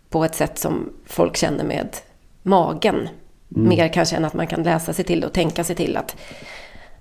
på 0.08 0.24
ett 0.24 0.34
sätt 0.34 0.58
som 0.58 0.92
folk 1.06 1.36
känner 1.36 1.64
med 1.64 1.88
magen. 2.42 3.08
Mer 3.48 3.88
kanske 3.88 4.16
än 4.16 4.24
att 4.24 4.34
man 4.34 4.46
kan 4.46 4.62
läsa 4.62 4.92
sig 4.92 5.04
till 5.04 5.20
det 5.20 5.26
och 5.26 5.32
tänka 5.32 5.64
sig 5.64 5.76
till 5.76 5.96
att 5.96 6.16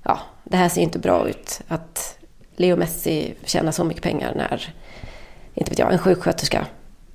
ja, 0.04 0.20
det 0.44 0.58
här 0.58 0.70
ser 0.70 0.82
inte 0.82 1.00
bra 1.00 1.30
ut. 1.30 1.62
Att 1.68 2.18
Leo 2.56 2.78
Messi 2.78 3.34
tjänar 3.44 3.72
så 3.72 3.84
mycket 3.84 4.04
pengar 4.04 4.34
när, 4.36 4.74
inte 5.54 5.72
vet 5.72 5.80
jag, 5.80 5.94
en 5.94 6.00
sjuksköterska 6.00 6.66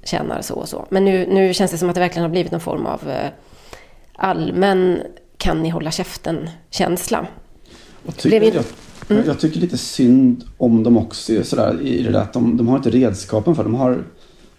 tjänar 0.02 0.42
så 0.42 0.54
och 0.54 0.68
så. 0.68 0.86
Men 0.88 1.04
nu, 1.04 1.26
nu 1.26 1.54
känns 1.54 1.70
det 1.70 1.78
som 1.78 1.88
att 1.88 1.94
det 1.94 2.00
verkligen 2.00 2.22
har 2.22 2.30
blivit 2.30 2.52
någon 2.52 2.60
form 2.60 2.86
av 2.86 3.10
eh, 3.10 3.30
allmän 4.16 5.02
kan 5.36 5.62
ni 5.62 5.68
hålla 5.68 5.90
käften-känsla. 5.90 7.26
Jag, 8.06 8.16
Jag, 9.08 9.26
jag 9.26 9.40
tycker 9.40 9.60
lite 9.60 9.78
synd 9.78 10.44
om 10.58 10.82
dem 10.82 10.96
också 10.98 11.44
sådär, 11.44 11.80
i 11.82 12.02
det 12.02 12.10
där 12.10 12.20
att 12.20 12.32
de, 12.32 12.56
de 12.56 12.68
har 12.68 12.76
inte 12.76 12.90
redskapen 12.90 13.54
för 13.56 13.62
det. 13.62 13.68
De 13.68 13.74
har 13.74 14.04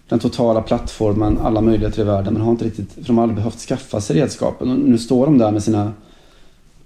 den 0.08 0.18
totala 0.18 0.62
plattformen, 0.62 1.38
alla 1.38 1.60
möjligheter 1.60 2.00
i 2.00 2.04
världen 2.04 2.32
men 2.32 2.42
har 2.42 2.50
inte 2.50 2.64
riktigt, 2.64 2.92
för 2.92 3.02
de 3.04 3.16
har 3.16 3.22
aldrig 3.22 3.36
behövt 3.36 3.58
skaffa 3.58 4.00
sig 4.00 4.16
redskapen. 4.16 4.70
Och 4.70 4.78
nu 4.78 4.98
står 4.98 5.26
de 5.26 5.38
där 5.38 5.50
med 5.50 5.62
sina 5.62 5.92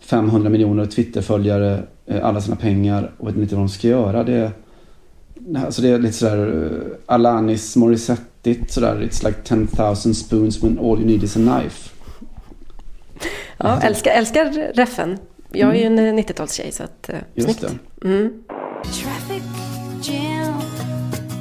500 0.00 0.50
miljoner 0.50 0.86
Twitterföljare, 0.86 1.82
eh, 2.06 2.24
alla 2.24 2.40
sina 2.40 2.56
pengar 2.56 3.10
och 3.18 3.28
vet 3.28 3.36
inte 3.36 3.54
vad 3.54 3.64
de 3.64 3.68
ska 3.68 3.88
göra. 3.88 4.24
Det, 4.24 4.50
alltså 5.56 5.82
det 5.82 5.88
är 5.88 5.98
lite 5.98 6.14
sådär 6.14 6.48
uh, 6.48 6.70
Alanis 7.06 7.76
Morissette 7.76 8.54
sådär. 8.68 9.08
It's 9.10 9.26
like 9.26 9.38
10,000 9.44 10.14
spoons 10.14 10.62
when 10.62 10.78
all 10.78 10.98
you 10.98 11.06
need 11.06 11.22
is 11.24 11.36
a 11.36 11.40
knife. 11.40 11.91
Ja, 13.56 13.80
älskar, 13.82 14.10
älskar 14.10 14.72
reffen. 14.74 15.18
Jag 15.52 15.70
är 15.76 15.80
ju 15.80 15.86
en 16.08 16.18
90-talstjej 16.18 16.70
så 16.70 16.82
att, 16.82 17.08
eh, 17.08 17.14
Just 17.34 17.58
snyggt. 17.58 17.74
det. 18.00 18.08
Mm. 18.08 18.32
Traffic 18.84 19.42
jam 20.02 20.54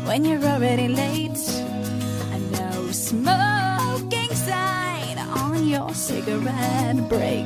when 0.07 0.25
you're 0.25 0.53
already 0.55 0.87
late. 0.87 1.41
And 2.33 2.51
no 2.51 2.93
smoking 2.93 4.35
sign 4.35 5.17
on 5.45 5.69
your 5.73 5.93
cigarette 5.93 7.09
break. 7.09 7.45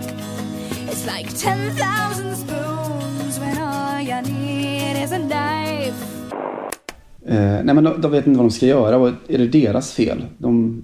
It's 0.89 1.05
like 1.17 1.29
10,000 1.37 2.35
spoons 2.35 3.39
when 3.39 3.57
all 3.57 4.01
you 4.01 4.21
need 4.21 5.03
is 5.03 5.11
a 5.11 5.17
knife. 5.19 6.05
Eh, 7.27 7.63
nej 7.63 7.75
men 7.75 7.83
de, 7.83 8.01
de 8.01 8.11
vet 8.11 8.27
inte 8.27 8.37
vad 8.37 8.45
de 8.45 8.51
ska 8.51 8.65
göra 8.65 8.97
och 8.97 9.07
är 9.27 9.37
det 9.37 9.47
deras 9.47 9.91
fel? 9.93 10.25
De, 10.37 10.83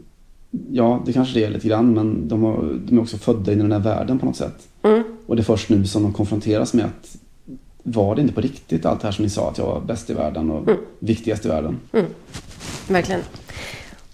ja, 0.72 1.04
det 1.06 1.14
kanske 1.14 1.40
det 1.40 1.46
är 1.46 1.50
lite 1.50 1.68
grann 1.68 1.94
men 1.94 2.28
de, 2.28 2.44
har, 2.44 2.80
de 2.86 2.98
är 2.98 3.02
också 3.02 3.18
födda 3.18 3.52
in 3.52 3.60
i 3.60 3.62
den 3.62 3.72
här 3.72 3.80
världen 3.80 4.20
på 4.20 4.26
något 4.26 4.36
sätt. 4.36 4.68
Mm. 4.84 5.04
Och 5.26 5.36
det 5.36 5.42
är 5.42 5.44
först 5.44 5.70
nu 5.70 5.86
som 5.86 6.04
de 6.04 6.14
konfronteras 6.14 6.74
med 6.74 6.86
att 6.86 7.18
var 7.84 8.16
det 8.16 8.22
inte 8.22 8.34
på 8.34 8.42
riktigt 8.42 8.86
allt 8.86 9.02
det 9.02 9.08
här 9.08 9.12
som 9.12 9.24
ni 9.24 9.30
sa 9.30 9.50
att 9.50 9.58
jag 9.58 9.66
var 9.66 9.82
bäst 9.82 10.10
i 10.10 10.14
världen 10.14 10.52
och 10.52 10.70
viktigast 11.00 11.46
i 11.46 11.50
världen? 11.50 11.80
Mm. 11.94 12.06
Verkligen. 12.88 13.22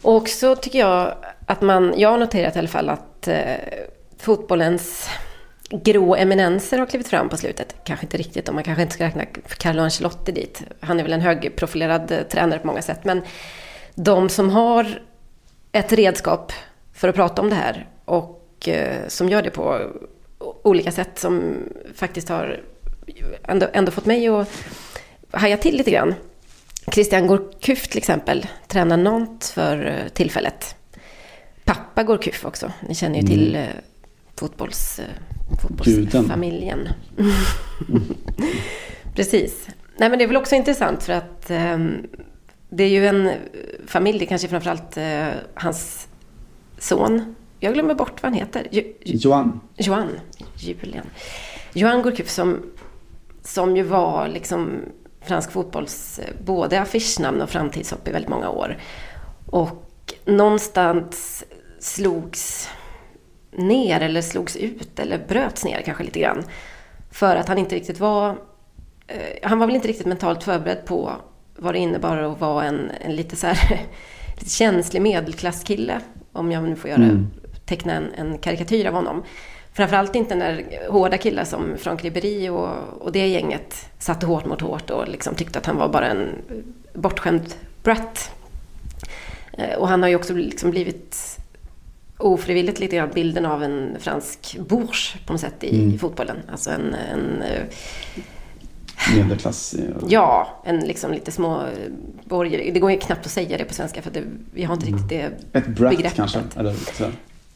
Och 0.02 0.16
också 0.16 0.56
tycker 0.56 0.80
jag 0.80 1.14
att 1.46 1.62
man, 1.62 1.94
jag 1.98 2.10
har 2.10 2.18
noterat 2.18 2.56
i 2.56 2.60
alla 2.60 2.68
fall 2.68 2.90
att 2.90 3.28
eh, 3.28 3.56
fotbollens 4.18 5.10
grå 5.70 6.16
eminenser 6.16 6.78
har 6.78 6.86
klivit 6.86 7.08
fram 7.08 7.30
på 7.30 7.38
slutet. 7.38 7.76
Kanske 7.84 8.06
inte 8.06 8.18
riktigt, 8.18 8.50
och 8.50 8.56
man 8.56 8.64
kanske 8.64 8.82
inte 8.82 8.94
ska 8.94 9.04
räkna 9.04 9.26
Carlo 9.58 9.82
Ancelotti 9.82 10.32
dit. 10.32 10.64
Han 10.80 11.00
är 11.00 11.04
väl 11.04 11.14
en 11.14 11.22
högprofilerad 11.22 12.12
eh, 12.12 12.20
tränare 12.32 12.60
på 12.60 12.68
många 12.68 12.82
sätt. 12.82 13.06
Men 13.06 13.22
de 13.96 14.30
som 14.30 14.50
har 14.50 15.02
ett 15.78 15.94
redskap 15.94 16.52
för 16.94 17.08
att 17.10 17.16
prata 17.16 17.42
om 17.42 17.50
det 17.50 17.56
här 17.56 17.88
och 18.06 18.68
eh, 18.68 19.08
som 19.08 19.30
gör 19.30 19.42
det 19.42 19.50
på 19.50 19.92
olika 20.64 20.92
sätt 20.92 21.20
som 21.20 21.56
faktiskt 21.96 22.30
har 22.30 22.62
ändå, 23.44 23.68
ändå 23.74 23.92
fått 23.92 24.06
mig 24.06 24.28
att 24.28 24.50
haja 25.32 25.58
till 25.58 25.78
lite 25.78 25.92
grann. 25.92 26.16
Christian 26.92 27.28
Gourcuff 27.28 27.88
till 27.88 27.98
exempel 27.98 28.48
tränar 28.68 28.98
Nantes 28.98 29.52
för 29.52 29.86
eh, 29.86 30.08
tillfället. 30.14 30.76
Pappa 31.64 32.04
Gourcuff 32.04 32.46
också. 32.46 32.72
Ni 32.88 32.96
känner 32.96 33.22
ju 33.22 33.28
till 33.28 33.56
eh, 33.56 33.64
fotbolls, 34.36 35.02
fotbollsfamiljen. 35.62 36.90
Precis. 39.16 39.68
Nej 39.98 40.10
men 40.10 40.20
det 40.20 40.26
är 40.26 40.28
väl 40.28 40.38
också 40.38 40.56
intressant 40.56 41.04
för 41.04 41.14
att 41.14 41.50
eh, 41.50 41.78
det 42.70 42.84
är 42.84 42.90
ju 42.90 43.08
en 43.08 43.32
familj, 43.88 44.20
det 44.20 44.26
kanske 44.26 44.48
framförallt 44.48 44.98
eh, 44.98 45.28
hans 45.54 46.08
son. 46.78 47.36
Jag 47.60 47.74
glömmer 47.74 47.96
bort 47.96 48.24
vad 48.24 48.32
han 48.32 48.40
heter. 48.40 48.68
Ju, 48.72 48.94
Johan. 49.02 49.60
Johan. 49.76 50.10
Julian. 50.56 51.06
Johan 51.74 52.02
Gourcuff 52.02 52.30
som, 52.30 52.64
som 53.44 53.78
ju 53.78 53.84
var 53.84 54.28
liksom 54.28 54.80
fransk 55.22 55.52
fotbolls 55.52 56.20
eh, 56.20 56.34
både 56.46 56.82
affischnamn 56.82 57.42
och 57.42 57.50
framtidshopp 57.50 58.08
i 58.08 58.12
väldigt 58.12 58.30
många 58.30 58.50
år. 58.50 58.78
Och 59.46 60.14
någonstans 60.26 61.44
slogs 61.80 62.70
ner 63.52 64.02
eller 64.02 64.22
slogs 64.22 64.56
ut 64.56 65.00
eller 65.00 65.26
bröts 65.28 65.66
ner 65.66 65.82
kanske 65.82 66.04
lite 66.04 66.20
grann. 66.20 66.44
För 67.12 67.36
att 67.36 67.48
han 67.48 67.58
inte 67.58 67.76
riktigt 67.76 68.00
var... 68.00 68.30
Eh, 69.08 69.20
han 69.44 69.60
var 69.60 69.68
väl 69.68 69.76
inte 69.76 69.88
riktigt 69.88 70.08
mentalt 70.08 70.44
förberedd 70.44 70.86
på 70.86 71.12
vad 71.58 71.74
det 71.74 71.80
innebar 71.80 72.18
att 72.18 72.40
vara 72.40 72.66
en, 72.66 72.92
en 73.02 73.16
lite 73.16 73.36
så 73.36 73.48
här 73.48 73.82
lite 74.38 74.50
känslig 74.50 75.02
medelklasskille. 75.02 76.00
Om 76.32 76.52
jag 76.52 76.64
nu 76.64 76.76
får 76.76 76.90
göra, 76.90 77.04
Mm. 77.04 77.28
teckna 77.66 77.94
en, 77.94 78.14
en 78.18 78.38
karikatyr 78.38 78.86
av 78.86 78.94
honom. 78.94 79.24
Framförallt 79.74 80.16
inte 80.16 80.36
när 80.36 80.66
hårda 80.90 81.18
killar 81.18 81.44
som 81.44 81.78
Franck 81.78 82.04
Ribéry 82.04 82.50
och, 82.50 82.70
och 83.00 83.12
det 83.12 83.28
gänget 83.28 83.90
satte 84.00 84.26
hårt 84.26 84.46
mot 84.46 84.62
hårt 84.62 84.90
och 84.90 85.08
liksom 85.08 85.36
tyckte 85.36 85.60
att 85.60 85.66
han 85.66 85.78
var 85.78 85.90
bara 85.90 86.08
en 86.08 86.28
bortskämd 86.94 87.54
brat. 87.84 88.32
Eh, 89.58 89.76
Och 89.78 89.88
han 89.88 90.02
har 90.02 90.10
ju 90.10 90.16
också 90.16 90.34
liksom 90.34 90.72
blivit 90.72 91.38
ofrivilligt 92.18 92.80
lite 92.80 92.96
grann 92.96 93.10
bilden 93.14 93.46
av 93.46 93.64
en 93.64 93.96
fransk 94.00 94.58
bourge 94.60 95.18
på 95.26 95.34
något 95.34 95.42
sätt 95.42 95.64
i, 95.64 95.84
Mm. 95.84 96.00
fotbollen. 96.00 96.38
Alltså 96.52 96.70
en, 96.72 96.94
en 97.14 97.42
eh, 97.42 97.64
Medelklass. 99.16 99.74
eh, 99.74 99.96
ja, 100.08 100.62
en 100.64 100.80
liksom 100.80 101.12
lite 101.12 101.32
små 101.32 101.62
eh, 101.62 101.68
borgare. 102.26 102.72
Det 102.72 102.80
går 102.80 102.92
ju 102.92 102.98
knappt 103.00 103.26
att 103.26 103.32
säga 103.32 103.58
det 103.58 103.66
på 103.66 103.74
svenska 103.74 104.02
för 104.02 104.12
det, 104.12 104.24
vi 104.54 104.64
har 104.64 104.74
inte 104.74 104.86
riktigt 104.86 105.10
det 105.10 105.32
Ett 105.54 105.68
brat 105.68 105.90
begreppet. 105.92 106.16
kanske? 106.16 106.40
Eller. 106.56 106.76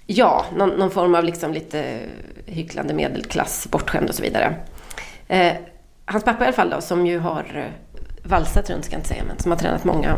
Ja, 0.07 0.45
någon, 0.57 0.69
någon 0.69 0.91
form 0.91 1.15
av 1.15 1.23
liksom 1.23 1.53
lite 1.53 1.99
hycklande 2.45 2.93
medelklass, 2.93 3.67
bortskämd 3.71 4.09
och 4.09 4.15
så 4.15 4.23
vidare. 4.23 4.55
Eh, 5.27 5.53
hans 6.05 6.23
pappa 6.23 6.43
i 6.43 6.47
alla 6.47 6.55
fall 6.55 6.69
då, 6.69 6.81
som 6.81 7.05
ju 7.07 7.19
har 7.19 7.45
eh, 7.55 8.29
valsat 8.29 8.69
runt, 8.69 8.85
ska 8.85 8.93
jag 8.93 8.99
inte 8.99 9.09
säga, 9.09 9.23
men 9.27 9.39
som 9.39 9.51
har 9.51 9.59
tränat 9.59 9.83
många 9.83 10.15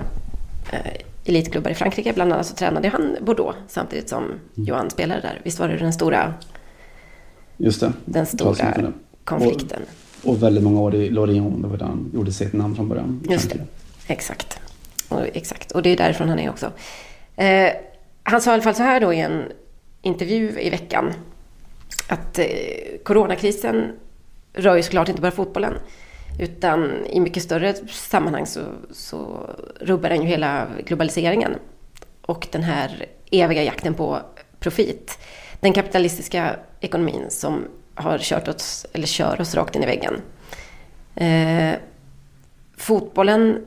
eh, 0.72 0.92
elitklubbar 1.26 1.72
i 1.72 1.76
Frankrike. 1.76 2.14
Bland 2.14 2.34
annat 2.34 2.46
så 2.46 2.56
tränade 2.56 2.88
han 2.90 3.18
Bordeaux 3.22 3.58
samtidigt 3.68 4.10
som 4.10 4.32
Johan 4.54 4.90
spelade 4.90 5.22
där. 5.22 5.42
Visst 5.44 5.60
var 5.60 5.68
det 5.68 5.78
den 5.78 5.94
stora, 5.94 6.34
Just 7.58 7.80
det. 7.80 7.94
den 8.06 8.26
stora 8.26 8.92
konflikten? 9.24 9.82
Och, 9.82 9.88
och 10.24 10.44
väldigt 10.44 10.64
många 10.64 10.82
år 10.82 10.96
i 10.96 11.10
Lorient. 11.10 11.62
Det 11.62 11.68
var 11.68 11.78
där 11.78 11.86
han 11.86 12.12
gjorde 12.14 12.32
sitt 12.32 12.54
namn 12.54 12.76
från 12.76 12.90
början. 12.90 13.24
Just 13.30 13.50
det. 13.50 13.60
Exakt. 14.08 14.60
Och, 15.10 15.22
exakt. 15.34 15.72
Och 15.72 15.82
det 15.82 15.90
är 15.90 15.98
därifrån 15.98 16.30
han 16.30 16.40
är 16.40 16.50
också. 16.50 16.72
Eh, 17.36 17.70
han 18.24 18.42
sa 18.42 18.52
i 18.52 18.54
alla 18.54 18.64
fall 18.64 18.76
så 18.76 18.84
här 18.84 19.00
då 19.02 19.14
i 19.14 19.20
en 19.20 19.44
intervju 20.02 20.60
i 20.60 20.70
veckan. 20.70 21.14
Att 22.08 22.40
eh, 22.40 22.46
coronakrisen 23.04 23.92
rör 24.54 24.76
ju 24.76 24.84
såklart 24.84 25.10
inte 25.10 25.22
bara 25.22 25.32
fotbollen. 25.32 25.74
Utan 26.40 27.06
i 27.06 27.20
mycket 27.20 27.44
större 27.44 27.74
sammanhang 27.88 28.46
så, 28.46 28.62
så 28.92 29.50
rubbar 29.80 30.10
den 30.10 30.22
ju 30.22 30.28
hela 30.28 30.68
globaliseringen. 30.86 31.56
Och 32.22 32.48
den 32.52 32.64
här 32.64 33.06
eviga 33.32 33.64
jakten 33.64 33.94
på 33.94 34.20
profit. 34.60 35.20
Den 35.60 35.74
kapitalistiska 35.74 36.56
ekonomin 36.80 37.26
som 37.30 37.66
har 37.96 38.18
kört 38.18 38.48
oss, 38.48 38.86
eller 38.94 39.08
kör 39.08 39.42
oss 39.42 39.56
rakt 39.56 39.76
in 39.76 39.84
i 39.84 39.86
väggen. 39.86 40.22
Eh, 41.16 41.74
fotbollen 42.78 43.66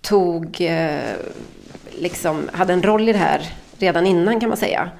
tog, 0.00 0.60
eh, 0.60 1.14
liksom, 1.98 2.48
hade 2.52 2.72
en 2.72 2.82
roll 2.82 3.08
i 3.08 3.12
det 3.12 3.18
här 3.18 3.52
redan 3.78 4.06
innan 4.06 4.40
kan 4.40 4.48
man 4.48 4.58
säga. 4.58 4.90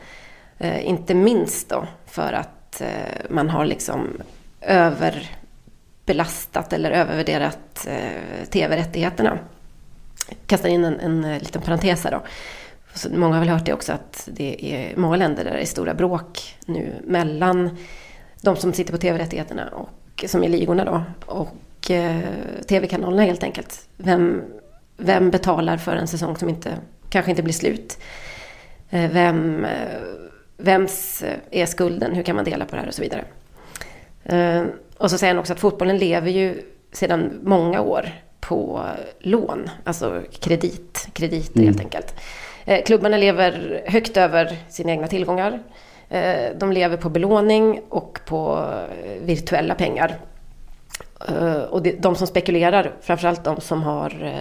Eh, 0.58 0.86
inte 0.86 1.14
minst 1.14 1.68
då 1.68 1.86
för 2.06 2.32
att 2.32 2.80
eh, 2.80 2.88
man 3.30 3.50
har 3.50 3.64
liksom 3.64 4.22
överbelastat 4.60 6.72
eller 6.72 6.90
övervärderat 6.90 7.86
eh, 7.88 8.44
tv-rättigheterna. 8.50 9.38
Kastar 10.46 10.68
in 10.68 10.84
en, 10.84 11.00
en 11.00 11.24
eh, 11.24 11.38
liten 11.38 11.62
parentes 11.62 12.04
här 12.04 12.10
då. 12.10 12.22
Så 12.94 13.10
många 13.10 13.34
har 13.34 13.40
väl 13.40 13.48
hört 13.48 13.64
det 13.64 13.72
också 13.72 13.92
att 13.92 14.28
det 14.32 14.74
är 14.74 14.96
många 14.96 15.16
länder 15.16 15.44
där 15.44 15.52
det 15.52 15.60
är 15.60 15.66
stora 15.66 15.94
bråk 15.94 16.56
nu 16.66 16.94
mellan 17.04 17.76
de 18.40 18.56
som 18.56 18.72
sitter 18.72 18.92
på 18.92 18.98
tv-rättigheterna 18.98 19.68
och 19.68 20.24
som 20.26 20.44
är 20.44 20.48
ligorna 20.48 20.84
då 20.84 21.02
och 21.26 21.90
eh, 21.90 22.20
tv-kanalerna 22.68 23.22
helt 23.22 23.42
enkelt. 23.42 23.88
Vem, 23.96 24.42
vem 24.96 25.30
betalar 25.30 25.76
för 25.76 25.96
en 25.96 26.08
säsong 26.08 26.36
som 26.36 26.48
inte, 26.48 26.70
kanske 27.10 27.30
inte 27.30 27.42
blir 27.42 27.54
slut? 27.54 27.98
Eh, 28.90 29.10
vem, 29.10 29.64
eh, 29.64 29.98
vems 30.56 31.24
är 31.50 31.66
skulden? 31.66 32.14
Hur 32.14 32.22
kan 32.22 32.36
man 32.36 32.44
dela 32.44 32.64
på 32.64 32.76
det 32.76 32.80
här 32.80 32.88
och 32.88 32.94
så 32.94 33.02
vidare. 33.02 33.24
Eh, 34.24 34.62
och 34.98 35.10
så 35.10 35.18
säger 35.18 35.34
han 35.34 35.40
också 35.40 35.52
att 35.52 35.60
fotbollen 35.60 35.98
lever 35.98 36.30
ju 36.30 36.62
sedan 36.92 37.40
många 37.42 37.80
år 37.80 38.08
på 38.40 38.86
lån, 39.20 39.70
alltså 39.84 40.22
kredit, 40.40 41.08
krediter 41.12 41.56
Mm. 41.60 41.66
helt 41.66 41.80
enkelt. 41.80 42.14
Eh, 42.64 42.84
Klubbarna 42.84 43.16
lever 43.16 43.82
högt 43.86 44.16
över 44.16 44.56
sina 44.68 44.90
egna 44.90 45.06
tillgångar. 45.06 45.62
Eh, 46.10 46.56
de 46.56 46.72
lever 46.72 46.96
på 46.96 47.08
belåning 47.10 47.80
och 47.88 48.20
på 48.24 48.70
eh, 49.04 49.22
virtuella 49.22 49.74
pengar. 49.74 50.18
Eh, 51.28 51.62
och 51.62 51.82
de 51.82 52.16
som 52.16 52.26
spekulerar, 52.26 52.92
framförallt 53.00 53.44
de 53.44 53.60
som 53.60 53.82
har 53.82 54.32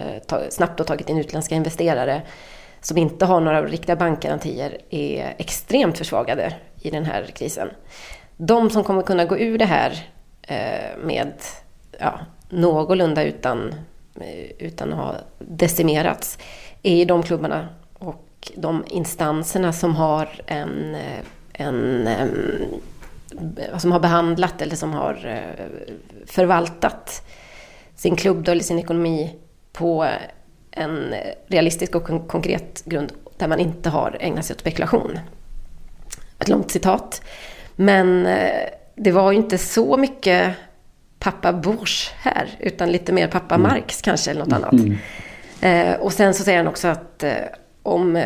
snabbt 0.50 0.78
har 0.78 0.86
tagit 0.86 1.08
in 1.08 1.18
utländska 1.18 1.54
investerare 1.54 2.22
som 2.80 2.98
inte 2.98 3.26
har 3.26 3.40
några 3.40 3.62
riktiga 3.62 3.96
bankgarantier 3.96 4.78
är 4.90 5.34
extremt 5.38 5.98
försvagade 5.98 6.54
i 6.82 6.90
den 6.90 7.04
här 7.04 7.24
krisen. 7.24 7.70
De 8.36 8.70
som 8.70 8.84
kommer 8.84 9.02
kunna 9.02 9.24
gå 9.24 9.38
ur 9.38 9.58
det 9.58 9.64
här 9.64 10.08
med 11.02 11.32
ja, 11.98 12.20
någorlunda 12.48 13.24
utan, 13.24 13.74
utan 14.58 14.92
att 14.92 14.98
ha 14.98 15.14
decimerats 15.38 16.38
är 16.82 16.96
ju 16.96 17.04
de 17.04 17.22
klubbarna 17.22 17.68
och 17.98 18.52
de 18.56 18.84
instanserna 18.88 19.72
som 19.72 19.96
har 19.96 20.28
en, 20.46 20.96
en 21.58 22.08
som 23.78 23.92
har 23.92 24.00
behandlat 24.00 24.62
eller 24.62 24.76
som 24.76 24.92
har 24.92 25.26
eh, 25.26 25.64
förvaltat 26.26 27.26
sin 27.96 28.16
klubb 28.16 28.44
då, 28.44 28.52
eller 28.52 28.62
sin 28.62 28.78
ekonomi 28.78 29.36
på 29.72 30.08
en 30.70 31.14
realistisk 31.46 31.94
och 31.94 32.04
kon- 32.04 32.28
konkret 32.28 32.84
grund 32.84 33.12
där 33.36 33.48
man 33.48 33.60
inte 33.60 33.90
har 33.90 34.16
ägnat 34.20 34.44
sig 34.44 34.54
åt 34.54 34.60
spekulation. 34.60 35.18
Ett 36.38 36.48
långt 36.48 36.70
citat. 36.70 37.22
Men 37.76 38.26
eh, 38.26 38.68
det 38.94 39.10
var 39.10 39.32
ju 39.32 39.38
inte 39.38 39.58
så 39.58 39.96
mycket 39.96 40.54
pappa 41.18 41.52
Bush 41.52 42.12
här, 42.18 42.48
utan 42.58 42.92
lite 42.92 43.12
mer 43.12 43.28
pappa 43.28 43.58
Marx 43.58 44.02
kanske, 44.02 44.30
eller 44.30 44.44
något 44.44 44.52
annat. 44.52 44.74
Eh, 45.60 45.94
och 46.00 46.12
sen 46.12 46.34
så 46.34 46.44
säger 46.44 46.58
han 46.58 46.68
också 46.68 46.88
att 46.88 47.24
om 47.82 48.22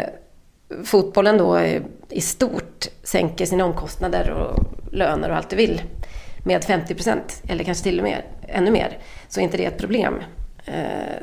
fotbollen 0.85 1.39
då 1.39 1.61
i 2.09 2.20
stort 2.20 2.87
sänker 3.03 3.47
sina 3.47 3.64
omkostnader 3.64 4.31
och 4.31 4.64
löner 4.93 5.31
och 5.31 5.37
allt 5.37 5.51
du 5.51 5.57
vill 5.57 5.83
med 6.45 6.64
50 6.64 6.95
procent, 6.95 7.43
eller 7.49 7.64
kanske 7.64 7.85
till 7.85 7.99
och 7.99 8.05
med 8.05 8.23
ännu 8.49 8.70
mer, 8.70 8.99
så 9.29 9.41
är 9.41 9.45
inte 9.45 9.57
det 9.57 9.64
ett 9.64 9.79
problem. 9.79 10.14
Eh, 10.64 10.75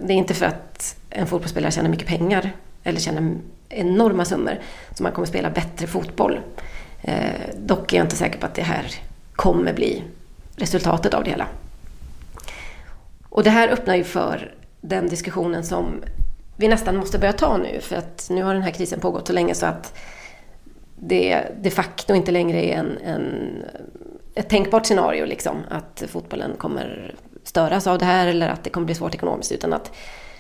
det 0.02 0.14
är 0.14 0.18
inte 0.18 0.34
för 0.34 0.46
att 0.46 0.96
en 1.10 1.28
fotbollsspelare 1.28 1.72
tjänar 1.72 1.90
mycket 1.90 2.08
pengar 2.08 2.52
eller 2.84 3.00
tjänar 3.00 3.34
enorma 3.70 4.26
summor 4.26 4.60
som 4.96 5.04
man 5.04 5.12
kommer 5.12 5.28
spela 5.28 5.50
bättre 5.50 5.88
fotboll. 5.88 6.40
Eh, 7.02 7.56
dock 7.58 7.94
är 7.94 7.98
jag 7.98 8.06
inte 8.06 8.16
säker 8.16 8.40
på 8.40 8.46
att 8.46 8.56
det 8.56 8.62
här 8.62 8.96
kommer 9.36 9.74
bli 9.74 10.04
resultatet 10.56 11.14
av 11.14 11.24
det 11.24 11.30
hela. 11.30 11.48
Och 13.30 13.44
det 13.44 13.50
här 13.50 13.70
öppnar 13.70 13.96
ju 13.96 14.04
för 14.04 14.54
den 14.82 15.08
diskussionen 15.08 15.64
som 15.64 16.04
vi 16.60 16.68
nästan 16.68 16.98
måste 16.98 17.20
börja 17.20 17.34
ta 17.34 17.58
nu. 17.58 17.80
För 17.82 17.96
att 17.96 18.28
nu 18.30 18.44
har 18.44 18.54
den 18.54 18.64
här 18.64 18.72
krisen 18.72 19.00
pågått 19.00 19.28
så 19.28 19.34
länge 19.34 19.56
så 19.56 19.66
att 19.66 19.98
det 20.96 21.44
de 21.62 21.70
facto 21.70 22.16
inte 22.16 22.32
längre 22.32 22.66
är 22.66 22.78
en, 22.78 22.98
en, 22.98 23.64
ett 24.36 24.50
tänkbart 24.50 24.86
scenario. 24.86 25.26
Liksom, 25.26 25.58
att 25.70 26.04
fotbollen 26.08 26.52
kommer 26.58 27.16
störas 27.44 27.88
av 27.88 27.98
det 27.98 28.06
här 28.06 28.28
eller 28.28 28.50
att 28.50 28.64
det 28.64 28.70
kommer 28.70 28.86
bli 28.86 28.96
svårt 28.96 29.16
ekonomiskt. 29.16 29.52
Utan 29.52 29.74
att 29.74 29.92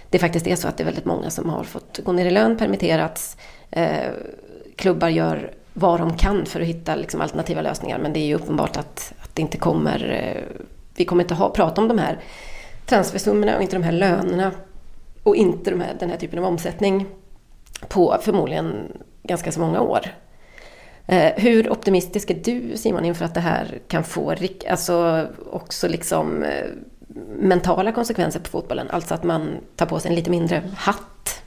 det 0.09 0.19
faktiskt 0.19 0.47
är 0.47 0.55
så 0.55 0.67
att 0.67 0.77
det 0.77 0.83
är 0.83 0.85
väldigt 0.85 1.05
många 1.05 1.29
som 1.29 1.49
har 1.49 1.63
fått 1.63 1.99
gå 2.03 2.11
ner 2.11 2.25
i 2.25 2.31
lön, 2.31 2.57
permitterats. 2.57 3.37
Eh, 3.71 4.11
klubbar 4.75 5.09
gör 5.09 5.53
vad 5.73 5.99
de 5.99 6.17
kan 6.17 6.45
för 6.45 6.61
att 6.61 6.67
hitta 6.67 6.95
liksom, 6.95 7.21
alternativa 7.21 7.61
lösningar. 7.61 7.99
Men 7.99 8.13
det 8.13 8.19
är 8.19 8.25
ju 8.25 8.35
uppenbart 8.35 8.77
att, 8.77 9.13
att 9.19 9.35
det 9.35 9.41
inte 9.41 9.57
kommer... 9.57 10.11
Eh, 10.11 10.59
vi 10.95 11.05
kommer 11.05 11.23
inte 11.23 11.33
ha, 11.33 11.49
prata 11.49 11.81
om 11.81 11.87
de 11.87 11.99
här 11.99 12.19
transfersummorna 12.85 13.55
och 13.55 13.61
inte 13.61 13.75
de 13.75 13.83
här 13.83 13.91
lönerna 13.91 14.51
och 15.29 15.35
inte 15.35 15.69
de 15.69 15.81
här, 15.81 15.95
den 15.99 16.09
här 16.09 16.17
typen 16.17 16.39
av 16.39 16.45
omsättning 16.45 17.05
på 17.87 18.17
förmodligen 18.21 18.73
ganska 19.23 19.51
så 19.51 19.59
många 19.59 19.81
år. 19.81 19.99
Eh, 21.07 21.31
hur 21.35 21.69
optimistisk 21.69 22.29
är 22.29 22.39
du 22.43 22.77
Simon 22.77 23.05
inför 23.05 23.25
att 23.25 23.33
det 23.33 23.39
här 23.39 23.79
kan 23.87 24.03
få 24.03 24.35
alltså 24.69 25.27
också 25.51 25.87
liksom 25.87 26.43
eh, 26.43 26.65
mentala 27.39 27.91
konsekvenser 27.91 28.39
på 28.39 28.49
fotbollen? 28.49 28.87
Alltså 28.89 29.13
att 29.13 29.23
man 29.23 29.49
tar 29.75 29.85
på 29.85 29.99
sig 29.99 30.09
en 30.09 30.15
lite 30.15 30.29
mindre 30.29 30.63
hatt. 30.75 31.41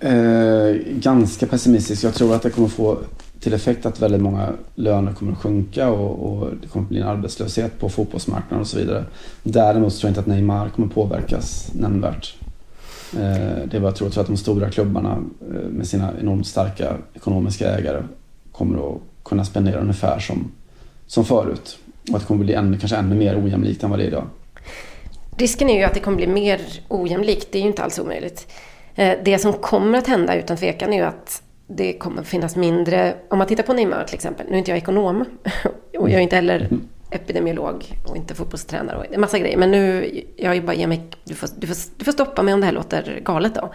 Eh, 0.00 0.74
ganska 0.86 1.46
pessimistisk. 1.46 2.04
Jag 2.04 2.14
tror 2.14 2.34
att 2.34 2.42
det 2.42 2.50
kommer 2.50 2.68
få 2.68 2.98
till 3.40 3.52
effekt 3.52 3.86
att 3.86 4.00
väldigt 4.00 4.20
många 4.20 4.52
löner 4.74 5.12
kommer 5.12 5.32
att 5.32 5.38
sjunka 5.38 5.88
och, 5.90 6.32
och 6.32 6.50
det 6.62 6.68
kommer 6.68 6.84
att 6.84 6.90
bli 6.90 7.00
en 7.00 7.08
arbetslöshet 7.08 7.80
på 7.80 7.88
fotbollsmarknaden 7.88 8.60
och 8.60 8.66
så 8.66 8.78
vidare. 8.78 9.04
Däremot 9.42 9.98
tror 9.98 10.08
jag 10.08 10.10
inte 10.10 10.20
att 10.20 10.26
Neymar 10.26 10.68
kommer 10.68 10.88
påverkas 10.88 11.70
nämnvärt. 11.74 12.39
Eh, 13.14 13.68
det 13.70 13.76
är 13.76 13.80
vad 13.80 13.88
jag 13.88 13.96
tror. 13.96 14.06
Jag 14.06 14.12
tror 14.12 14.22
att 14.22 14.26
de 14.26 14.36
stora 14.36 14.70
klubbarna 14.70 15.18
eh, 15.40 15.68
med 15.70 15.86
sina 15.86 16.12
enormt 16.20 16.46
starka 16.46 16.96
ekonomiska 17.14 17.68
ägare 17.78 18.02
kommer 18.52 18.90
att 18.90 19.00
kunna 19.24 19.44
spendera 19.44 19.80
ungefär 19.80 20.18
som, 20.18 20.52
som 21.06 21.24
förut. 21.24 21.78
Och 22.08 22.14
att 22.14 22.20
det 22.20 22.26
kommer 22.26 22.44
bli 22.44 22.54
ännu, 22.54 22.78
kanske 22.78 22.96
ännu 22.96 23.14
mer 23.14 23.44
ojämlikt 23.44 23.82
än 23.82 23.90
vad 23.90 23.98
det 23.98 24.04
är 24.04 24.08
idag. 24.08 24.24
Risken 25.36 25.70
är 25.70 25.78
ju 25.78 25.84
att 25.84 25.94
det 25.94 26.00
kommer 26.00 26.16
bli 26.16 26.26
mer 26.26 26.60
ojämlikt. 26.88 27.48
Det 27.52 27.58
är 27.58 27.62
ju 27.62 27.68
inte 27.68 27.82
alls 27.82 27.98
omöjligt. 27.98 28.52
Eh, 28.94 29.18
Det 29.24 29.38
som 29.38 29.52
kommer 29.52 29.98
att 29.98 30.06
hända 30.06 30.34
utan 30.34 30.56
tvekan 30.56 30.92
är 30.92 30.96
ju 30.96 31.04
att 31.04 31.42
det 31.66 31.92
kommer 31.92 32.20
att 32.20 32.28
finnas 32.28 32.56
mindre... 32.56 33.14
Om 33.28 33.38
man 33.38 33.46
tittar 33.46 33.62
på 33.62 33.72
Neymar 33.72 34.04
till 34.04 34.14
exempel. 34.14 34.46
Nu 34.48 34.54
är 34.54 34.58
inte 34.58 34.70
jag 34.70 34.78
ekonom 34.78 35.24
och 35.98 36.10
jag 36.10 36.18
är 36.18 36.20
inte 36.20 36.36
heller 36.36 36.68
epidemiolog 37.10 37.98
och 38.06 38.16
inte 38.16 38.34
fotbollstränare 38.34 38.96
och 38.96 39.14
en 39.14 39.20
massa 39.20 39.38
grejer. 39.38 39.56
Men 39.56 39.70
nu, 39.70 40.10
jag 40.36 40.56
är 40.56 40.60
bara 40.60 40.74
ge 40.74 40.86
mig, 40.86 41.02
du 41.24 41.34
får, 41.34 41.48
du, 41.56 41.66
får, 41.66 41.76
du 41.96 42.04
får 42.04 42.12
stoppa 42.12 42.42
mig 42.42 42.54
om 42.54 42.60
det 42.60 42.66
här 42.66 42.72
låter 42.72 43.20
galet 43.24 43.54
då. 43.54 43.72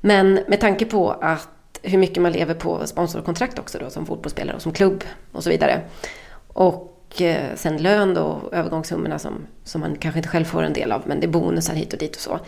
Men 0.00 0.40
med 0.48 0.60
tanke 0.60 0.86
på 0.86 1.10
att 1.10 1.48
hur 1.82 1.98
mycket 1.98 2.22
man 2.22 2.32
lever 2.32 2.54
på 2.54 2.86
sponsorkontrakt 2.86 3.58
också 3.58 3.78
då 3.78 3.90
som 3.90 4.06
fotbollsspelare 4.06 4.56
och 4.56 4.62
som 4.62 4.72
klubb 4.72 5.04
och 5.32 5.44
så 5.44 5.50
vidare. 5.50 5.80
Och 6.48 7.22
eh, 7.22 7.54
sen 7.54 7.76
lön 7.76 8.14
då, 8.14 8.40
övergångssummorna 8.52 9.18
som, 9.18 9.46
som 9.64 9.80
man 9.80 9.96
kanske 9.96 10.18
inte 10.18 10.28
själv 10.28 10.44
får 10.44 10.62
en 10.62 10.72
del 10.72 10.92
av, 10.92 11.02
men 11.06 11.20
det 11.20 11.26
är 11.26 11.30
bonusar 11.30 11.74
hit 11.74 11.92
och 11.92 11.98
dit 11.98 12.16
och 12.16 12.22
så. 12.22 12.38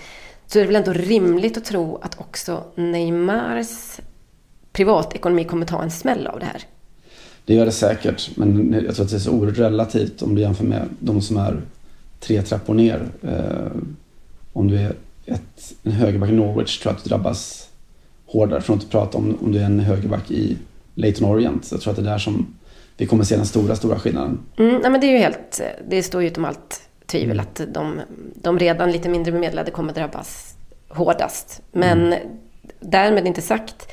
Så 0.46 0.58
är 0.58 0.62
det 0.62 0.66
väl 0.66 0.76
ändå 0.76 0.92
rimligt 0.92 1.56
att 1.56 1.64
tro 1.64 1.96
att 2.02 2.20
också 2.20 2.64
Neymars 2.74 4.00
privatekonomi 4.72 5.44
kommer 5.44 5.66
ta 5.66 5.82
en 5.82 5.90
smäll 5.90 6.26
av 6.26 6.40
det 6.40 6.46
här. 6.46 6.62
Det 7.44 7.54
gör 7.54 7.66
det 7.66 7.72
säkert, 7.72 8.36
men 8.36 8.72
jag 8.86 8.94
tror 8.94 9.04
att 9.04 9.10
det 9.10 9.16
är 9.16 9.20
så 9.20 9.30
oerhört 9.30 9.58
relativt 9.58 10.22
om 10.22 10.34
du 10.34 10.40
jämför 10.40 10.64
med 10.64 10.88
de 10.98 11.20
som 11.20 11.36
är 11.36 11.60
tre 12.20 12.42
trappor 12.42 12.74
ner. 12.74 13.02
Eh, 13.22 13.80
om 14.52 14.68
du 14.68 14.78
är 14.78 14.94
ett, 15.26 15.72
en 15.82 15.92
högerback 15.92 16.30
i 16.30 16.32
Norwich 16.32 16.78
tror 16.78 16.92
jag 16.92 16.96
att 16.96 17.04
du 17.04 17.08
drabbas 17.08 17.68
hårdare. 18.26 18.60
För 18.60 18.72
att 18.72 18.80
inte 18.80 18.90
prata 18.90 19.18
om 19.18 19.38
om 19.40 19.52
du 19.52 19.58
är 19.58 19.64
en 19.64 19.80
högerback 19.80 20.30
i 20.30 20.56
Leyton 20.94 21.28
Orient. 21.28 21.64
Så 21.64 21.74
jag 21.74 21.82
tror 21.82 21.90
att 21.90 21.96
det 21.96 22.02
är 22.02 22.10
där 22.10 22.18
som 22.18 22.46
vi 22.96 23.06
kommer 23.06 23.24
se 23.24 23.36
den 23.36 23.46
stora, 23.46 23.76
stora 23.76 23.98
skillnaden. 23.98 24.38
Mm, 24.58 24.78
nej 24.82 24.90
men 24.90 25.00
det 25.00 25.06
är 25.06 25.12
ju 25.12 25.18
helt, 25.18 25.60
det 25.88 26.02
står 26.02 26.22
ju 26.22 26.28
utom 26.28 26.44
allt 26.44 26.82
tvivel 27.06 27.40
att 27.40 27.60
de, 27.68 28.00
de 28.34 28.58
redan 28.58 28.92
lite 28.92 29.08
mindre 29.08 29.32
bemedlade 29.32 29.70
kommer 29.70 29.92
drabbas 29.92 30.54
hårdast. 30.88 31.62
Men 31.72 32.14
därmed 32.80 33.26
inte 33.26 33.42
sagt 33.42 33.88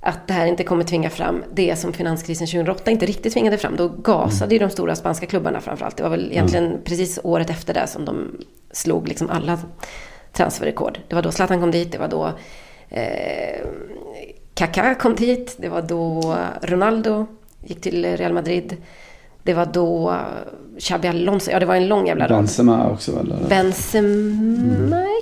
att 0.00 0.26
det 0.26 0.32
här 0.32 0.46
inte 0.46 0.64
kommer 0.64 0.84
tvinga 0.84 1.10
fram 1.10 1.44
det 1.54 1.76
som 1.78 1.92
finanskrisen 1.92 2.46
2008 2.46 2.90
inte 2.90 3.06
riktigt 3.06 3.32
tvingade 3.32 3.58
fram. 3.58 3.76
Då 3.76 3.88
gasade 3.88 4.54
ju 4.54 4.58
de 4.58 4.70
stora 4.70 4.96
spanska 4.96 5.26
klubbarna 5.26 5.60
framförallt. 5.60 5.96
Det 5.96 6.02
var 6.02 6.10
väl 6.10 6.32
egentligen 6.32 6.78
precis 6.84 7.18
året 7.22 7.50
efter 7.50 7.74
det 7.74 7.86
som 7.86 8.04
de 8.04 8.36
slog 8.70 9.08
liksom 9.08 9.30
alla 9.30 9.58
transferrekord. 10.32 10.98
Det 11.08 11.14
var 11.14 11.22
då 11.22 11.32
Zlatan 11.32 11.60
kom 11.60 11.70
dit, 11.70 11.92
det 11.92 11.98
var 11.98 12.08
då 12.08 12.32
eh, 12.88 13.66
Kaká 14.54 14.94
kom 14.94 15.14
dit, 15.14 15.56
det 15.58 15.68
var 15.68 15.82
då 15.82 16.36
Ronaldo 16.62 17.26
gick 17.64 17.80
till 17.80 18.16
Real 18.16 18.32
Madrid. 18.32 18.76
Det 19.42 19.54
var 19.54 19.66
då 19.66 20.16
Xabi 20.78 21.08
Alonso, 21.08 21.50
ja 21.50 21.60
det 21.60 21.66
var 21.66 21.74
en 21.74 21.88
lång 21.88 22.06
jävla 22.06 22.28
rad. 22.28 22.38
Benzema 22.38 22.90
också 22.90 23.20
eller? 23.20 23.48
Benzema? 23.48 24.96
Nej. 24.96 25.20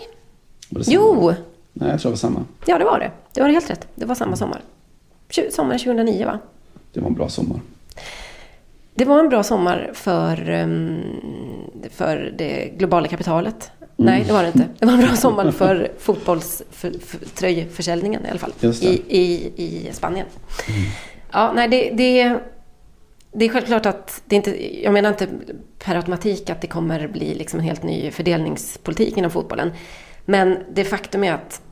Var 0.71 0.79
det 0.79 0.85
samma? 0.85 0.95
Jo! 0.95 1.35
Nej, 1.81 1.91
jag 1.91 2.01
tror 2.01 2.11
det 2.11 2.13
var 2.13 2.17
samma. 2.17 2.45
Ja, 2.67 2.79
det 2.79 2.85
var 2.85 2.99
det. 2.99 3.11
Det 3.33 3.41
var 3.41 3.49
helt 3.49 3.71
rätt. 3.71 3.89
Det 3.95 4.05
var 4.05 4.15
samma 4.15 4.37
sommar. 4.37 4.61
Sommaren 5.51 5.79
2009, 5.79 6.25
va? 6.25 6.39
Det 6.93 7.01
var 7.01 7.09
en 7.09 7.15
bra 7.15 7.29
sommar. 7.29 7.61
Det 8.95 9.05
var 9.05 9.19
en 9.19 9.29
bra 9.29 9.43
sommar 9.43 9.91
för, 9.95 10.51
ehm, 10.51 11.01
för 11.91 12.35
det 12.39 12.71
globala 12.77 13.09
kapitalet. 13.09 13.71
Nej, 13.97 14.25
det 14.27 14.33
var 14.33 14.43
det 14.43 14.49
inte. 14.49 14.65
Det 14.79 14.87
var 14.87 14.93
en 14.93 15.01
bra 15.01 15.17
sommar 15.17 15.51
för 15.51 15.93
fotbollströjförsäljningen 15.99 18.27
i 18.27 18.31
alla 18.31 18.39
fall. 18.39 18.53
I, 18.81 19.03
i, 19.09 19.53
I 19.57 19.89
Spanien. 19.93 20.27
Ja, 21.33 21.53
nej, 21.53 21.69
det, 21.69 21.91
det, 21.91 22.39
det 23.33 23.45
är 23.45 23.49
självklart 23.49 23.87
att 23.87 24.23
det 24.25 24.37
inte... 24.37 24.83
Jag 24.83 24.93
menar 24.93 25.09
inte 25.09 25.29
per 25.79 25.97
automatik 25.97 26.51
att 26.51 26.61
det 26.61 26.67
kommer 26.67 27.09
bli 27.09 27.35
liksom 27.35 27.61
en 27.61 27.67
helt 27.67 27.83
ny 27.83 28.11
fördelningspolitik 28.11 29.17
inom 29.17 29.31
fotbollen. 29.31 29.71
Men 30.25 30.59
det 30.73 30.85
faktum 30.85 31.25
är 31.25 31.33
att... 31.33 31.63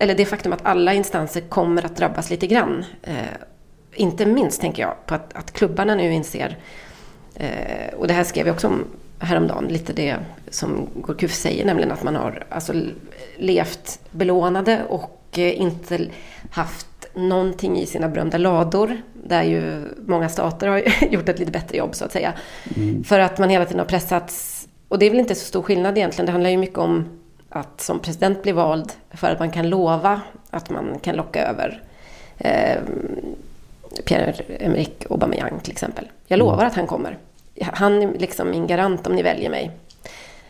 Eller 0.00 0.14
det 0.14 0.24
faktum 0.24 0.52
att 0.52 0.66
alla 0.66 0.94
instanser 0.94 1.40
kommer 1.40 1.84
att 1.84 1.96
drabbas 1.96 2.30
lite 2.30 2.46
grann. 2.46 2.84
Eh, 3.02 3.14
inte 3.94 4.26
minst 4.26 4.60
tänker 4.60 4.82
jag 4.82 4.94
på 5.06 5.14
att, 5.14 5.36
att 5.36 5.52
klubbarna 5.52 5.94
nu 5.94 6.12
inser 6.12 6.58
Eh, 7.40 7.94
och 7.96 8.08
det 8.08 8.14
här 8.14 8.24
skrev 8.24 8.46
jag 8.46 8.54
också 8.54 8.66
om 8.66 8.84
häromdagen, 9.18 9.64
lite 9.68 9.92
det 9.92 10.16
som 10.50 10.88
Gourcuff 10.94 11.34
säger, 11.34 11.64
nämligen 11.64 11.92
att 11.92 12.02
man 12.02 12.16
har 12.16 12.44
alltså 12.48 12.72
levt 13.36 14.00
belånade 14.10 14.82
och 14.88 15.38
eh, 15.38 15.60
inte 15.60 16.06
haft 16.50 16.86
någonting 17.14 17.78
i 17.78 17.86
sina 17.86 18.08
berömda 18.08 18.38
lador, 18.38 18.96
där 19.12 19.42
ju 19.42 19.84
många 20.06 20.28
stater 20.28 20.66
har 20.66 20.82
gjort 21.10 21.28
ett 21.28 21.38
lite 21.38 21.52
bättre 21.52 21.76
jobb 21.76 21.94
så 21.94 22.04
att 22.04 22.12
säga. 22.12 22.32
För 23.04 23.18
att 23.18 23.38
man 23.38 23.50
hela 23.50 23.64
tiden 23.64 23.78
har 23.78 23.86
pressats, 23.86 24.68
och 24.88 24.98
det 24.98 25.06
är 25.06 25.10
väl 25.10 25.20
inte 25.20 25.34
så 25.34 25.44
stor 25.44 25.62
skillnad 25.62 25.98
egentligen, 25.98 26.26
det 26.26 26.32
handlar 26.32 26.50
ju 26.50 26.56
mycket 26.56 26.78
om 26.78 27.19
att 27.50 27.80
som 27.80 27.98
president 27.98 28.42
bli 28.42 28.52
vald 28.52 28.92
för 29.10 29.30
att 29.30 29.38
man 29.38 29.50
kan 29.50 29.68
lova 29.68 30.20
att 30.50 30.70
man 30.70 30.98
kan 30.98 31.16
locka 31.16 31.46
över 31.46 31.82
eh, 32.38 32.78
Pierre-Emerick 34.04 35.06
Aubameyang 35.10 35.60
till 35.60 35.72
exempel. 35.72 36.08
Jag 36.26 36.38
lovar 36.38 36.64
att 36.64 36.74
han 36.74 36.86
kommer. 36.86 37.18
Han 37.60 38.02
är 38.02 38.18
liksom 38.18 38.50
min 38.50 38.66
garant 38.66 39.06
om 39.06 39.14
ni 39.14 39.22
väljer 39.22 39.50
mig. 39.50 39.70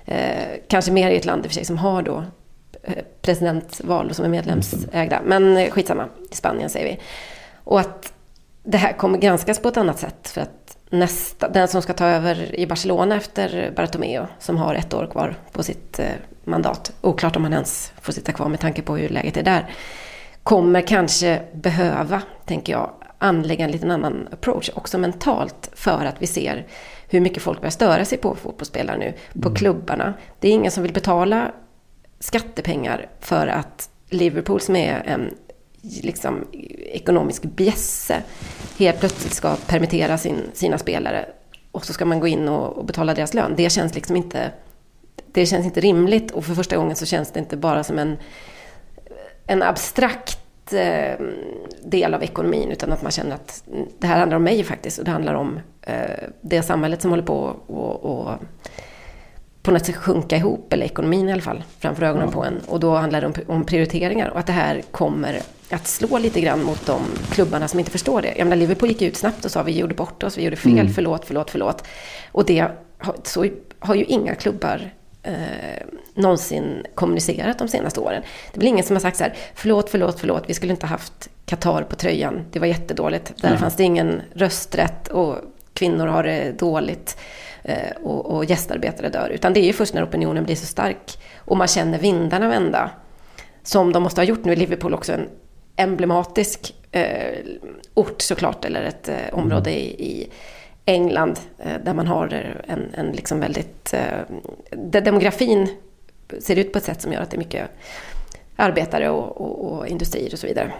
Eh, 0.05 0.59
kanske 0.69 0.93
mer 0.93 1.11
i 1.11 1.17
ett 1.17 1.25
land 1.25 1.45
i 1.45 1.49
och 1.49 1.51
för 1.51 1.55
sig 1.55 1.65
som 1.65 1.79
har 1.79 2.03
då 2.03 2.25
eh, 2.83 3.05
presidentval 3.23 4.11
och 4.11 4.17
som 4.17 4.25
är 4.25 4.29
medlemsägda. 4.29 5.21
Men 5.25 5.57
eh, 5.57 5.71
skitsamma, 5.71 6.09
i 6.31 6.37
Spanien 6.37 6.71
säger 6.71 6.87
vi. 6.87 7.01
Och 7.55 7.81
att 7.81 8.13
det 8.63 8.79
här 8.79 8.93
kommer 8.93 9.19
granskas 9.19 9.59
på 9.59 9.69
ett 9.69 9.77
annat 9.77 9.99
sätt. 9.99 10.29
För 10.29 10.41
att 10.41 10.77
nästa, 10.91 11.49
den 11.49 11.69
som 11.69 11.83
ska 11.83 11.93
ta 11.93 12.07
över 12.07 12.61
i 12.61 12.67
Barcelona 12.67 13.17
efter 13.17 13.73
Bartomeu, 13.77 14.27
som 14.39 14.57
har 14.57 14.75
ett 14.75 14.95
år 14.95 15.07
kvar 15.07 15.35
på 15.53 15.63
sitt 15.63 15.99
eh, 15.99 16.07
mandat, 16.51 16.93
oklart 17.01 17.37
om 17.37 17.45
han 17.45 17.53
ens 17.53 17.93
får 18.01 18.13
sitta 18.13 18.33
kvar 18.33 18.49
med 18.49 18.61
tanke 18.61 18.83
på 18.83 18.97
hur 18.97 19.09
läget 19.09 19.37
är 19.37 19.43
där, 19.43 19.71
kommer 20.43 20.81
kanske 20.81 21.43
behöva, 21.53 22.23
tänker 22.45 22.73
jag, 22.73 22.91
anlägga 23.19 23.65
en 23.65 23.71
liten 23.71 23.91
annan 23.91 24.29
approach, 24.33 24.71
också 24.75 24.99
mentalt, 24.99 25.71
för 25.73 26.05
att 26.05 26.23
vi 26.23 26.27
ser 26.27 26.67
hur 27.09 27.21
mycket 27.21 27.43
folk 27.43 27.61
börjar 27.61 27.71
störa 27.71 28.05
sig 28.05 28.19
på 28.19 28.35
fotbollsspelare 28.35 28.99
nu, 28.99 29.15
på 29.41 29.55
klubbarna. 29.55 30.15
Det 30.41 30.49
är 30.49 30.53
ingen 30.53 30.71
som 30.71 30.83
vill 30.83 30.93
betala 30.93 31.53
skattepengar 32.21 33.09
för 33.21 33.47
att 33.47 33.91
Liverpool, 34.09 34.61
som 34.61 34.77
är 34.77 35.03
en 35.07 35.35
liksom, 35.83 36.47
ekonomisk 36.93 37.43
bjässe, 37.43 38.23
helt 38.79 39.01
plötsligt 39.01 39.33
ska 39.33 39.57
permittera 39.67 40.19
sin, 40.19 40.37
sina 40.53 40.79
spelare 40.79 41.27
och 41.73 41.87
så 41.87 41.93
ska 41.93 42.05
man 42.05 42.21
gå 42.21 42.27
in 42.27 42.49
och, 42.49 42.79
och 42.79 42.85
betala 42.85 43.15
deras 43.15 43.35
lön. 43.35 43.55
Det 43.57 43.71
känns 43.71 43.95
liksom 43.95 44.17
inte, 44.17 44.53
det 45.33 45.47
känns 45.47 45.67
inte 45.67 45.81
rimligt 45.81 46.31
och 46.31 46.45
för 46.45 46.55
första 46.55 46.77
gången 46.77 46.97
så 46.97 47.07
känns 47.07 47.31
det 47.33 47.41
inte 47.41 47.57
bara 47.57 47.85
som 47.85 47.99
en, 47.99 48.17
en 49.47 49.63
abstrakt 49.63 50.73
eh, 50.73 51.25
del 51.85 52.15
av 52.15 52.23
ekonomin 52.23 52.71
utan 52.71 52.93
att 52.93 53.03
man 53.03 53.13
känner 53.13 53.35
att 53.35 53.65
det 53.99 54.07
här 54.07 54.19
handlar 54.19 54.37
om 54.37 54.45
mig 54.45 54.65
faktiskt 54.65 54.99
och 54.99 55.05
det 55.05 55.11
handlar 55.11 55.35
om 55.35 55.61
eh, 55.83 55.95
det 56.41 56.63
samhället 56.63 57.03
som 57.03 57.11
håller 57.11 57.23
på 57.25 57.57
och, 57.67 58.05
och 58.05 58.31
på 59.63 59.71
något 59.71 59.87
sätt 59.87 59.97
sjunka 59.97 60.37
ihop, 60.37 60.73
eller 60.73 60.87
ekonomin 60.87 61.29
i 61.29 61.33
alla 61.33 61.43
fall, 61.43 61.63
framför 61.79 62.03
ögonen 62.03 62.27
Ja. 62.29 62.33
på 62.33 62.45
en. 62.45 62.61
Och 62.69 62.81
då 62.81 62.95
handlar 62.95 63.21
det 63.21 63.27
om, 63.27 63.35
om 63.47 63.65
prioriteringar 63.65 64.29
och 64.29 64.39
att 64.39 64.47
det 64.47 64.53
här 64.53 64.83
kommer 64.91 65.41
att 65.71 65.87
slå 65.87 66.19
lite 66.19 66.41
grann 66.41 66.63
mot 66.63 66.87
de 66.87 67.01
klubbarna 67.31 67.69
som 67.69 67.79
inte 67.79 67.91
förstår 67.91 68.23
det. 68.23 68.29
Jag 68.37 68.45
menar, 68.45 68.57
Liverpool 68.57 68.89
gick 68.89 69.03
ut 69.03 69.17
snabbt 69.17 69.45
och 69.45 69.51
sa 69.51 69.63
vi 69.63 69.73
gjorde 69.79 69.95
bort 69.95 70.23
oss, 70.23 70.39
vi 70.39 70.45
gjorde 70.45 70.57
fel, 70.57 70.73
Mm. 70.79 70.93
förlåt, 70.93 71.25
förlåt, 71.25 71.51
förlåt. 71.51 71.85
Och 72.33 72.45
det 72.45 72.67
så 73.23 73.47
har 73.79 73.95
ju 73.95 74.05
inga 74.05 74.35
klubbar 74.35 74.91
eh, 75.23 75.87
någonsin 76.15 76.87
kommunicerat 76.95 77.59
de 77.59 77.69
senaste 77.69 78.01
åren. 78.01 78.23
Det 78.53 78.57
är 78.57 78.61
väl 78.61 78.69
ingen 78.69 78.85
som 78.85 78.97
har 78.97 79.01
sagt 79.01 79.17
så 79.17 79.25
här, 79.25 79.35
förlåt, 79.55 79.91
förlåt, 79.91 80.21
förlåt, 80.21 80.45
vi 80.47 80.55
skulle 80.55 80.73
inte 80.73 80.87
ha 80.87 80.91
haft 80.91 81.29
Qatar 81.47 81.83
på 81.83 81.97
tröjan, 81.97 82.45
det 82.53 82.59
var 82.59 82.67
jättedåligt. 82.67 83.33
Där 83.37 83.51
Ja. 83.51 83.57
fanns 83.57 83.77
det 83.77 83.83
ingen 83.83 84.23
rösträtt 84.35 85.09
och 85.09 85.37
kvinnor 85.75 86.07
har 86.07 86.23
det 86.23 86.53
dåligt 86.59 87.19
eh, 87.63 87.91
och, 88.03 88.27
och 88.37 88.45
gästarbetare 88.45 89.09
dör. 89.09 89.29
Utan 89.31 89.53
det 89.53 89.61
är 89.61 89.65
ju 89.67 89.73
först 89.73 89.95
när 89.95 90.05
opinionen 90.05 90.45
blir 90.45 90.57
så 90.57 90.67
stark 90.67 91.19
och 91.39 91.57
man 91.57 91.69
känner 91.69 91.99
vindarna 91.99 92.49
vända, 92.49 92.91
som 93.63 93.93
de 93.93 94.03
måste 94.03 94.21
ha 94.21 94.27
gjort 94.27 94.45
nu 94.45 94.53
i 94.53 94.57
Liverpool 94.57 94.95
också, 94.95 95.13
en 95.13 95.29
emblematisk 95.77 96.75
eh, 96.93 97.39
ort 97.95 98.23
såklart, 98.23 98.65
eller 98.65 98.83
ett 98.83 99.09
eh, 99.09 99.17
område 99.33 99.71
i, 99.71 100.07
i 100.13 100.31
England 100.85 101.41
eh, 101.59 101.73
där 101.85 101.95
man 101.95 102.07
har 102.07 102.29
en, 102.67 102.95
en 102.95 103.13
liksom 103.13 103.41
väldigt... 103.41 103.95
Eh, 103.95 104.37
där 104.71 105.01
demografin 105.01 105.69
ser 106.41 106.57
ut 106.57 106.73
på 106.73 106.79
ett 106.79 106.85
sätt 106.85 107.03
som 107.03 107.13
gör 107.13 107.21
att 107.21 107.31
det 107.31 107.37
är 107.37 107.39
mycket 107.39 107.71
arbetare 108.57 109.11
och, 109.11 109.41
och, 109.41 109.73
och 109.73 109.87
industrier 109.87 110.33
och 110.33 110.39
så 110.39 110.47
vidare. 110.47 110.73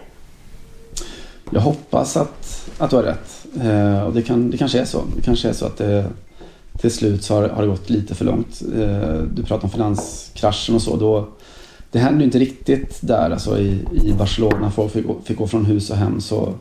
Jag 1.51 1.61
hoppas 1.61 2.17
att, 2.17 2.71
att 2.79 2.91
du 2.91 2.97
har 2.97 3.03
rätt. 3.03 3.47
Eh, 3.63 4.03
och 4.03 4.13
det, 4.13 4.23
kan, 4.23 4.51
det 4.51 4.57
kanske 4.57 4.81
är 4.81 4.85
så. 4.85 5.03
Det 5.17 5.23
kanske 5.23 5.49
är 5.49 5.53
så 5.53 5.67
att 5.67 5.77
det, 5.77 6.05
till 6.79 6.91
slut 6.91 7.25
så 7.25 7.35
har, 7.35 7.49
har 7.49 7.63
det 7.63 7.69
gått 7.69 7.91
lite 7.91 8.15
för 8.15 8.25
långt. 8.25 8.63
Eh, 8.79 9.23
du 9.35 9.43
pratar 9.43 9.65
om 9.65 9.71
finanskraschen 9.71 10.75
och 10.75 10.83
så. 10.83 10.97
Då, 10.97 11.29
det 11.91 11.99
hände 11.99 12.19
ju 12.19 12.25
inte 12.25 12.39
riktigt 12.39 12.99
där 13.01 13.31
alltså 13.31 13.59
i, 13.59 13.87
i 14.05 14.13
Barcelona. 14.13 14.71
Folk 14.71 14.93
fick, 14.93 15.07
gå- 15.07 15.21
fick 15.25 15.39
gå 15.39 15.47
från 15.47 15.65
hus 15.65 15.91
och 15.91 15.97
hem 15.97 16.21
så 16.21 16.55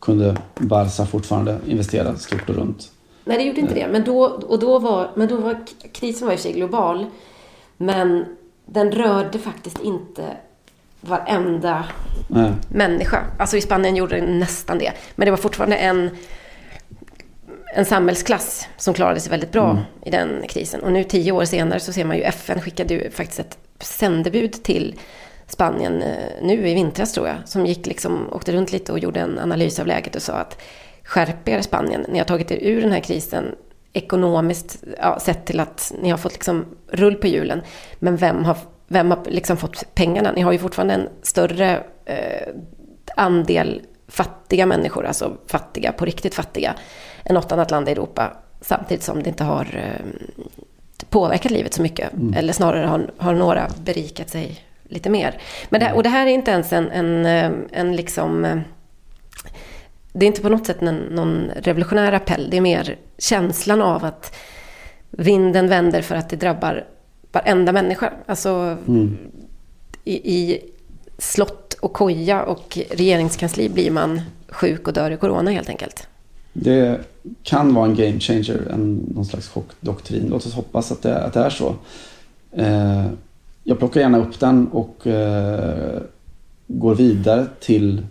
kunde 0.00 0.36
Barca 0.54 1.06
fortfarande 1.06 1.58
investera 1.66 2.16
stort 2.16 2.48
och 2.48 2.54
runt. 2.56 2.92
Nej, 3.24 3.36
det 3.38 3.44
gjorde 3.44 3.60
inte 3.60 3.74
det. 3.74 3.86
Men 3.92 4.04
då, 4.04 4.24
och 4.24 4.58
då 4.58 4.78
var, 4.78 5.10
men 5.14 5.28
då 5.28 5.36
var 5.36 5.58
krisen 5.92 6.26
var 6.28 6.34
i 6.34 6.38
sig 6.38 6.52
global. 6.52 7.06
Men 7.76 8.24
den 8.66 8.92
rörde 8.92 9.38
faktiskt 9.38 9.78
inte 9.80 10.22
varenda 11.00 11.84
Nej. 12.28 12.52
människa. 12.68 13.24
Alltså 13.38 13.56
i 13.56 13.60
Spanien 13.60 13.96
gjorde 13.96 14.20
den 14.20 14.38
nästan 14.38 14.78
det. 14.78 14.92
Men 15.16 15.24
det 15.24 15.30
var 15.30 15.38
fortfarande 15.38 15.76
en, 15.76 16.10
en 17.74 17.84
samhällsklass 17.84 18.66
som 18.76 18.94
klarade 18.94 19.20
sig 19.20 19.30
väldigt 19.30 19.52
bra 19.52 19.70
Mm. 19.70 19.82
i 20.02 20.10
den 20.10 20.48
krisen. 20.48 20.80
Och 20.82 20.92
nu 20.92 21.04
tio 21.04 21.32
år 21.32 21.44
senare 21.44 21.80
så 21.80 21.92
ser 21.92 22.04
man 22.04 22.16
ju 22.16 22.22
FN 22.22 22.60
skickade 22.60 22.94
ju 22.94 23.10
faktiskt 23.10 23.38
ett 23.40 23.58
sändebud 23.80 24.52
till 24.52 24.94
Spanien 25.48 26.02
eh, 26.02 26.42
nu 26.42 26.68
i 26.68 26.74
vintras 26.74 27.12
tror 27.12 27.28
jag. 27.28 27.36
Som 27.44 27.66
gick 27.66 27.86
liksom, 27.86 28.28
åkte 28.32 28.52
runt 28.52 28.72
lite 28.72 28.92
och 28.92 28.98
gjorde 28.98 29.20
en 29.20 29.38
analys 29.38 29.80
av 29.80 29.86
läget 29.86 30.16
och 30.16 30.22
sa 30.22 30.32
att 30.32 30.62
skärp 31.04 31.48
er 31.48 31.60
Spanien. 31.60 32.06
Ni 32.08 32.18
har 32.18 32.24
tagit 32.24 32.50
er 32.50 32.58
ur 32.62 32.82
den 32.82 32.92
här 32.92 33.00
krisen 33.00 33.54
ekonomiskt 33.92 34.84
ja, 34.98 35.20
sett 35.20 35.46
till 35.46 35.60
att 35.60 35.92
ni 36.02 36.10
har 36.10 36.18
fått 36.18 36.32
liksom 36.32 36.66
rull 36.88 37.14
på 37.14 37.26
hjulen. 37.26 37.62
Men 37.98 38.16
vem 38.16 38.44
har, 38.44 38.56
vem 38.88 39.10
har 39.10 39.24
liksom 39.24 39.56
fått 39.56 39.94
pengarna? 39.94 40.32
Ni 40.32 40.40
har 40.40 40.52
ju 40.52 40.58
fortfarande 40.58 40.94
en 40.94 41.08
större 41.22 41.82
eh, 42.04 42.48
andel 43.16 43.82
fattiga 44.08 44.66
människor, 44.66 45.06
alltså 45.06 45.36
fattiga, 45.46 45.92
på 45.92 46.04
riktigt 46.04 46.34
fattiga, 46.34 46.74
än 47.24 47.34
något 47.34 47.52
annat 47.52 47.70
land 47.70 47.88
i 47.88 47.92
Europa. 47.92 48.32
Samtidigt 48.60 49.02
som 49.02 49.22
det 49.22 49.28
inte 49.28 49.44
har 49.44 49.66
eh, 49.74 50.06
påverkat 51.08 51.52
livet 51.52 51.74
så 51.74 51.82
mycket. 51.82 52.12
Mm. 52.12 52.34
Eller 52.34 52.52
snarare 52.52 52.86
har, 52.86 53.10
har 53.16 53.34
några 53.34 53.70
berikat 53.84 54.30
sig 54.30 54.67
lite 54.88 55.10
mer. 55.10 55.40
Men 55.68 55.80
det, 55.80 55.92
och 55.92 56.02
det 56.02 56.08
här 56.08 56.26
är 56.26 56.30
inte 56.30 56.50
ens 56.50 56.72
en, 56.72 56.90
en, 56.90 57.26
eh, 57.26 57.50
en 57.80 57.96
liksom... 57.96 58.44
eh, 58.44 58.58
Det 60.12 60.24
är 60.24 60.26
inte 60.26 60.42
på 60.42 60.48
något 60.48 60.66
sätt 60.66 60.82
en, 60.82 60.96
någon 60.96 61.50
revolutionär 61.56 62.12
appell. 62.12 62.48
Det 62.50 62.56
är 62.56 62.60
mer 62.60 62.96
känslan 63.18 63.82
av 63.82 64.04
att 64.04 64.34
vinden 65.10 65.68
vänder 65.68 66.02
för 66.02 66.14
att 66.14 66.28
det 66.30 66.36
drabbar 66.36 66.84
varenda 67.32 67.72
människa. 67.72 68.12
Alltså 68.26 68.76
Mm. 68.86 69.16
i, 70.04 70.34
i 70.34 70.60
slott 71.18 71.74
och 71.74 71.92
koja 71.92 72.42
och 72.42 72.78
regeringskansli 72.90 73.68
blir 73.68 73.90
man 73.90 74.20
sjuk 74.48 74.88
och 74.88 74.94
dör 74.94 75.10
i 75.10 75.16
corona 75.16 75.50
helt 75.50 75.68
enkelt. 75.68 76.08
Det 76.52 77.00
kan 77.42 77.74
vara 77.74 77.86
en 77.86 77.94
game 77.94 78.20
changer, 78.20 78.68
en, 78.72 78.94
någon 79.14 79.24
slags 79.24 79.48
chockdoktrin. 79.48 80.26
Låt 80.30 80.46
oss 80.46 80.54
hoppas 80.54 80.92
att 80.92 81.02
det, 81.02 81.18
att 81.24 81.32
det 81.32 81.40
är 81.40 81.50
så. 81.50 81.74
Eh, 82.52 83.04
jag 83.68 83.78
plockar 83.78 84.00
gärna 84.00 84.18
upp 84.18 84.40
den 84.40 84.68
och 84.68 85.06
eh, 85.06 86.00
går 86.66 86.94
vidare 86.94 87.46
till, 87.60 88.06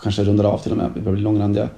kanske 0.00 0.24
rundar 0.24 0.44
av 0.44 0.58
till 0.58 0.72
och 0.72 0.78
med, 0.78 0.90
vi 0.94 1.00
börjar 1.00 1.14
bli 1.14 1.22
långrandiga, 1.22 1.68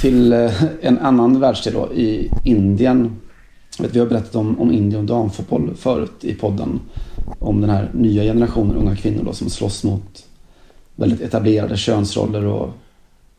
till 0.00 0.32
eh, 0.32 0.64
en 0.80 0.98
annan 0.98 1.40
världsdel 1.40 1.74
då, 1.74 1.92
i 1.94 2.30
Indien. 2.44 3.16
Vet, 3.78 3.94
vi 3.94 3.98
har 3.98 4.06
berättat 4.06 4.34
om, 4.34 4.60
om 4.60 4.72
Indien 4.72 5.00
och 5.00 5.06
damfotboll 5.06 5.74
förut 5.76 6.24
i 6.24 6.34
podden. 6.34 6.80
Om 7.38 7.60
den 7.60 7.70
här 7.70 7.90
nya 7.94 8.22
generationen 8.22 8.76
unga 8.76 8.96
kvinnor 8.96 9.24
då, 9.24 9.32
som 9.32 9.50
slåss 9.50 9.84
mot 9.84 10.26
väldigt 10.96 11.20
etablerade 11.20 11.76
könsroller 11.76 12.44
och, 12.46 12.70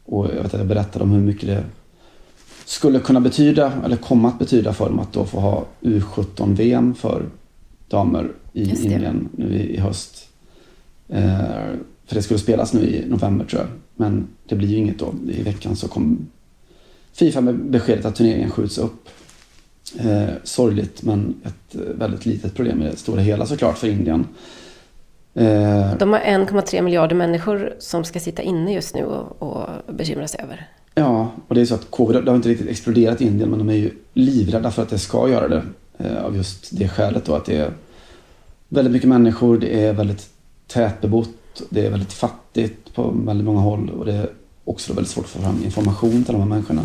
och 0.05 0.25
jag 0.25 0.43
vet 0.43 0.53
att 0.53 0.59
jag 0.59 0.67
berättade 0.67 1.03
om 1.03 1.11
hur 1.11 1.21
mycket 1.21 1.49
det 1.49 1.63
skulle 2.65 2.99
kunna 2.99 3.19
betyda, 3.19 3.71
eller 3.85 3.97
komma 3.97 4.27
att 4.27 4.39
betyda 4.39 4.73
för 4.73 4.89
dem 4.89 4.99
att 4.99 5.13
då 5.13 5.25
få 5.25 5.39
ha 5.39 5.65
U17-VM 5.81 6.93
för 6.93 7.25
damer 7.87 8.31
i. 8.53 8.69
Indien 8.69 9.29
nu 9.37 9.55
i, 9.55 9.75
i 9.75 9.79
höst. 9.79 10.29
Eh, 11.09 11.39
för 12.05 12.15
det 12.15 12.21
skulle 12.21 12.39
spelas 12.39 12.73
nu 12.73 12.81
i 12.81 13.05
november 13.09 13.45
tror 13.45 13.61
jag. 13.61 13.69
Men 13.95 14.27
det 14.47 14.55
blir 14.55 14.67
ju 14.67 14.77
inget 14.77 14.99
då. 14.99 15.13
I 15.29 15.43
veckan 15.43 15.75
så 15.75 15.87
kom 15.87 16.27
Fifa 17.13 17.41
med 17.41 17.55
beskedet 17.55 18.05
att 18.05 18.15
turneringen 18.15 18.49
skjuts 18.49 18.77
upp. 18.77 19.09
Eh, 19.99 20.29
sorgligt 20.43 21.03
men 21.03 21.35
ett 21.43 21.75
eh, 21.75 21.81
väldigt 21.81 22.25
litet 22.25 22.55
problem 22.55 22.81
i 22.81 22.85
det 22.85 22.97
stora 22.97 23.21
hela 23.21 23.45
såklart 23.45 23.77
för 23.77 23.87
Indien. 23.87 24.27
Eh, 25.33 25.97
De 25.99 26.13
har 26.13 26.19
1,3 26.19 26.81
miljarder 26.81 27.15
människor 27.15 27.73
som 27.79 28.03
ska 28.03 28.19
sitta 28.19 28.41
inne 28.41 28.73
just 28.73 28.95
nu 28.95 29.05
och, 29.05 29.41
och 29.41 29.93
bekymra 29.93 30.27
sig 30.27 30.39
över. 30.43 30.67
Ja, 30.95 31.31
och 31.47 31.55
det 31.55 31.61
är 31.61 31.65
så 31.65 31.75
att 31.75 31.91
covid 31.91 32.23
det 32.25 32.31
har 32.31 32.35
inte 32.35 32.49
riktigt 32.49 32.69
exploderat 32.69 33.21
i 33.21 33.25
Indien 33.25 33.49
men 33.49 33.59
de 33.59 33.69
är 33.69 33.73
ju 33.73 33.91
livrädda 34.13 34.71
för 34.71 34.81
att 34.81 34.89
det 34.89 34.99
ska 34.99 35.29
göra 35.29 35.47
det. 35.47 35.63
Eh, 35.97 36.25
av 36.25 36.35
just 36.35 36.77
det 36.77 36.87
skälet 36.87 37.25
då 37.25 37.35
att 37.35 37.45
det 37.45 37.57
är 37.57 37.71
väldigt 38.69 38.93
mycket 38.93 39.09
människor, 39.09 39.57
det 39.57 39.85
är 39.85 39.93
väldigt 39.93 40.29
tätbebott, 40.67 41.61
det 41.69 41.85
är 41.85 41.89
väldigt 41.89 42.13
fattigt 42.13 42.93
på 42.93 43.13
väldigt 43.25 43.45
många 43.45 43.59
håll 43.59 43.89
och 43.89 44.05
det 44.05 44.13
är 44.13 44.29
också 44.65 44.93
väldigt 44.93 45.11
svårt 45.11 45.25
att 45.25 45.31
få 45.31 45.41
fram 45.41 45.63
information 45.63 46.23
till 46.23 46.33
de 46.33 46.41
här 46.41 46.49
människorna. 46.49 46.81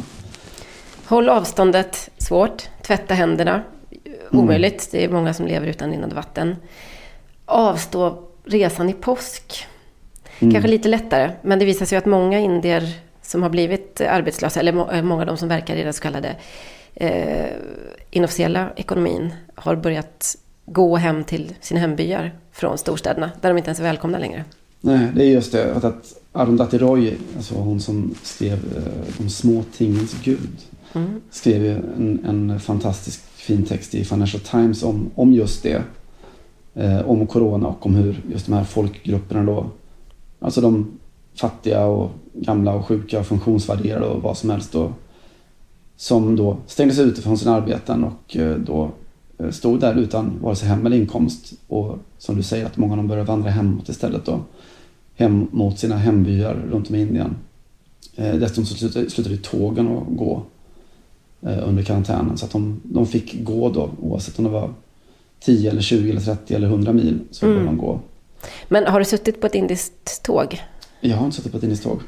Håll 1.06 1.28
avståndet, 1.28 2.10
svårt. 2.18 2.68
Tvätta 2.82 3.14
händerna, 3.14 3.62
omöjligt. 4.30 4.88
Det 4.92 5.04
är 5.04 5.08
många 5.08 5.34
som 5.34 5.46
lever 5.46 5.66
utan 5.66 5.90
rinnande 5.90 6.14
vatten. 6.14 6.56
Avstå 7.44 8.22
resan 8.44 8.88
i 8.88 8.92
påsk. 8.92 9.66
Mm. 10.38 10.52
Kanske 10.54 10.70
lite 10.70 10.88
lättare, 10.88 11.30
men 11.42 11.58
det 11.58 11.64
visar 11.64 11.86
sig 11.86 11.98
att 11.98 12.06
många 12.06 12.38
indier 12.38 12.92
som 13.22 13.42
har 13.42 13.50
blivit 13.50 14.00
arbetslösa, 14.00 14.60
eller 14.60 14.72
må- 14.72 15.02
många 15.02 15.20
av 15.20 15.26
de 15.26 15.36
som 15.36 15.48
verkar 15.48 15.76
i 15.76 15.82
det 15.82 15.92
så 15.92 16.02
kallade 16.02 16.36
eh, 17.00 17.50
inofficiella 18.10 18.70
ekonomin 18.76 19.32
har 19.54 19.76
börjat 19.76 20.36
gå 20.66 20.96
hem 20.96 21.24
till 21.24 21.54
sina 21.60 21.80
hembyar 21.80 22.34
från 22.52 22.78
storstäderna, 22.78 23.30
där 23.40 23.48
de 23.48 23.58
inte 23.58 23.68
ens 23.68 23.78
är 23.78 23.82
välkomna 23.82 24.18
längre. 24.18 24.44
Nej, 24.80 25.08
det 25.14 25.24
är 25.24 25.28
just 25.28 25.52
det. 25.52 25.74
Att, 25.74 25.84
att 25.84 26.14
Arundhati 26.32 26.78
Roy, 26.78 27.16
alltså 27.36 27.54
hon 27.54 27.80
som 27.80 28.14
skrev 28.22 28.52
eh, 28.52 29.14
De 29.18 29.28
små 29.28 29.64
tingens 29.76 30.16
gud, 30.24 30.58
Mm. 30.92 31.20
skrev 31.30 31.64
ju 31.64 31.70
en, 31.72 32.24
en 32.24 32.60
fantastisk 32.60 33.20
fin 33.20 33.62
text 33.64 33.94
i 33.94 34.04
Financial 34.04 34.40
Times 34.40 34.82
om, 34.82 35.10
om 35.14 35.32
just 35.32 35.62
det. 35.62 35.82
Eh, 36.74 37.10
om 37.10 37.26
corona 37.26 37.68
och 37.68 37.86
om 37.86 37.94
hur 37.94 38.20
just 38.32 38.46
de 38.46 38.52
här 38.52 38.64
folkgrupperna 38.64 39.42
då, 39.42 39.66
alltså 40.40 40.60
de 40.60 40.98
fattiga 41.40 41.84
och 41.84 42.10
gamla 42.34 42.74
och 42.74 42.86
sjuka 42.86 43.20
och 43.20 43.26
funktionsvarierade 43.26 44.06
och 44.06 44.22
vad 44.22 44.36
som 44.38 44.50
helst 44.50 44.72
då, 44.72 44.92
som 46.00 46.36
då 46.36 46.56
stängdes 46.66 46.98
ute 46.98 47.22
från 47.22 47.38
sina 47.38 47.54
arbeten 47.54 48.04
och 48.04 48.36
eh, 48.36 48.56
då 48.56 48.90
eh, 49.38 49.50
stod 49.50 49.80
där 49.80 49.94
utan 49.94 50.38
vare 50.42 50.56
sig 50.56 50.68
hem 50.68 50.86
eller 50.86 50.96
inkomst. 50.96 51.52
Och 51.68 51.98
som 52.18 52.36
du 52.36 52.42
säger 52.42 52.66
att 52.66 52.76
många 52.76 52.92
av 52.92 52.96
dem 52.96 53.08
började 53.08 53.26
vandra 53.28 53.50
hemåt 53.50 53.88
istället 53.88 54.24
då. 54.24 54.40
Hem 55.14 55.48
mot 55.52 55.78
sina 55.78 55.96
hembyar 55.96 56.54
runt 56.70 56.88
om 56.88 56.94
i 56.96 57.00
Indien. 57.00 57.36
Eh, 58.16 58.34
dessutom 58.34 58.64
så 58.66 58.88
slutade, 59.08 59.36
tågen 59.36 59.88
att 59.88 60.16
gå 60.16 60.42
under 61.40 61.82
karantänen. 61.82 62.36
Så 62.38 62.44
att 62.44 62.52
de, 62.52 62.80
de 62.84 63.06
fick 63.06 63.44
gå 63.44 63.68
då 63.70 63.90
oavsett 64.02 64.38
om 64.38 64.44
det 64.44 64.50
var 64.50 64.74
10 65.40 65.70
eller 65.70 65.80
20 65.80 66.10
eller 66.10 66.20
30 66.20 66.54
eller 66.54 66.66
100 66.66 66.92
mil 66.92 67.20
så 67.30 67.46
Mm. 67.46 67.56
började 67.58 67.76
de 67.76 67.78
gå. 67.86 68.00
Men 68.68 68.86
har 68.86 68.98
du 68.98 69.04
suttit 69.04 69.40
på 69.40 69.46
ett 69.46 69.54
indiskt 69.54 70.22
tåg? 70.22 70.60
Jag 71.00 71.16
har 71.16 71.24
inte 71.24 71.36
suttit 71.36 71.52
på 71.52 71.58
ett 71.58 71.64
indiskt 71.64 71.84
tåg. 71.84 72.00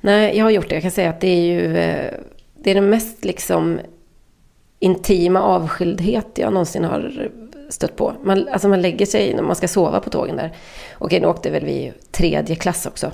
Nej, 0.00 0.36
jag 0.36 0.44
har 0.44 0.50
gjort 0.50 0.68
det. 0.68 0.74
Jag 0.74 0.82
kan 0.82 0.90
säga 0.90 1.10
att 1.10 1.20
det 1.20 1.28
är 1.28 1.42
ju 1.42 1.76
det 2.62 2.70
är 2.70 2.74
den 2.74 2.90
mest 2.90 3.24
liksom 3.24 3.80
intima 4.78 5.42
avskildhet 5.42 6.26
jag 6.34 6.52
någonsin 6.52 6.84
har 6.84 7.30
stött 7.68 7.96
på. 7.96 8.14
Man, 8.22 8.48
alltså 8.48 8.68
man 8.68 8.82
lägger 8.82 9.06
sig 9.06 9.34
när 9.34 9.42
man 9.42 9.56
ska 9.56 9.68
sova 9.68 10.00
på 10.00 10.10
tågen 10.10 10.36
där. 10.36 10.52
Okej, 10.98 11.20
nu 11.20 11.26
åkte 11.26 11.50
väl 11.50 11.64
vi 11.64 11.92
tredje 12.10 12.56
klass 12.56 12.86
också. 12.86 13.12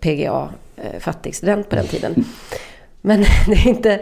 PGA, 0.00 0.48
eh, 0.76 1.00
fattig 1.00 1.34
student 1.34 1.68
på 1.68 1.76
den 1.76 1.86
tiden. 1.86 2.24
Men 3.00 3.20
det 3.46 3.52
är 3.52 3.68
inte... 3.68 4.00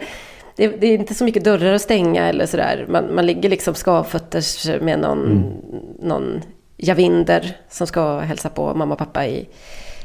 Det 0.55 0.63
är, 0.63 0.77
det 0.77 0.87
är 0.87 0.97
inte 0.97 1.13
så 1.13 1.23
mycket 1.23 1.43
dörrar 1.43 1.73
att 1.73 1.81
stänga 1.81 2.29
eller 2.29 2.45
sådär. 2.45 2.85
Man, 2.89 3.15
man 3.15 3.25
ligger 3.25 3.49
liksom 3.49 3.75
skavfötters 3.75 4.67
med 4.81 4.99
någon, 4.99 5.53
någon 5.99 6.41
javinder 6.77 7.57
som 7.69 7.87
ska 7.87 8.19
hälsa 8.19 8.49
på 8.49 8.73
mamma 8.73 8.93
och 8.93 8.99
pappa 8.99 9.27
i, 9.27 9.47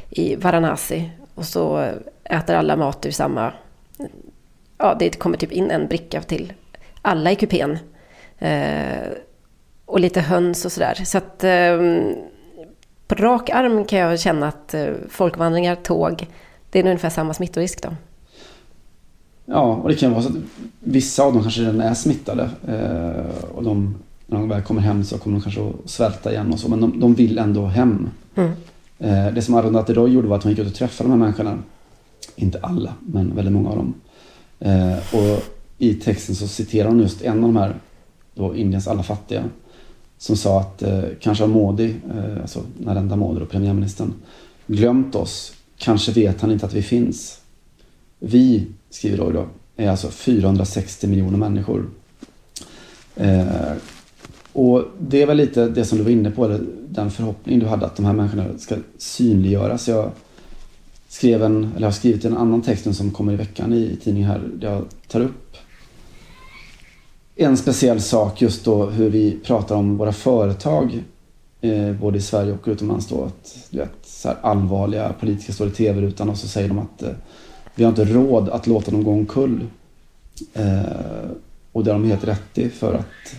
i 0.09 0.35
Varanasi. 0.35 1.09
Och 1.35 1.45
så 1.45 1.89
äter 2.23 2.55
alla 2.55 2.75
mat 2.75 3.05
ur 3.05 3.11
samma... 3.11 3.51
Ja, 4.77 4.95
det 4.99 5.19
kommer 5.19 5.37
typ 5.37 5.51
in 5.51 5.71
en 5.71 5.87
bricka 5.87 6.21
till 6.21 6.53
alla 7.01 7.31
i 7.31 7.35
kupén. 7.35 7.77
Eh, 8.39 9.07
och 9.85 9.99
lite 9.99 10.21
höns 10.21 10.65
och 10.65 10.71
sådär. 10.71 11.01
Så 11.05 11.17
att 11.17 11.43
eh, 11.43 11.77
på 13.07 13.15
rak 13.15 13.49
arm 13.49 13.85
kan 13.85 13.99
jag 13.99 14.19
känna 14.19 14.47
att 14.47 14.73
eh, 14.73 14.87
folkvandringar, 15.09 15.75
tåg, 15.75 16.27
det 16.69 16.79
är 16.79 16.83
ungefär 16.83 17.09
samma 17.09 17.33
smittorisk 17.33 17.83
då. 17.83 17.89
Ja, 19.45 19.61
och 19.61 19.89
det 19.89 19.95
kan 19.95 20.11
vara 20.11 20.21
så 20.21 20.29
att 20.29 20.35
vissa 20.79 21.23
av 21.23 21.33
dem 21.33 21.41
kanske 21.41 21.61
redan 21.61 21.81
är 21.81 21.93
smittade. 21.93 22.49
Eh, 22.67 23.47
och 23.55 23.63
de, 23.63 23.95
när 24.27 24.39
de 24.39 24.49
väl 24.49 24.61
kommer 24.61 24.81
hem 24.81 25.03
så 25.03 25.17
kommer 25.17 25.37
de 25.37 25.43
kanske 25.43 25.61
att 25.61 25.89
svälta 25.89 26.31
igen 26.31 26.53
och 26.53 26.59
så. 26.59 26.69
Men 26.69 26.81
de, 26.81 26.99
de 26.99 27.13
vill 27.13 27.37
ändå 27.37 27.65
hem. 27.65 28.09
Mm. 28.35 28.51
Eh, 28.99 29.33
det 29.33 29.41
som 29.41 29.55
Arundhati 29.55 29.93
Roy 29.93 30.11
gjorde 30.11 30.27
var 30.27 30.37
att 30.37 30.43
hon 30.43 30.51
gick 30.51 30.59
ut 30.59 30.67
och 30.67 30.73
träffade 30.73 31.09
de 31.09 31.11
här 31.11 31.19
människorna. 31.19 31.57
Inte 32.35 32.59
alla, 32.61 32.93
men 32.99 33.35
väldigt 33.35 33.53
många 33.53 33.69
av 33.69 33.75
dem. 33.75 33.93
Eh, 34.63 35.15
och 35.15 35.43
i 35.77 35.93
texten 35.93 36.35
så 36.35 36.47
citerar 36.47 36.89
hon 36.89 36.99
just 36.99 37.21
en 37.21 37.43
av 37.43 37.53
de 37.53 37.55
här, 37.55 37.75
då 38.33 38.55
Indiens 38.55 38.87
alla 38.87 39.03
fattiga. 39.03 39.43
Som 40.17 40.37
sa 40.37 40.59
att 40.59 40.81
eh, 40.81 41.03
kanske 41.19 41.43
har 41.43 41.49
Modi, 41.49 41.95
eh, 42.09 42.41
alltså 42.41 42.63
Narendra 42.77 43.15
Modi 43.15 43.41
och 43.41 43.49
premiärministern, 43.49 44.13
glömt 44.67 45.15
oss. 45.15 45.53
Kanske 45.77 46.11
vet 46.11 46.41
han 46.41 46.51
inte 46.51 46.65
att 46.65 46.73
vi 46.73 46.81
finns. 46.81 47.39
Vi, 48.19 48.67
skriver 48.89 49.17
Roy 49.17 49.33
då, 49.33 49.45
är 49.75 49.89
alltså 49.89 50.09
460 50.09 51.07
miljoner 51.07 51.37
människor. 51.37 51.89
Eh, 53.15 53.73
och 54.53 54.83
det 54.99 55.21
är 55.21 55.27
väl 55.27 55.37
lite 55.37 55.67
det 55.67 55.85
som 55.85 55.97
du 55.97 56.03
var 56.03 56.11
inne 56.11 56.31
på, 56.31 56.45
eller 56.45 56.61
den 56.89 57.11
förhoppning 57.11 57.59
du 57.59 57.65
hade 57.65 57.85
att 57.85 57.95
de 57.95 58.05
här 58.05 58.13
människorna 58.13 58.45
ska 58.57 58.75
synliggöras. 58.97 59.87
Jag 59.87 60.11
skrev 61.13 61.43
en, 61.43 61.71
eller 61.75 61.87
har 61.87 61.91
skrivit 61.91 62.25
en 62.25 62.37
annan 62.37 62.61
text 62.61 62.95
som 62.95 63.11
kommer 63.11 63.33
i 63.33 63.35
veckan 63.35 63.73
i, 63.73 63.77
i 63.77 63.95
tidningen 63.95 64.29
här, 64.29 64.39
där 64.39 64.71
jag 64.71 64.85
tar 65.07 65.21
upp 65.21 65.57
en 67.35 67.57
speciell 67.57 68.01
sak 68.01 68.41
just 68.41 68.65
då 68.65 68.85
hur 68.85 69.09
vi 69.09 69.39
pratar 69.43 69.75
om 69.75 69.97
våra 69.97 70.11
företag 70.11 71.03
eh, 71.61 71.91
både 71.91 72.17
i 72.17 72.21
Sverige 72.21 72.53
och 72.53 72.67
utomlands 72.67 73.07
då. 73.07 73.23
Att, 73.23 73.57
du 73.69 73.77
vet, 73.77 73.93
så 74.03 74.27
här 74.27 74.37
allvarliga 74.41 75.13
politiker 75.19 75.53
står 75.53 75.67
i 75.67 75.71
tv-rutan 75.71 76.29
och 76.29 76.37
så 76.37 76.47
säger 76.47 76.67
de 76.67 76.79
att 76.79 77.01
eh, 77.01 77.09
vi 77.75 77.83
har 77.83 77.89
inte 77.89 78.05
råd 78.05 78.49
att 78.49 78.67
låta 78.67 78.91
dem 78.91 79.03
gå 79.03 79.11
omkull. 79.11 79.67
Eh, 80.53 80.83
och 81.71 81.83
det 81.83 81.91
har 81.91 81.99
de 81.99 82.07
helt 82.07 82.27
rätt 82.27 82.57
i 82.57 82.69
för 82.69 82.93
att 82.93 83.35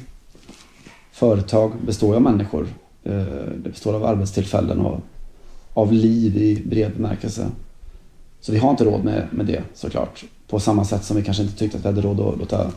företag 1.13 1.73
består 1.87 2.15
av 2.15 2.23
människor. 2.23 2.67
Eh, 3.05 3.25
det 3.57 3.71
består 3.71 3.95
av 3.95 4.05
arbetstillfällen 4.05 4.81
och 4.81 5.01
av 5.75 5.93
liv 5.93 6.37
i 6.37 6.63
bred 6.67 6.93
bemärkelse. 6.97 7.47
Så 8.45 8.53
vi 8.53 8.59
har 8.59 8.71
inte 8.71 8.85
råd 8.85 9.05
med, 9.05 9.29
med 9.31 9.47
det 9.47 9.63
såklart. 9.75 10.25
På 10.49 10.61
samma 10.61 10.85
sätt 10.85 11.05
som 11.05 11.17
vi 11.17 11.23
kanske 11.23 11.43
inte 11.43 11.59
tyckte 11.59 11.77
att 11.79 11.85
vi 11.85 11.89
hade 11.89 12.01
råd 12.01 12.21
att 12.21 12.39
låta 12.39 12.73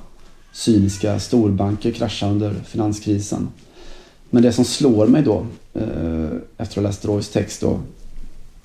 cyniska 0.53 1.19
storbanker 1.19 1.91
krascha 1.91 2.29
under 2.29 2.53
finanskrisen. 2.53 3.47
Men 4.29 4.43
det 4.43 4.51
som 4.51 4.65
slår 4.65 5.07
mig 5.07 5.21
då, 5.21 5.45
eh, 5.73 6.29
efter 6.57 6.61
att 6.61 6.75
ha 6.75 6.81
läst 6.81 7.05
Roys 7.05 7.29
text 7.29 7.61
då, 7.61 7.79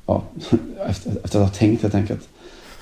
ja, 0.07 0.23
efter, 0.87 1.13
efter 1.25 1.41
att 1.41 1.49
ha 1.49 1.55
tänkt 1.55 1.83
helt 1.83 1.95
enkelt, 1.95 2.29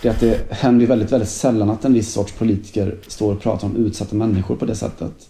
det 0.02 0.08
är 0.08 0.12
att 0.12 0.20
det 0.20 0.50
händer 0.50 0.86
väldigt, 0.86 1.12
väldigt 1.12 1.28
sällan 1.28 1.70
att 1.70 1.84
en 1.84 1.92
viss 1.92 2.12
sorts 2.12 2.32
politiker 2.32 2.96
står 3.06 3.32
och 3.34 3.40
pratar 3.40 3.68
om 3.68 3.76
utsatta 3.76 4.16
människor 4.16 4.56
på 4.56 4.64
det 4.64 4.74
sättet. 4.74 5.28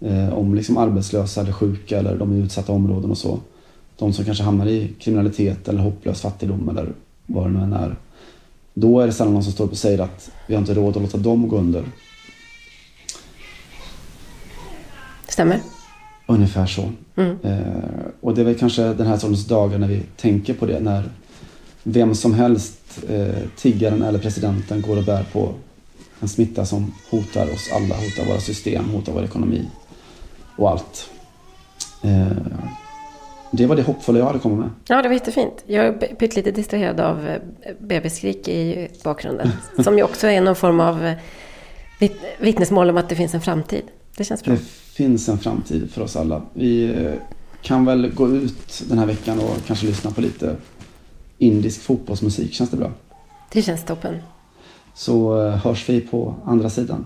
Eh, 0.00 0.32
om 0.32 0.54
liksom 0.54 0.76
arbetslösa 0.76 1.40
eller 1.40 1.52
sjuka 1.52 1.98
eller 1.98 2.16
de 2.16 2.32
i 2.32 2.38
utsatta 2.38 2.72
områden 2.72 3.10
och 3.10 3.18
så. 3.18 3.40
De 3.98 4.12
som 4.12 4.24
kanske 4.24 4.44
hamnar 4.44 4.66
i 4.66 4.94
kriminalitet 4.98 5.68
eller 5.68 5.80
hopplös 5.80 6.20
fattigdom 6.20 6.68
eller 6.68 6.92
vad 7.26 7.46
det 7.46 7.50
nu 7.50 7.60
än 7.60 7.72
är. 7.72 7.96
Då 8.74 9.00
är 9.00 9.06
det 9.06 9.12
sällan 9.12 9.34
någon 9.34 9.44
som 9.44 9.52
står 9.52 9.64
upp 9.64 9.70
och 9.70 9.78
säger 9.78 9.98
att 9.98 10.30
vi 10.46 10.54
har 10.54 10.60
inte 10.60 10.74
råd 10.74 10.96
att 10.96 11.02
låta 11.02 11.18
dem 11.18 11.48
gå 11.48 11.58
under. 11.58 11.84
Stämmer. 15.28 15.60
Ungefär 16.26 16.66
så. 16.66 16.90
Mm. 17.16 17.36
Eh, 17.42 18.06
och 18.20 18.34
det 18.34 18.40
är 18.40 18.44
väl 18.44 18.58
kanske 18.58 18.82
den 18.82 19.06
här 19.06 19.16
sortens 19.16 19.46
dagar 19.46 19.78
när 19.78 19.88
vi 19.88 20.02
tänker 20.16 20.54
på 20.54 20.66
det. 20.66 20.80
När 20.80 21.04
vem 21.82 22.14
som 22.14 22.34
helst, 22.34 23.04
eh, 23.08 23.34
tiggaren 23.56 24.02
eller 24.02 24.18
presidenten, 24.18 24.82
går 24.82 24.96
och 24.96 25.04
bär 25.04 25.26
på 25.32 25.54
en 26.20 26.28
smitta 26.28 26.66
som 26.66 26.94
hotar 27.10 27.52
oss 27.52 27.70
alla, 27.72 27.94
hotar 27.94 28.26
våra 28.28 28.40
system, 28.40 28.84
hotar 28.84 29.12
vår 29.12 29.24
ekonomi 29.24 29.68
och 30.56 30.70
allt. 30.70 31.10
Eh, 32.02 32.26
det 33.54 33.66
var 33.66 33.76
det 33.76 33.82
hoppfulla 33.82 34.18
jag 34.18 34.26
hade 34.26 34.38
kommit 34.38 34.58
med. 34.58 34.70
Ja, 34.88 35.02
det 35.02 35.08
var 35.08 35.14
jättefint. 35.14 35.64
Jag 35.66 35.86
är 35.86 35.92
pyttelite 35.92 36.50
distraherad 36.50 37.00
av 37.00 37.28
eh, 37.28 37.40
bebisskrik 37.80 38.48
i 38.48 38.88
bakgrunden. 39.04 39.48
som 39.84 39.96
ju 39.98 40.02
också 40.04 40.26
är 40.26 40.40
någon 40.40 40.56
form 40.56 40.80
av 40.80 41.04
eh, 41.04 41.14
vitt- 41.98 42.20
vittnesmål 42.38 42.90
om 42.90 42.96
att 42.96 43.08
det 43.08 43.14
finns 43.16 43.34
en 43.34 43.40
framtid. 43.40 43.82
Det 44.16 44.24
känns 44.24 44.44
bra. 44.44 44.54
Det 44.54 44.60
finns 44.94 45.28
en 45.28 45.38
framtid 45.38 45.90
för 45.90 46.02
oss 46.02 46.16
alla. 46.16 46.42
Vi 46.54 46.84
eh, 46.84 47.12
kan 47.62 47.84
väl 47.84 48.10
gå 48.14 48.28
ut 48.28 48.82
den 48.88 48.98
här 48.98 49.06
veckan 49.06 49.38
och 49.38 49.56
kanske 49.66 49.86
lyssna 49.86 50.10
på 50.10 50.20
lite 50.20 50.56
indisk 51.38 51.80
fotbollsmusik. 51.80 52.52
Känns 52.52 52.70
det 52.70 52.76
bra? 52.76 52.90
Det 53.52 53.62
känns 53.62 53.84
toppen. 53.84 54.18
Så 54.94 55.40
hörs 55.48 55.88
vi 55.88 56.00
på 56.00 56.34
andra 56.44 56.70
sidan. 56.70 57.04